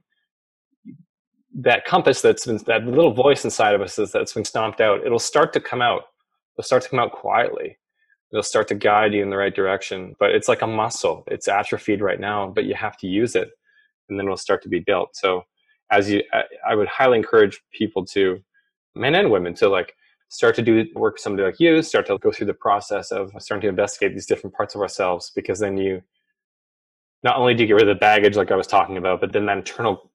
that 1.55 1.85
compass 1.85 2.21
that's 2.21 2.45
been 2.45 2.57
that 2.67 2.85
little 2.85 3.13
voice 3.13 3.45
inside 3.45 3.73
of 3.73 3.81
us 3.81 3.95
that's 3.95 4.33
been 4.33 4.45
stomped 4.45 4.81
out, 4.81 5.05
it'll 5.05 5.19
start 5.19 5.53
to 5.53 5.59
come 5.59 5.81
out. 5.81 6.03
It'll 6.55 6.67
start 6.67 6.83
to 6.83 6.89
come 6.89 6.99
out 6.99 7.13
quietly. 7.13 7.77
It'll 8.31 8.43
start 8.43 8.67
to 8.69 8.75
guide 8.75 9.13
you 9.13 9.23
in 9.23 9.29
the 9.29 9.37
right 9.37 9.55
direction. 9.55 10.15
But 10.19 10.31
it's 10.31 10.47
like 10.47 10.61
a 10.61 10.67
muscle. 10.67 11.23
It's 11.27 11.47
atrophied 11.47 12.01
right 12.01 12.19
now, 12.19 12.47
but 12.47 12.65
you 12.65 12.75
have 12.75 12.97
to 12.97 13.07
use 13.07 13.35
it, 13.35 13.51
and 14.09 14.19
then 14.19 14.25
it'll 14.25 14.37
start 14.37 14.61
to 14.63 14.69
be 14.69 14.79
built. 14.79 15.15
So 15.15 15.43
as 15.91 16.09
you 16.09 16.23
i 16.67 16.75
would 16.75 16.87
highly 16.87 17.17
encourage 17.17 17.61
people 17.71 18.05
to 18.05 18.39
men 18.95 19.15
and 19.15 19.31
women 19.31 19.53
to 19.53 19.69
like 19.69 19.93
start 20.29 20.55
to 20.55 20.61
do 20.61 20.85
work 20.95 21.15
with 21.15 21.21
somebody 21.21 21.43
like 21.43 21.59
you 21.59 21.81
start 21.81 22.05
to 22.07 22.17
go 22.17 22.31
through 22.31 22.47
the 22.47 22.53
process 22.53 23.11
of 23.11 23.31
starting 23.39 23.61
to 23.61 23.69
investigate 23.69 24.13
these 24.13 24.25
different 24.25 24.55
parts 24.55 24.75
of 24.75 24.81
ourselves 24.81 25.31
because 25.35 25.59
then 25.59 25.77
you 25.77 26.01
not 27.23 27.37
only 27.37 27.53
do 27.53 27.63
you 27.63 27.67
get 27.67 27.73
rid 27.73 27.87
of 27.87 27.95
the 27.95 27.99
baggage 27.99 28.35
like 28.35 28.51
i 28.51 28.55
was 28.55 28.67
talking 28.67 28.97
about 28.97 29.21
but 29.21 29.31
then 29.31 29.45
that 29.45 29.57
internal 29.57 30.11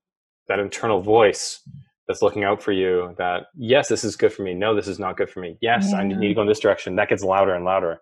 that 0.48 0.58
internal 0.58 1.00
voice 1.00 1.60
that's 2.08 2.22
looking 2.22 2.42
out 2.42 2.60
for 2.60 2.72
you 2.72 3.14
that 3.18 3.46
yes 3.56 3.88
this 3.88 4.02
is 4.02 4.16
good 4.16 4.32
for 4.32 4.42
me 4.42 4.52
no 4.52 4.74
this 4.74 4.88
is 4.88 4.98
not 4.98 5.16
good 5.16 5.30
for 5.30 5.40
me 5.40 5.56
yes 5.60 5.90
yeah. 5.90 5.98
i 5.98 6.04
need 6.04 6.28
to 6.28 6.34
go 6.34 6.42
in 6.42 6.48
this 6.48 6.60
direction 6.60 6.96
that 6.96 7.08
gets 7.08 7.22
louder 7.22 7.54
and 7.54 7.64
louder 7.64 8.00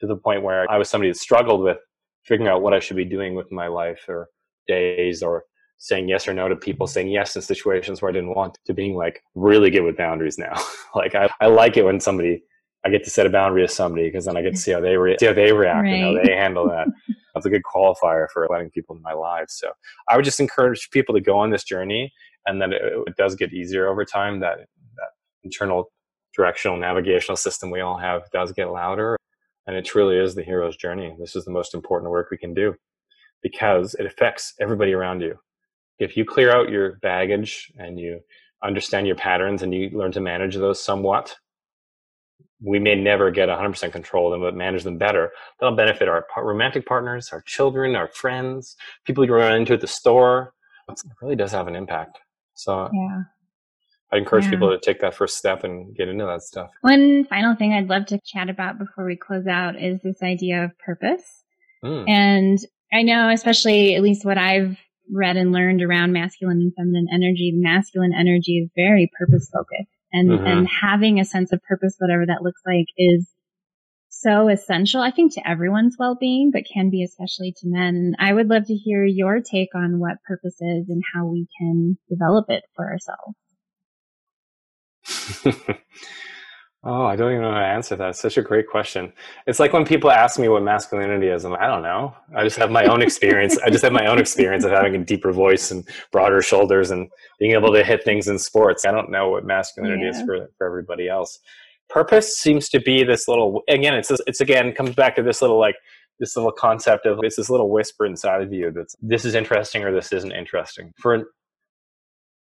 to 0.00 0.06
the 0.06 0.16
point 0.16 0.42
where 0.42 0.68
i 0.70 0.76
was 0.76 0.88
somebody 0.88 1.10
that 1.10 1.18
struggled 1.18 1.62
with 1.62 1.78
figuring 2.24 2.50
out 2.50 2.62
what 2.62 2.74
i 2.74 2.80
should 2.80 2.96
be 2.96 3.04
doing 3.04 3.34
with 3.34 3.50
my 3.52 3.68
life 3.68 4.04
or 4.08 4.28
days 4.68 5.22
or 5.22 5.44
saying 5.78 6.08
yes 6.08 6.28
or 6.28 6.34
no 6.34 6.48
to 6.48 6.56
people, 6.56 6.86
saying 6.86 7.08
yes 7.08 7.34
in 7.36 7.42
situations 7.42 8.02
where 8.02 8.10
I 8.10 8.12
didn't 8.12 8.34
want 8.34 8.58
to 8.66 8.74
being 8.74 8.94
like 8.94 9.22
really 9.34 9.70
good 9.70 9.82
with 9.82 9.96
boundaries 9.96 10.38
now. 10.38 10.54
like 10.94 11.14
I, 11.14 11.28
I 11.40 11.46
like 11.46 11.76
it 11.76 11.84
when 11.84 12.00
somebody 12.00 12.42
I 12.84 12.90
get 12.90 13.04
to 13.04 13.10
set 13.10 13.26
a 13.26 13.30
boundary 13.30 13.62
with 13.62 13.72
somebody 13.72 14.08
because 14.08 14.24
then 14.26 14.36
I 14.36 14.42
get 14.42 14.54
to 14.54 14.60
see 14.60 14.72
how 14.72 14.80
they 14.80 14.96
re- 14.96 15.16
see 15.18 15.26
how 15.26 15.32
they 15.32 15.52
react 15.52 15.82
right. 15.82 15.94
and 15.94 16.04
how 16.18 16.22
they 16.22 16.36
handle 16.36 16.68
that. 16.68 16.88
That's 17.34 17.46
a 17.46 17.50
good 17.50 17.62
qualifier 17.62 18.26
for 18.32 18.46
letting 18.50 18.70
people 18.70 18.96
in 18.96 19.02
my 19.02 19.12
life. 19.12 19.46
So 19.48 19.70
I 20.08 20.16
would 20.16 20.24
just 20.24 20.40
encourage 20.40 20.90
people 20.90 21.14
to 21.14 21.20
go 21.20 21.38
on 21.38 21.50
this 21.50 21.64
journey, 21.64 22.12
and 22.46 22.60
then 22.60 22.72
it, 22.72 22.82
it 23.06 23.16
does 23.16 23.34
get 23.34 23.52
easier 23.52 23.88
over 23.88 24.04
time. 24.04 24.40
That 24.40 24.58
that 24.58 25.10
internal 25.42 25.90
directional 26.36 26.76
navigational 26.76 27.36
system 27.36 27.70
we 27.70 27.80
all 27.80 27.96
have 27.96 28.22
does 28.32 28.52
get 28.52 28.70
louder, 28.70 29.16
and 29.66 29.76
it 29.76 29.84
truly 29.84 30.16
is 30.16 30.34
the 30.34 30.42
hero's 30.42 30.76
journey. 30.76 31.16
This 31.18 31.36
is 31.36 31.44
the 31.44 31.52
most 31.52 31.74
important 31.74 32.10
work 32.10 32.28
we 32.30 32.38
can 32.38 32.54
do 32.54 32.74
because 33.42 33.94
it 33.94 34.06
affects 34.06 34.54
everybody 34.60 34.92
around 34.92 35.20
you 35.20 35.38
if 35.98 36.16
you 36.16 36.24
clear 36.24 36.50
out 36.52 36.70
your 36.70 36.96
baggage 36.96 37.72
and 37.76 37.98
you 37.98 38.20
understand 38.62 39.06
your 39.06 39.16
patterns 39.16 39.62
and 39.62 39.74
you 39.74 39.90
learn 39.90 40.12
to 40.12 40.20
manage 40.20 40.56
those 40.56 40.82
somewhat, 40.82 41.36
we 42.60 42.78
may 42.78 42.94
never 42.94 43.30
get 43.30 43.48
100% 43.48 43.92
control 43.92 44.26
of 44.26 44.32
them, 44.32 44.40
but 44.40 44.56
manage 44.56 44.82
them 44.82 44.98
better. 44.98 45.30
That'll 45.60 45.76
benefit 45.76 46.08
our 46.08 46.26
romantic 46.36 46.86
partners, 46.86 47.30
our 47.32 47.40
children, 47.42 47.94
our 47.94 48.08
friends, 48.08 48.76
people 49.04 49.24
you 49.24 49.32
run 49.32 49.54
into 49.54 49.74
at 49.74 49.80
the 49.80 49.86
store. 49.86 50.54
It 50.88 51.00
really 51.22 51.36
does 51.36 51.52
have 51.52 51.68
an 51.68 51.76
impact. 51.76 52.18
So 52.54 52.88
yeah. 52.92 53.22
I 54.10 54.16
encourage 54.16 54.44
yeah. 54.44 54.50
people 54.50 54.70
to 54.70 54.78
take 54.80 55.00
that 55.00 55.14
first 55.14 55.36
step 55.36 55.62
and 55.62 55.94
get 55.94 56.08
into 56.08 56.24
that 56.24 56.42
stuff. 56.42 56.70
One 56.80 57.24
final 57.24 57.54
thing 57.54 57.74
I'd 57.74 57.88
love 57.88 58.06
to 58.06 58.18
chat 58.24 58.48
about 58.48 58.78
before 58.78 59.04
we 59.04 59.16
close 59.16 59.46
out 59.46 59.80
is 59.80 60.00
this 60.02 60.22
idea 60.22 60.64
of 60.64 60.76
purpose. 60.78 61.44
Mm. 61.84 62.08
And 62.08 62.58
I 62.92 63.02
know, 63.02 63.30
especially 63.30 63.94
at 63.94 64.02
least 64.02 64.24
what 64.24 64.38
I've 64.38 64.78
read 65.12 65.36
and 65.36 65.52
learned 65.52 65.82
around 65.82 66.12
masculine 66.12 66.58
and 66.58 66.72
feminine 66.74 67.08
energy, 67.12 67.52
masculine 67.54 68.14
energy 68.14 68.58
is 68.58 68.70
very 68.76 69.10
purpose 69.18 69.48
focused. 69.52 69.92
And, 70.12 70.30
mm-hmm. 70.30 70.46
and 70.46 70.68
having 70.68 71.20
a 71.20 71.24
sense 71.24 71.52
of 71.52 71.62
purpose, 71.64 71.96
whatever 71.98 72.24
that 72.26 72.42
looks 72.42 72.62
like, 72.66 72.86
is 72.96 73.28
so 74.08 74.48
essential, 74.48 75.02
I 75.02 75.10
think, 75.10 75.34
to 75.34 75.48
everyone's 75.48 75.96
well 75.98 76.16
being, 76.18 76.50
but 76.50 76.64
can 76.72 76.90
be 76.90 77.04
especially 77.04 77.52
to 77.58 77.66
men. 77.66 77.94
And 77.94 78.16
I 78.18 78.32
would 78.32 78.48
love 78.48 78.66
to 78.66 78.74
hear 78.74 79.04
your 79.04 79.40
take 79.40 79.74
on 79.74 80.00
what 80.00 80.22
purpose 80.26 80.56
is 80.60 80.88
and 80.88 81.02
how 81.14 81.26
we 81.26 81.46
can 81.58 81.98
develop 82.08 82.46
it 82.48 82.64
for 82.74 82.90
ourselves. 82.90 83.36
Oh, 86.84 87.04
I 87.04 87.16
don't 87.16 87.32
even 87.32 87.42
know 87.42 87.52
how 87.52 87.58
to 87.58 87.66
answer 87.66 87.96
that. 87.96 88.10
It's 88.10 88.20
such 88.20 88.38
a 88.38 88.42
great 88.42 88.68
question. 88.68 89.12
It's 89.48 89.58
like 89.58 89.72
when 89.72 89.84
people 89.84 90.12
ask 90.12 90.38
me 90.38 90.48
what 90.48 90.62
masculinity 90.62 91.26
is, 91.26 91.44
I'm 91.44 91.50
like, 91.50 91.60
I 91.60 91.66
don't 91.66 91.82
know. 91.82 92.14
I 92.36 92.44
just 92.44 92.56
have 92.56 92.70
my 92.70 92.84
own 92.84 93.02
experience. 93.02 93.58
I 93.58 93.70
just 93.70 93.82
have 93.82 93.92
my 93.92 94.06
own 94.06 94.18
experience 94.18 94.64
of 94.64 94.70
having 94.70 94.94
a 94.94 95.04
deeper 95.04 95.32
voice 95.32 95.72
and 95.72 95.86
broader 96.12 96.40
shoulders 96.40 96.92
and 96.92 97.10
being 97.40 97.52
able 97.52 97.72
to 97.72 97.82
hit 97.82 98.04
things 98.04 98.28
in 98.28 98.38
sports. 98.38 98.86
I 98.86 98.92
don't 98.92 99.10
know 99.10 99.28
what 99.28 99.44
masculinity 99.44 100.04
yeah. 100.04 100.10
is 100.10 100.22
for, 100.22 100.48
for 100.56 100.66
everybody 100.66 101.08
else. 101.08 101.40
Purpose 101.88 102.38
seems 102.38 102.68
to 102.68 102.80
be 102.80 103.02
this 103.02 103.26
little, 103.26 103.62
again, 103.68 103.94
it's, 103.94 104.08
this, 104.08 104.20
it's 104.28 104.40
again, 104.40 104.72
comes 104.72 104.94
back 104.94 105.16
to 105.16 105.22
this 105.22 105.42
little 105.42 105.58
like, 105.58 105.76
this 106.20 106.36
little 106.36 106.52
concept 106.52 107.06
of 107.06 107.20
it's 107.22 107.36
this 107.36 107.50
little 107.50 107.70
whisper 107.70 108.04
inside 108.04 108.42
of 108.42 108.52
you 108.52 108.72
that's 108.72 108.96
this 109.00 109.24
is 109.24 109.34
interesting 109.34 109.84
or 109.84 109.92
this 109.92 110.12
isn't 110.12 110.32
interesting. 110.32 110.92
For 110.98 111.30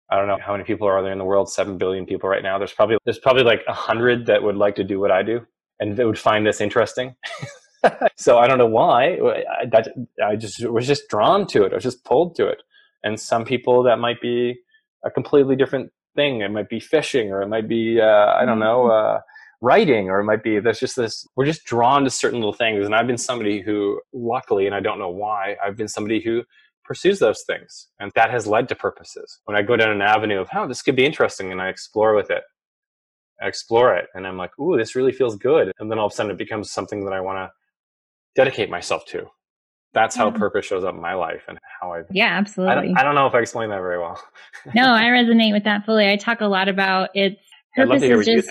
I 0.10 0.16
don't 0.16 0.28
know 0.28 0.38
how 0.42 0.54
many 0.54 0.64
people 0.64 0.88
are 0.88 1.02
there 1.02 1.12
in 1.12 1.18
the 1.18 1.26
world. 1.26 1.52
Seven 1.52 1.78
billion 1.78 2.06
people 2.06 2.30
right 2.30 2.44
now. 2.44 2.58
There's 2.58 2.74
probably 2.74 2.98
there's 3.06 3.20
probably 3.20 3.44
like 3.44 3.62
a 3.68 3.74
hundred 3.74 4.26
that 4.28 4.42
would 4.42 4.56
like 4.56 4.76
to 4.76 4.84
do 4.84 5.00
what 5.00 5.12
I 5.12 5.24
do 5.24 5.46
and 5.80 5.96
they 5.96 6.06
would 6.06 6.18
find 6.18 6.46
this 6.46 6.62
interesting. 6.62 7.16
so 8.16 8.38
I 8.38 8.48
don't 8.48 8.58
know 8.58 8.68
why. 8.68 9.14
I, 9.14 9.66
that, 9.72 9.90
I 10.24 10.36
just 10.36 10.66
was 10.68 10.88
just 10.88 11.08
drawn 11.10 11.48
to 11.48 11.64
it. 11.64 11.72
I 11.72 11.76
was 11.76 11.84
just 11.84 12.04
pulled 12.04 12.36
to 12.36 12.48
it. 12.48 12.62
And 13.04 13.20
some 13.20 13.46
people 13.46 13.84
that 13.84 13.98
might 14.00 14.20
be 14.22 14.60
a 15.06 15.12
completely 15.12 15.56
different 15.56 15.92
thing. 16.16 16.42
It 16.42 16.52
might 16.52 16.70
be 16.70 16.80
fishing, 16.80 17.32
or 17.32 17.42
it 17.42 17.48
might 17.48 17.70
be 17.70 18.02
uh, 18.02 18.34
I 18.34 18.46
don't 18.46 18.60
know 18.60 18.86
mm-hmm. 18.86 19.18
uh, 19.18 19.20
writing, 19.62 20.10
or 20.10 20.20
it 20.20 20.26
might 20.26 20.44
be 20.44 20.60
there's 20.60 20.80
just 20.80 20.96
this. 20.96 21.26
We're 21.36 21.46
just 21.46 21.66
drawn 21.66 22.04
to 22.04 22.10
certain 22.10 22.40
little 22.40 22.54
things. 22.54 22.86
And 22.86 22.96
I've 22.96 23.08
been 23.08 23.18
somebody 23.18 23.62
who, 23.62 24.02
luckily, 24.14 24.66
and 24.66 24.76
I 24.76 24.80
don't 24.80 25.00
know 25.00 25.10
why, 25.10 25.56
I've 25.64 25.78
been 25.78 25.88
somebody 25.88 26.22
who 26.22 26.44
pursues 26.88 27.20
those 27.20 27.44
things. 27.46 27.90
And 28.00 28.12
that 28.16 28.32
has 28.32 28.48
led 28.48 28.68
to 28.70 28.76
purposes. 28.76 29.40
When 29.46 29.58
I 29.58 29.62
go 29.62 29.76
down 29.76 29.92
an 29.92 30.02
avenue 30.02 30.40
of, 30.40 30.50
oh, 30.56 30.68
this 30.68 30.82
could 30.82 30.96
be 30.96 31.06
interesting, 31.06 31.52
and 31.52 31.62
I 31.62 31.68
explore 31.68 32.16
with 32.16 32.32
it, 32.32 32.44
I 33.42 33.48
explore 33.48 33.96
it, 33.96 34.08
and 34.16 34.26
I'm 34.26 34.38
like, 34.38 34.58
ooh, 34.60 34.78
this 34.78 34.96
really 34.96 35.12
feels 35.12 35.36
good. 35.36 35.72
And 35.80 35.92
then 35.92 36.00
all 36.00 36.08
of 36.08 36.14
a 36.14 36.16
sudden 36.16 36.32
it 36.32 36.38
becomes 36.38 36.72
something 36.72 37.06
that 37.06 37.14
I 37.14 37.22
want 37.22 37.38
to 37.38 37.52
dedicate 38.36 38.70
myself 38.70 39.06
to. 39.08 39.28
That's 39.94 40.16
how 40.16 40.30
purpose 40.30 40.66
shows 40.66 40.84
up 40.84 40.94
in 40.94 41.02
my 41.02 41.14
life 41.14 41.44
and 41.48 41.58
how 41.82 41.94
I. 41.94 42.02
Yeah, 42.12 42.38
absolutely. 42.38 42.76
I 42.76 42.76
don't, 42.76 42.98
I 43.00 43.04
don't 43.04 43.16
know 43.16 43.26
if 43.26 43.34
I 43.34 43.40
explained 43.40 43.72
that 43.72 43.82
very 43.82 43.98
well. 43.98 44.22
no, 44.76 44.94
I 44.94 45.04
resonate 45.06 45.54
with 45.54 45.64
that 45.64 45.86
fully. 45.86 46.08
I 46.08 46.18
talk 46.18 46.42
a 46.42 46.46
lot 46.46 46.68
about 46.68 47.10
it's 47.16 47.42
purpose 47.78 48.04
is 48.04 48.26
just 48.26 48.50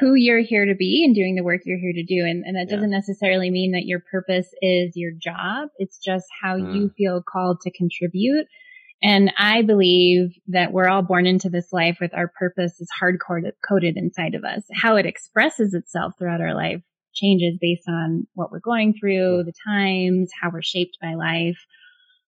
who 0.00 0.14
you're 0.14 0.42
here 0.42 0.66
to 0.66 0.74
be 0.74 1.02
and 1.04 1.14
doing 1.14 1.34
the 1.34 1.44
work 1.44 1.62
you're 1.64 1.78
here 1.78 1.92
to 1.92 2.04
do. 2.04 2.24
And, 2.24 2.44
and 2.44 2.56
that 2.56 2.68
doesn't 2.68 2.90
yeah. 2.90 2.98
necessarily 2.98 3.50
mean 3.50 3.72
that 3.72 3.86
your 3.86 4.00
purpose 4.10 4.48
is 4.60 4.92
your 4.96 5.12
job. 5.12 5.68
It's 5.78 5.98
just 5.98 6.26
how 6.42 6.56
mm. 6.56 6.74
you 6.74 6.90
feel 6.96 7.22
called 7.22 7.60
to 7.62 7.70
contribute. 7.70 8.46
And 9.02 9.32
I 9.38 9.62
believe 9.62 10.30
that 10.48 10.72
we're 10.72 10.88
all 10.88 11.02
born 11.02 11.26
into 11.26 11.50
this 11.50 11.72
life 11.72 11.98
with 12.00 12.14
our 12.14 12.32
purpose 12.38 12.80
is 12.80 12.88
hard 12.98 13.18
coded 13.20 13.96
inside 13.96 14.34
of 14.34 14.44
us. 14.44 14.62
How 14.72 14.96
it 14.96 15.06
expresses 15.06 15.74
itself 15.74 16.14
throughout 16.18 16.40
our 16.40 16.54
life 16.54 16.80
changes 17.12 17.58
based 17.60 17.88
on 17.88 18.26
what 18.34 18.50
we're 18.50 18.60
going 18.60 18.94
through, 18.98 19.44
the 19.44 19.52
times, 19.66 20.30
how 20.40 20.50
we're 20.50 20.62
shaped 20.62 20.98
by 21.00 21.14
life. 21.14 21.58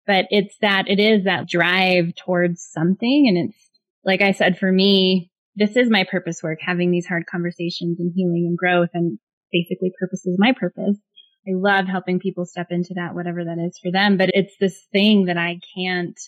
But 0.07 0.27
it's 0.31 0.57
that 0.63 0.89
it 0.89 0.99
is 0.99 1.25
that 1.25 1.49
drive 1.49 2.15
towards 2.15 2.63
something. 2.63 3.27
And 3.29 3.51
it's 3.51 3.71
like 4.05 4.21
I 4.21 4.33
said, 4.33 4.59
for 4.59 4.71
me, 4.71 5.31
this 5.55 5.77
is 5.77 5.91
my 5.91 6.05
purpose 6.11 6.43
work, 6.43 6.59
having 6.61 6.91
these 6.91 7.07
hard 7.07 7.25
conversations 7.31 8.01
and 8.01 8.13
healing 8.15 8.47
and 8.49 8.57
growth 8.57 8.91
and 8.95 9.19
basically 9.53 9.93
purpose 9.99 10.25
is 10.27 10.37
my 10.39 10.53
purpose. 10.53 10.99
I 11.47 11.53
love 11.55 11.87
helping 11.87 12.21
people 12.21 12.47
step 12.47 12.69
into 12.71 12.95
that, 12.95 13.15
whatever 13.15 13.45
that 13.45 13.59
is 13.59 13.79
for 13.83 13.91
them, 13.91 14.17
but 14.17 14.31
it's 14.33 14.55
this 14.61 14.81
thing 14.93 15.27
that 15.27 15.37
I 15.37 15.59
can't 15.77 16.19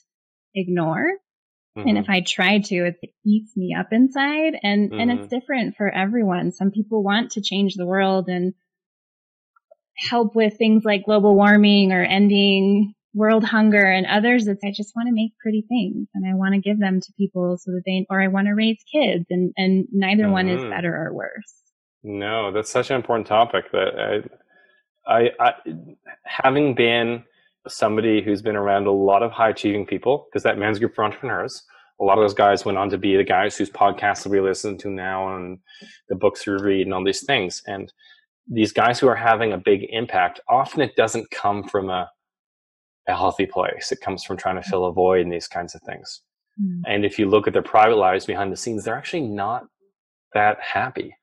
ignore. 0.55 1.07
Mm-hmm. 1.77 1.89
And 1.89 1.99
if 1.99 2.05
mm-hmm. 2.05 2.13
I 2.13 2.21
try 2.27 2.59
to, 2.59 2.87
it 2.87 2.97
eats 3.25 3.57
me 3.57 3.75
up 3.79 3.89
inside 3.93 4.55
and, 4.63 4.91
mm-hmm. 4.91 5.01
and 5.01 5.11
it's 5.11 5.21
mm-hmm. 5.27 5.39
different 5.39 5.77
for 5.77 5.89
everyone. 5.89 6.53
Some 6.53 6.71
people 6.71 7.03
want 7.03 7.33
to 7.33 7.43
change 7.43 7.75
the 7.75 7.87
world 7.87 8.29
and 8.29 8.55
help 9.97 10.35
with 10.35 10.59
things 10.59 10.83
like 10.85 11.05
global 11.05 11.35
warming 11.35 11.93
or 11.93 12.03
ending 12.03 12.95
world 13.15 13.45
hunger 13.45 13.85
and 13.85 14.07
others 14.07 14.47
it's 14.49 14.65
I 14.65 14.73
just 14.75 14.95
want 14.97 15.09
to 15.09 15.15
make 15.15 15.33
pretty 15.41 15.65
things 15.69 16.09
and 16.15 16.27
I 16.27 16.35
want 16.35 16.55
to 16.55 16.61
give 16.61 16.81
them 16.81 17.01
to 17.01 17.13
people 17.17 17.57
so 17.59 17.71
that 17.71 17.83
they 17.87 18.07
or 18.11 18.21
I 18.21 18.29
want 18.29 18.49
to 18.49 18.55
raise 18.55 18.79
kids 18.93 19.27
and 19.31 19.53
and 19.57 19.87
neither 19.93 20.25
mm-hmm. 20.25 20.33
one 20.33 20.49
is 20.49 20.61
mm-hmm. 20.61 20.71
better 20.71 20.95
or 20.95 21.15
worse. 21.15 21.55
No, 22.03 22.53
that's 22.53 22.71
such 22.71 22.91
an 22.91 22.97
important 22.97 23.27
topic 23.27 23.73
that 23.73 24.29
I, 25.07 25.17
I, 25.17 25.31
I 25.41 25.53
having 26.25 26.75
been 26.75 27.25
somebody 27.67 28.23
who's 28.23 28.43
been 28.43 28.57
around 28.57 28.87
a 28.87 28.93
lot 28.93 29.23
of 29.23 29.33
high 29.33 29.49
achieving 29.49 29.87
people, 29.87 30.27
because 30.29 30.43
that 30.43 30.59
men's 30.59 30.79
group 30.79 30.95
for 30.95 31.05
entrepreneurs, 31.05 31.63
a 32.01 32.05
lot 32.05 32.19
of 32.19 32.25
those 32.25 32.35
guys 32.35 32.65
went 32.65 32.79
on 32.79 32.91
to 32.91 32.99
be 32.99 33.17
the 33.17 33.25
guys 33.25 33.57
whose 33.57 33.71
podcasts 33.71 34.27
we 34.27 34.41
listen 34.41 34.77
to 34.79 34.91
now 34.91 35.35
and 35.35 35.59
the 36.09 36.15
books 36.15 36.47
we 36.47 36.53
read 36.55 36.87
and 36.87 36.93
all 36.93 37.05
these 37.05 37.25
things. 37.25 37.63
And 37.67 37.93
these 38.47 38.73
guys 38.73 38.99
who 38.99 39.09
are 39.09 39.17
having 39.17 39.53
a 39.53 39.59
big 39.59 39.87
impact, 39.89 40.41
often 40.49 40.83
it 40.83 40.97
doesn't 40.97 41.31
come 41.31 41.65
from 41.65 41.89
a, 41.89 42.11
a 43.09 43.15
healthy 43.15 43.47
place. 43.47 43.93
It 43.93 44.01
comes 44.01 44.25
from 44.25 44.37
trying 44.37 44.57
to 44.57 44.69
fill 44.69 44.87
a 44.87 44.93
void 44.93 45.23
and 45.23 45.33
these 45.33 45.49
kinds 45.49 45.75
of 45.75 45.83
things. 45.83 46.23
Mm. 46.63 46.83
And 46.87 47.05
if 47.05 47.19
you 47.19 47.29
look 47.29 47.47
at 47.47 47.53
their 47.53 47.63
private 47.63 47.97
lives 47.97 48.27
behind 48.27 48.53
the 48.53 48.57
scenes, 48.57 48.85
they're 48.85 48.97
actually 48.97 49.27
not 49.27 49.65
that 50.33 50.61
happy. 50.61 51.17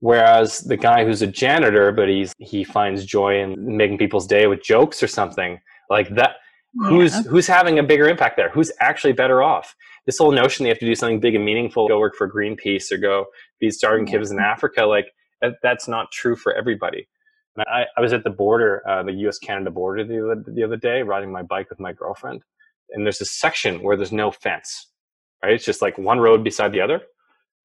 Whereas 0.00 0.60
the 0.60 0.76
guy 0.76 1.04
who's 1.04 1.22
a 1.22 1.26
janitor, 1.26 1.90
but 1.90 2.08
he's 2.08 2.32
he 2.38 2.62
finds 2.62 3.04
joy 3.04 3.40
in 3.40 3.54
making 3.58 3.98
people's 3.98 4.26
day 4.26 4.46
with 4.46 4.62
jokes 4.62 5.02
or 5.02 5.08
something 5.08 5.58
like 5.90 6.08
that. 6.14 6.36
Yeah. 6.80 6.88
Who's 6.88 7.26
who's 7.26 7.46
having 7.48 7.78
a 7.78 7.82
bigger 7.82 8.08
impact 8.08 8.36
there? 8.36 8.50
Who's 8.50 8.70
actually 8.78 9.14
better 9.14 9.42
off? 9.42 9.74
This 10.06 10.18
whole 10.18 10.30
notion 10.30 10.64
they 10.64 10.68
have 10.68 10.78
to 10.78 10.86
do 10.86 10.94
something 10.94 11.18
big 11.18 11.34
and 11.34 11.44
meaningful, 11.44 11.88
go 11.88 11.98
work 11.98 12.14
for 12.14 12.30
Greenpeace 12.30 12.92
or 12.92 12.98
go 12.98 13.26
be 13.58 13.70
starving 13.70 14.06
yeah. 14.06 14.12
kids 14.12 14.30
in 14.30 14.38
Africa, 14.38 14.84
like 14.84 15.06
that, 15.42 15.54
that's 15.62 15.88
not 15.88 16.12
true 16.12 16.36
for 16.36 16.54
everybody. 16.54 17.08
I, 17.60 17.84
I 17.96 18.00
was 18.00 18.12
at 18.12 18.24
the 18.24 18.30
border, 18.30 18.82
uh, 18.88 19.02
the 19.02 19.12
U.S. 19.12 19.38
Canada 19.38 19.70
border 19.70 20.04
the 20.04 20.24
other, 20.24 20.44
the 20.46 20.62
other 20.62 20.76
day, 20.76 21.02
riding 21.02 21.32
my 21.32 21.42
bike 21.42 21.70
with 21.70 21.80
my 21.80 21.92
girlfriend, 21.92 22.42
and 22.90 23.04
there's 23.04 23.20
a 23.20 23.26
section 23.26 23.82
where 23.82 23.96
there's 23.96 24.12
no 24.12 24.30
fence, 24.30 24.90
right? 25.42 25.52
It's 25.52 25.64
just 25.64 25.82
like 25.82 25.98
one 25.98 26.20
road 26.20 26.44
beside 26.44 26.72
the 26.72 26.80
other, 26.80 27.02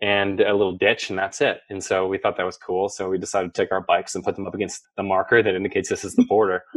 and 0.01 0.39
a 0.41 0.53
little 0.53 0.77
ditch, 0.77 1.09
and 1.09 1.19
that's 1.19 1.41
it. 1.41 1.61
And 1.69 1.83
so 1.83 2.07
we 2.07 2.17
thought 2.17 2.37
that 2.37 2.45
was 2.45 2.57
cool. 2.57 2.89
So 2.89 3.09
we 3.09 3.17
decided 3.17 3.53
to 3.53 3.61
take 3.61 3.71
our 3.71 3.81
bikes 3.81 4.15
and 4.15 4.23
put 4.23 4.35
them 4.35 4.47
up 4.47 4.55
against 4.55 4.81
the 4.97 5.03
marker 5.03 5.43
that 5.43 5.55
indicates 5.55 5.89
this 5.89 6.03
is 6.03 6.15
the 6.15 6.25
border. 6.25 6.63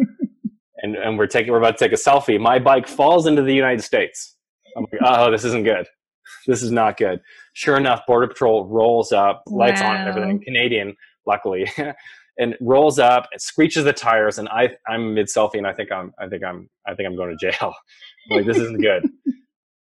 and 0.79 0.97
and 0.97 1.19
we're 1.19 1.27
taking 1.27 1.53
we're 1.53 1.59
about 1.59 1.79
to 1.79 1.85
take 1.85 1.93
a 1.93 2.01
selfie. 2.01 2.41
My 2.41 2.59
bike 2.59 2.87
falls 2.87 3.27
into 3.27 3.43
the 3.43 3.55
United 3.55 3.83
States. 3.83 4.37
I'm 4.77 4.87
like, 4.93 5.01
oh, 5.05 5.31
this 5.31 5.45
isn't 5.45 5.65
good. 5.65 5.87
This 6.47 6.63
is 6.63 6.71
not 6.71 6.97
good. 6.97 7.21
Sure 7.55 7.77
enough, 7.77 8.07
Border 8.07 8.29
Patrol 8.29 8.67
rolls 8.67 9.13
up, 9.13 9.43
lights 9.47 9.81
wow. 9.81 9.95
on, 9.95 10.09
everything. 10.09 10.43
Canadian, 10.45 10.97
luckily, 11.27 11.71
and 12.39 12.57
rolls 12.61 12.99
up 12.99 13.29
and 13.33 13.41
screeches 13.41 13.85
the 13.85 13.93
tires. 13.93 14.39
And 14.39 14.49
I 14.49 14.71
I'm 14.89 15.15
mid 15.15 15.27
selfie, 15.27 15.59
and 15.59 15.67
I 15.67 15.73
think 15.73 15.93
I'm 15.93 16.13
I 16.19 16.29
think 16.29 16.45
I'm 16.45 16.69
I 16.87 16.95
think 16.95 17.09
I'm 17.09 17.17
going 17.17 17.37
to 17.37 17.51
jail. 17.51 17.75
Like 18.29 18.45
this 18.45 18.57
isn't 18.57 18.83
good. 18.83 19.09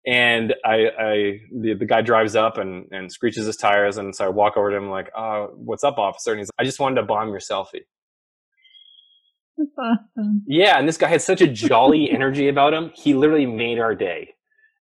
and 0.06 0.54
I, 0.64 0.86
I 1.00 1.40
the, 1.52 1.74
the 1.74 1.84
guy 1.84 2.00
drives 2.00 2.36
up 2.36 2.58
and, 2.58 2.86
and 2.92 3.10
screeches 3.10 3.44
his 3.44 3.56
tires 3.56 3.96
and 3.96 4.14
so 4.14 4.24
I 4.24 4.28
walk 4.28 4.56
over 4.56 4.70
to 4.70 4.76
him 4.76 4.88
like, 4.88 5.10
oh, 5.18 5.48
what's 5.56 5.82
up, 5.82 5.98
officer? 5.98 6.30
And 6.30 6.38
he's 6.38 6.46
like, 6.46 6.64
I 6.64 6.64
just 6.64 6.78
wanted 6.78 7.00
to 7.00 7.06
bomb 7.08 7.30
your 7.30 7.40
selfie. 7.40 7.80
That's 9.58 9.70
awesome. 9.76 10.42
Yeah, 10.46 10.78
and 10.78 10.86
this 10.86 10.96
guy 10.96 11.08
had 11.08 11.22
such 11.22 11.40
a 11.40 11.46
jolly 11.46 12.08
energy 12.12 12.48
about 12.48 12.74
him. 12.74 12.92
He 12.94 13.14
literally 13.14 13.46
made 13.46 13.78
our 13.78 13.96
day. 13.96 14.34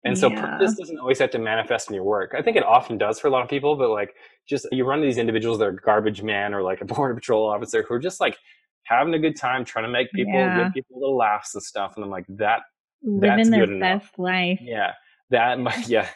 And 0.04 0.16
so 0.16 0.30
yeah. 0.30 0.42
purpose 0.42 0.76
doesn't 0.76 1.00
always 1.00 1.18
have 1.18 1.32
to 1.32 1.40
manifest 1.40 1.90
in 1.90 1.96
your 1.96 2.04
work. 2.04 2.36
I 2.38 2.44
think 2.44 2.58
it 2.58 2.64
often 2.64 3.00
does 3.00 3.20
for 3.20 3.28
a 3.28 3.32
lot 3.32 3.42
of 3.42 3.50
people, 3.50 3.76
but 3.76 3.90
like 3.90 4.14
just 4.48 4.68
you 4.72 4.86
run 4.86 5.00
into 5.00 5.08
these 5.08 5.18
individuals 5.18 5.60
that 5.60 5.66
are 5.66 5.72
garbage 5.72 6.22
man 6.22 6.54
or 6.54 6.62
like 6.62 6.82
a 6.82 6.86
border 6.94 7.16
patrol 7.16 7.50
officer 7.50 7.84
who 7.88 7.94
are 7.96 8.00
just 8.00 8.20
like 8.20 8.38
having 8.84 9.14
a 9.14 9.20
good 9.20 9.36
time, 9.36 9.66
trying 9.66 9.86
to 9.86 9.92
make 9.92 10.12
people 10.12 10.34
yeah. 10.34 10.66
give 10.66 10.74
people 10.74 11.00
little 11.00 11.18
laughs 11.18 11.56
and 11.56 11.64
stuff. 11.64 11.94
And 11.96 12.06
I'm 12.06 12.12
like, 12.12 12.26
that 12.30 12.62
living 13.04 13.50
their 13.50 13.80
best 13.80 14.18
life. 14.18 14.60
Yeah 14.62 14.92
that 15.30 15.60
might 15.60 15.88
yeah 15.88 16.10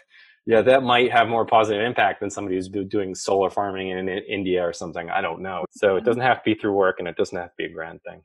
yeah 0.46 0.62
that 0.62 0.84
might 0.84 1.12
have 1.12 1.28
more 1.28 1.46
positive 1.46 1.82
impact 1.82 2.20
than 2.20 2.30
somebody 2.30 2.56
who's 2.56 2.70
doing 2.70 3.16
solar 3.16 3.50
farming 3.50 3.90
in 3.90 4.08
india 4.10 4.62
or 4.62 4.74
something 4.74 5.10
i 5.10 5.22
don't 5.22 5.42
know 5.42 5.66
so 5.72 5.96
it 5.96 6.04
doesn't 6.04 6.22
have 6.22 6.38
to 6.38 6.54
be 6.54 6.60
through 6.60 6.74
work 6.74 6.98
and 7.00 7.08
it 7.08 7.16
doesn't 7.16 7.38
have 7.38 7.50
to 7.50 7.56
be 7.58 7.66
a 7.66 7.74
grand 7.74 8.00
thing 8.04 8.22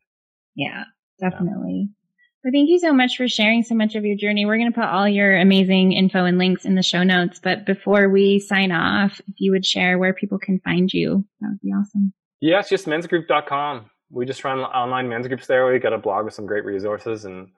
yeah 0.55 0.85
definitely 1.21 1.89
yeah. 1.89 2.04
Well 2.45 2.53
thank 2.53 2.69
you 2.69 2.79
so 2.79 2.93
much 2.93 3.17
for 3.17 3.27
sharing 3.27 3.63
so 3.63 3.75
much 3.75 3.95
of 3.95 4.05
your 4.05 4.17
journey 4.17 4.45
we're 4.45 4.59
going 4.59 4.71
to 4.71 4.79
put 4.79 4.89
all 4.89 5.09
your 5.09 5.37
amazing 5.37 5.93
info 5.93 6.25
and 6.25 6.39
links 6.39 6.65
in 6.65 6.75
the 6.75 6.83
show 6.83 7.03
notes 7.03 7.41
but 7.43 7.67
before 7.67 8.09
we 8.09 8.39
sign 8.39 8.71
off 8.71 9.21
if 9.27 9.35
you 9.39 9.51
would 9.51 9.67
share 9.67 9.99
where 9.99 10.15
people 10.15 10.39
can 10.39 10.61
find 10.61 10.93
you 10.93 11.25
that 11.41 11.49
would 11.49 11.61
be 11.61 11.71
awesome 11.71 12.13
yeah 12.41 12.61
it's 12.61 12.69
just 12.69 12.87
mensgroup.com 12.87 13.91
we 14.11 14.25
just 14.25 14.45
run 14.45 14.61
online 14.61 15.09
men's 15.09 15.27
groups 15.27 15.47
there 15.47 15.67
we 15.67 15.79
got 15.79 15.93
a 15.93 15.99
blog 15.99 16.25
with 16.25 16.35
some 16.35 16.47
great 16.47 16.65
resources 16.65 17.25
and 17.25 17.49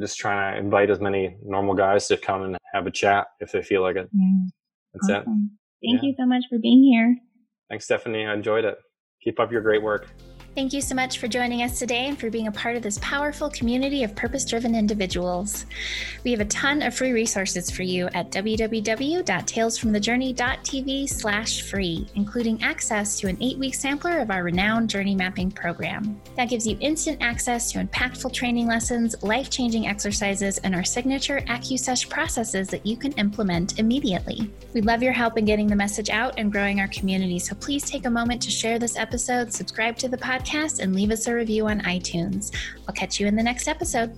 just 0.00 0.18
trying 0.18 0.54
to 0.54 0.60
invite 0.60 0.90
as 0.90 1.00
many 1.00 1.36
normal 1.42 1.74
guys 1.74 2.06
to 2.08 2.16
come 2.16 2.42
and 2.42 2.58
have 2.72 2.86
a 2.86 2.90
chat 2.90 3.26
if 3.40 3.52
they 3.52 3.62
feel 3.62 3.82
like 3.82 3.96
it. 3.96 4.08
Yeah. 4.12 4.48
That's 4.94 5.10
awesome. 5.10 5.50
it. 5.82 5.86
Thank 5.86 6.02
yeah. 6.02 6.08
you 6.08 6.14
so 6.18 6.26
much 6.26 6.44
for 6.48 6.58
being 6.58 6.82
here. 6.82 7.16
Thanks, 7.68 7.84
Stephanie. 7.84 8.26
I 8.26 8.34
enjoyed 8.34 8.64
it. 8.64 8.78
Keep 9.22 9.40
up 9.40 9.52
your 9.52 9.60
great 9.60 9.82
work. 9.82 10.08
Thank 10.58 10.72
you 10.72 10.80
so 10.80 10.96
much 10.96 11.20
for 11.20 11.28
joining 11.28 11.62
us 11.62 11.78
today 11.78 12.08
and 12.08 12.18
for 12.18 12.30
being 12.30 12.48
a 12.48 12.50
part 12.50 12.74
of 12.74 12.82
this 12.82 12.98
powerful 13.00 13.48
community 13.48 14.02
of 14.02 14.16
purpose 14.16 14.44
driven 14.44 14.74
individuals. 14.74 15.66
We 16.24 16.32
have 16.32 16.40
a 16.40 16.46
ton 16.46 16.82
of 16.82 16.96
free 16.96 17.12
resources 17.12 17.70
for 17.70 17.84
you 17.84 18.08
at 18.08 18.32
www.talesfromthejourney.tv 18.32 21.08
slash 21.08 21.62
free, 21.62 22.08
including 22.16 22.60
access 22.60 23.20
to 23.20 23.28
an 23.28 23.38
eight 23.40 23.56
week 23.58 23.76
sampler 23.76 24.18
of 24.18 24.32
our 24.32 24.42
renowned 24.42 24.90
journey 24.90 25.14
mapping 25.14 25.52
program. 25.52 26.20
That 26.34 26.48
gives 26.48 26.66
you 26.66 26.76
instant 26.80 27.22
access 27.22 27.70
to 27.70 27.78
impactful 27.78 28.32
training 28.32 28.66
lessons, 28.66 29.14
life 29.22 29.50
changing 29.50 29.86
exercises, 29.86 30.58
and 30.58 30.74
our 30.74 30.82
signature 30.82 31.40
AccuSesh 31.42 32.10
processes 32.10 32.66
that 32.66 32.84
you 32.84 32.96
can 32.96 33.12
implement 33.12 33.78
immediately. 33.78 34.50
We'd 34.74 34.86
love 34.86 35.04
your 35.04 35.12
help 35.12 35.38
in 35.38 35.44
getting 35.44 35.68
the 35.68 35.76
message 35.76 36.10
out 36.10 36.34
and 36.36 36.50
growing 36.50 36.80
our 36.80 36.88
community, 36.88 37.38
so 37.38 37.54
please 37.54 37.88
take 37.88 38.06
a 38.06 38.10
moment 38.10 38.42
to 38.42 38.50
share 38.50 38.80
this 38.80 38.96
episode, 38.96 39.52
subscribe 39.52 39.96
to 39.98 40.08
the 40.08 40.16
podcast 40.16 40.47
podcast 40.48 40.80
and 40.80 40.94
leave 40.94 41.10
us 41.10 41.26
a 41.26 41.34
review 41.34 41.66
on 41.66 41.80
iTunes. 41.80 42.54
I'll 42.86 42.94
catch 42.94 43.20
you 43.20 43.26
in 43.26 43.36
the 43.36 43.42
next 43.42 43.68
episode. 43.68 44.14